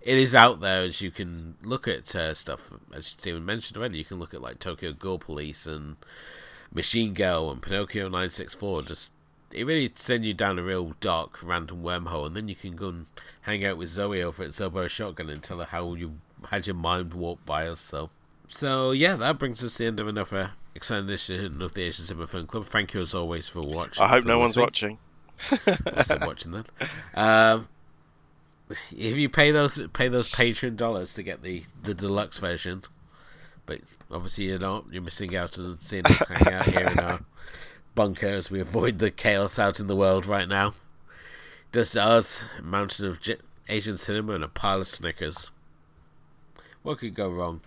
[0.00, 3.98] it is out there as you can look at uh, stuff as Steven mentioned already.
[3.98, 5.96] You can look at like Tokyo Gore Police and
[6.72, 8.82] Machine Girl and Pinocchio 964.
[8.82, 9.12] Just
[9.52, 12.88] it really sends you down a real dark random wormhole, and then you can go
[12.88, 13.06] and
[13.42, 16.18] hang out with Zoe over at Zobo Shotgun and tell her how you
[16.50, 17.80] had your mind warped by us.
[17.80, 18.10] So,
[18.48, 22.04] so yeah, that brings us to the end of another exciting edition of the Asian
[22.04, 22.66] Cinema Film Club.
[22.66, 24.02] Thank you as always for watching.
[24.02, 24.98] I hope no one's watching.
[25.86, 26.64] I said watching then.
[27.14, 27.68] Um,
[28.90, 32.82] if you pay those pay those Patreon dollars to get the the deluxe version,
[33.66, 33.80] but
[34.10, 34.84] obviously you're not.
[34.90, 37.20] You're missing out on seeing us hang out here in our
[37.98, 40.72] bunker as we avoid the chaos out in the world right now.
[41.72, 43.18] Just us, a mountain of
[43.68, 45.50] Asian cinema, and a pile of Snickers.
[46.84, 47.60] What could go wrong?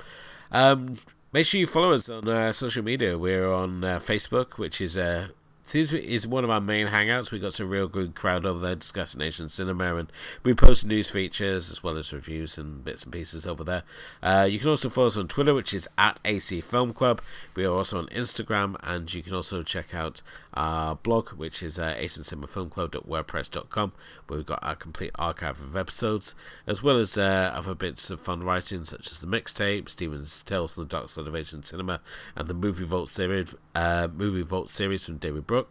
[0.50, 0.96] Um,
[1.34, 3.18] make sure you follow us on uh, social media.
[3.18, 5.28] We're on uh, Facebook, which is uh,
[5.76, 7.32] is one of our main hangouts.
[7.32, 10.12] We've got some real good crowd over there discussing Asian cinema, and
[10.44, 13.84] we post news features as well as reviews and bits and pieces over there.
[14.22, 17.22] Uh, you can also follow us on Twitter, which is at AC Film Club.
[17.56, 20.22] We are also on Instagram, and you can also check out
[20.54, 23.94] our blog, which is uh, asiancinemafilmclub.wordpress.com,
[24.28, 26.36] where we've got our complete archive of episodes,
[26.68, 30.76] as well as uh, other bits of fun writing, such as the mixtape, Steven's Tales
[30.76, 32.02] from the Dark Side of Asian Cinema,
[32.36, 35.70] and the Movie Vault series, uh, Movie Vault series from David Brooke.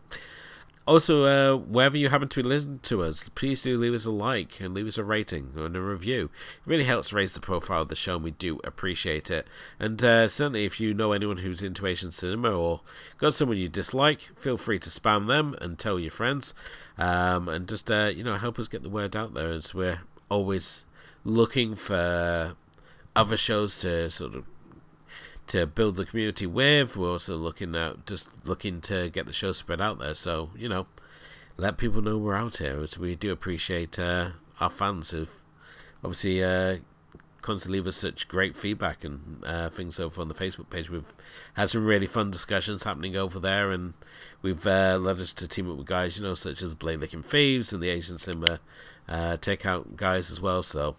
[0.91, 4.11] Also, uh, wherever you happen to be listening to us, please do leave us a
[4.11, 6.25] like and leave us a rating and a review.
[6.25, 9.47] It really helps raise the profile of the show, and we do appreciate it.
[9.79, 12.81] And uh, certainly, if you know anyone who's into Asian cinema or
[13.19, 16.55] got someone you dislike, feel free to spam them and tell your friends,
[16.99, 19.53] um, and just uh, you know help us get the word out there.
[19.53, 20.87] As we're always
[21.23, 22.57] looking for
[23.15, 24.45] other shows to sort of
[25.51, 26.97] to build the community with.
[26.97, 30.15] We're also looking at just looking to get the show spread out there.
[30.15, 30.87] So you know,
[31.57, 32.85] let people know we're out here.
[32.99, 35.43] We do appreciate uh, our fans who've
[36.05, 36.77] obviously uh,
[37.43, 40.89] constantly leave us such great feedback and uh, things over on the Facebook page.
[40.89, 41.13] We've
[41.55, 43.95] had some really fun discussions happening over there, and
[44.43, 47.25] we've uh, led us to team up with guys, you know, such as Blade Licking
[47.25, 48.61] Thieves and the Asian Cinema
[49.09, 50.63] uh, Takeout guys as well.
[50.63, 50.95] So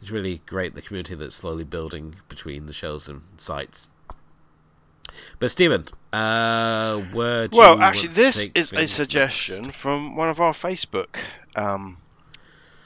[0.00, 3.88] it's really great the community that's slowly building between the shows and sites.
[5.38, 9.76] But Stephen, uh, where well, actually, this is a suggestion next?
[9.76, 11.16] from one of our Facebook
[11.56, 11.98] um,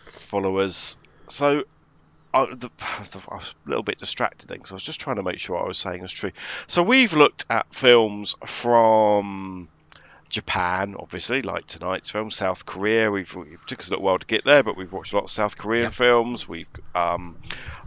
[0.05, 0.97] followers.
[1.29, 1.65] So,
[2.33, 2.71] I, the,
[3.11, 5.39] the, I was a little bit distracted then, because I was just trying to make
[5.39, 6.33] sure what I was saying was true.
[6.67, 9.69] So, we've looked at films from
[10.29, 12.31] Japan, obviously, like tonight's film.
[12.31, 15.13] South Korea, we've it took us a little while to get there, but we've watched
[15.13, 16.47] a lot of South Korean films.
[16.47, 17.37] We've um,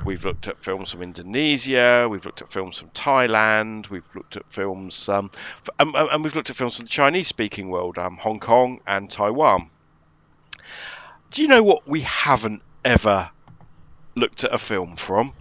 [0.06, 2.08] we've looked at films from Indonesia.
[2.10, 3.90] We've looked at films from Thailand.
[3.90, 5.30] We've looked at films, um,
[5.80, 9.70] and, and, we've looked at films from the Chinese-speaking world, um, Hong Kong and Taiwan.
[11.30, 13.30] Do you know what we haven't ever
[14.16, 15.34] looked at a film from?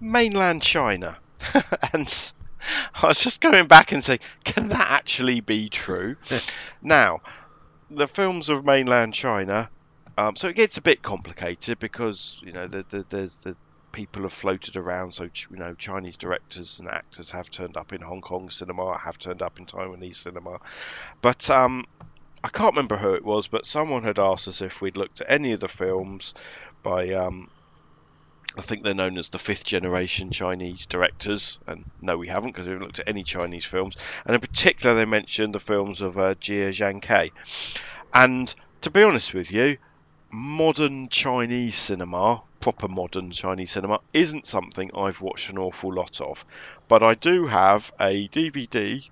[0.00, 1.16] Mainland China,
[1.92, 2.32] and
[2.94, 6.16] I was just going back and saying, can that actually be true?
[6.82, 7.20] now,
[7.90, 9.70] the films of mainland China,
[10.16, 13.56] um, so it gets a bit complicated because you know the, the, there's the
[13.92, 15.14] people have floated around.
[15.14, 19.18] So you know Chinese directors and actors have turned up in Hong Kong cinema, have
[19.18, 20.58] turned up in Taiwanese cinema,
[21.22, 21.84] but um,
[22.42, 25.30] I can't remember who it was, but someone had asked us if we'd looked at
[25.30, 26.34] any of the films
[26.82, 27.48] by um,
[28.58, 32.66] I think they're known as the fifth generation Chinese directors, and no, we haven't because
[32.66, 33.96] we haven't looked at any Chinese films.
[34.24, 37.30] And in particular, they mentioned the films of uh, Jia Zhangke.
[38.12, 39.78] And to be honest with you,
[40.32, 46.44] modern Chinese cinema, proper modern Chinese cinema, isn't something I've watched an awful lot of.
[46.88, 49.08] But I do have a DVD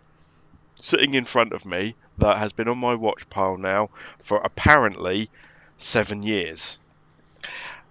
[0.75, 5.31] sitting in front of me that has been on my watch pile now for apparently
[5.79, 6.81] seven years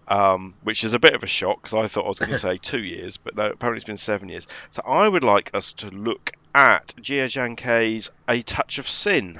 [0.07, 2.39] um, which is a bit of a shock because I thought I was going to
[2.39, 4.47] say two years, but no, apparently it's been seven years.
[4.71, 9.39] So I would like us to look at Jia Zhangke's A Touch of Sin.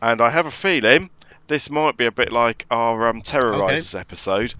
[0.00, 1.10] And I have a feeling
[1.46, 4.00] this might be a bit like our um, Terrorizers okay.
[4.00, 4.54] episode,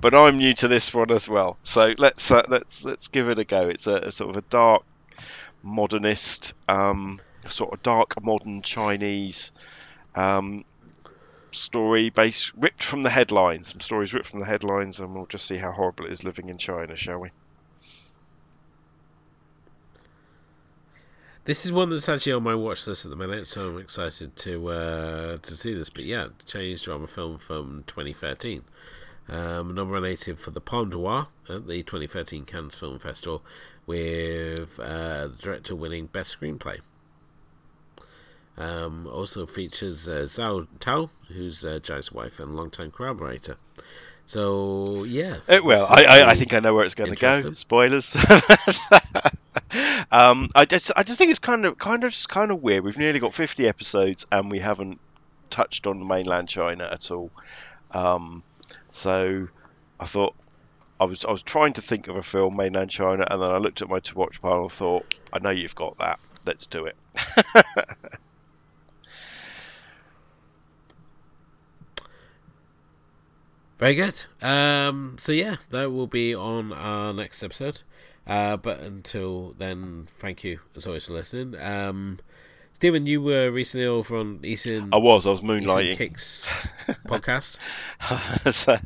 [0.00, 1.56] but I'm new to this one as well.
[1.62, 3.68] So let's uh, let's let's give it a go.
[3.68, 4.84] It's a, a sort of a dark
[5.62, 9.52] modernist, um, sort of dark modern Chinese
[10.14, 10.64] um,
[11.54, 13.68] story based ripped from the headlines.
[13.68, 16.48] Some stories ripped from the headlines, and we'll just see how horrible it is living
[16.48, 17.30] in China, shall we?
[21.46, 24.34] This is one that's actually on my watch list at the minute, so I'm excited
[24.34, 25.90] to uh, to see this.
[25.90, 28.64] But yeah, Chinese drama film from 2013,
[29.28, 33.42] um, nominated for the Palme d'Or at the 2013 Cannes Film Festival,
[33.84, 36.80] with uh, the director winning Best Screenplay.
[38.56, 43.56] Um, also features uh, Zhao Tao, who's uh, Jia's wife and longtime collaborator.
[44.26, 45.38] So yeah.
[45.48, 47.50] Uh, well, I, I, I think I know where it's going to go.
[47.50, 48.16] Spoilers.
[50.10, 52.84] um, I just I just think it's kind of kind of just kind of weird.
[52.84, 55.00] We've nearly got 50 episodes and we haven't
[55.50, 57.30] touched on mainland China at all.
[57.90, 58.42] Um,
[58.90, 59.48] so
[60.00, 60.34] I thought
[60.98, 63.58] I was I was trying to think of a film mainland China, and then I
[63.58, 66.18] looked at my to watch pile and thought, I know you've got that.
[66.46, 66.96] Let's do it.
[73.84, 74.24] Very good.
[74.40, 77.82] Um, so yeah, that will be on our next episode.
[78.26, 81.60] Uh, but until then, thank you as always for listening.
[81.60, 82.18] Um,
[82.72, 84.88] Stephen, you were recently over on Eastern.
[84.90, 85.96] I was I was Eastern moonlighting.
[85.98, 86.46] Kicks
[87.06, 87.58] podcast.
[88.54, 88.78] So,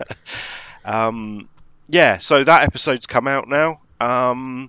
[0.84, 1.48] um,
[1.86, 3.80] yeah, so that episode's come out now.
[4.00, 4.68] Um,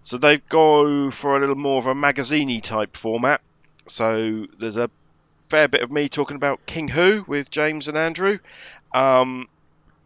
[0.00, 3.42] so they go for a little more of a magazine type format.
[3.86, 4.88] So there's a
[5.50, 8.38] fair bit of me talking about King Hu with James and Andrew.
[8.92, 9.48] Um,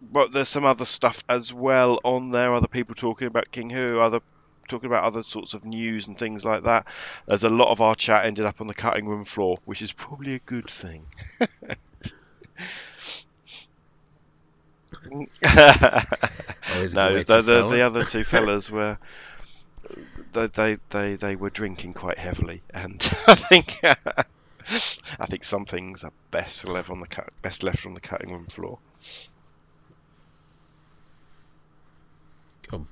[0.02, 2.54] but there's some other stuff as well on there.
[2.54, 4.20] Other people talking about King Hu, other
[4.68, 6.86] talking about other sorts of news and things like that.
[7.26, 9.92] There's a lot of our chat ended up on the cutting room floor, which is
[9.92, 11.06] probably a good thing.
[15.12, 15.94] Always a
[16.72, 18.98] good no, the, the, the other two fellas were
[20.32, 23.80] they, they they they were drinking quite heavily, and I think
[25.18, 28.30] I think some things are best left on the cut, best left on the cutting
[28.30, 28.78] room floor.
[32.68, 32.86] Cool.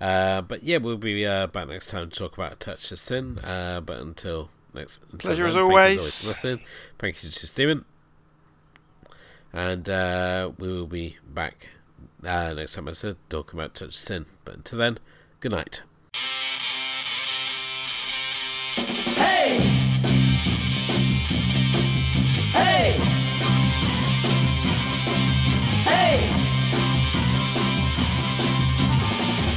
[0.00, 3.38] Uh, but yeah, we'll be uh, back next time to talk about Touch of Sin.
[3.38, 6.30] Uh, but until next, until Pleasure as then, thank you always.
[6.98, 7.84] Thank you to Stephen,
[9.52, 11.68] and uh, we will be back
[12.24, 12.88] uh, next time.
[12.88, 14.26] I said talking about Touch of Sin.
[14.44, 14.98] But until then,
[15.40, 15.82] good night.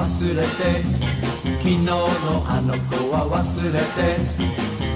[0.00, 0.48] 忘れて
[1.58, 1.92] 昨日の
[2.48, 4.16] あの子は忘れて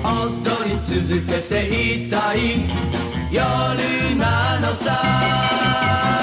[0.02, 2.39] 踊り続けていたい。
[3.31, 6.13] 夜なのさ。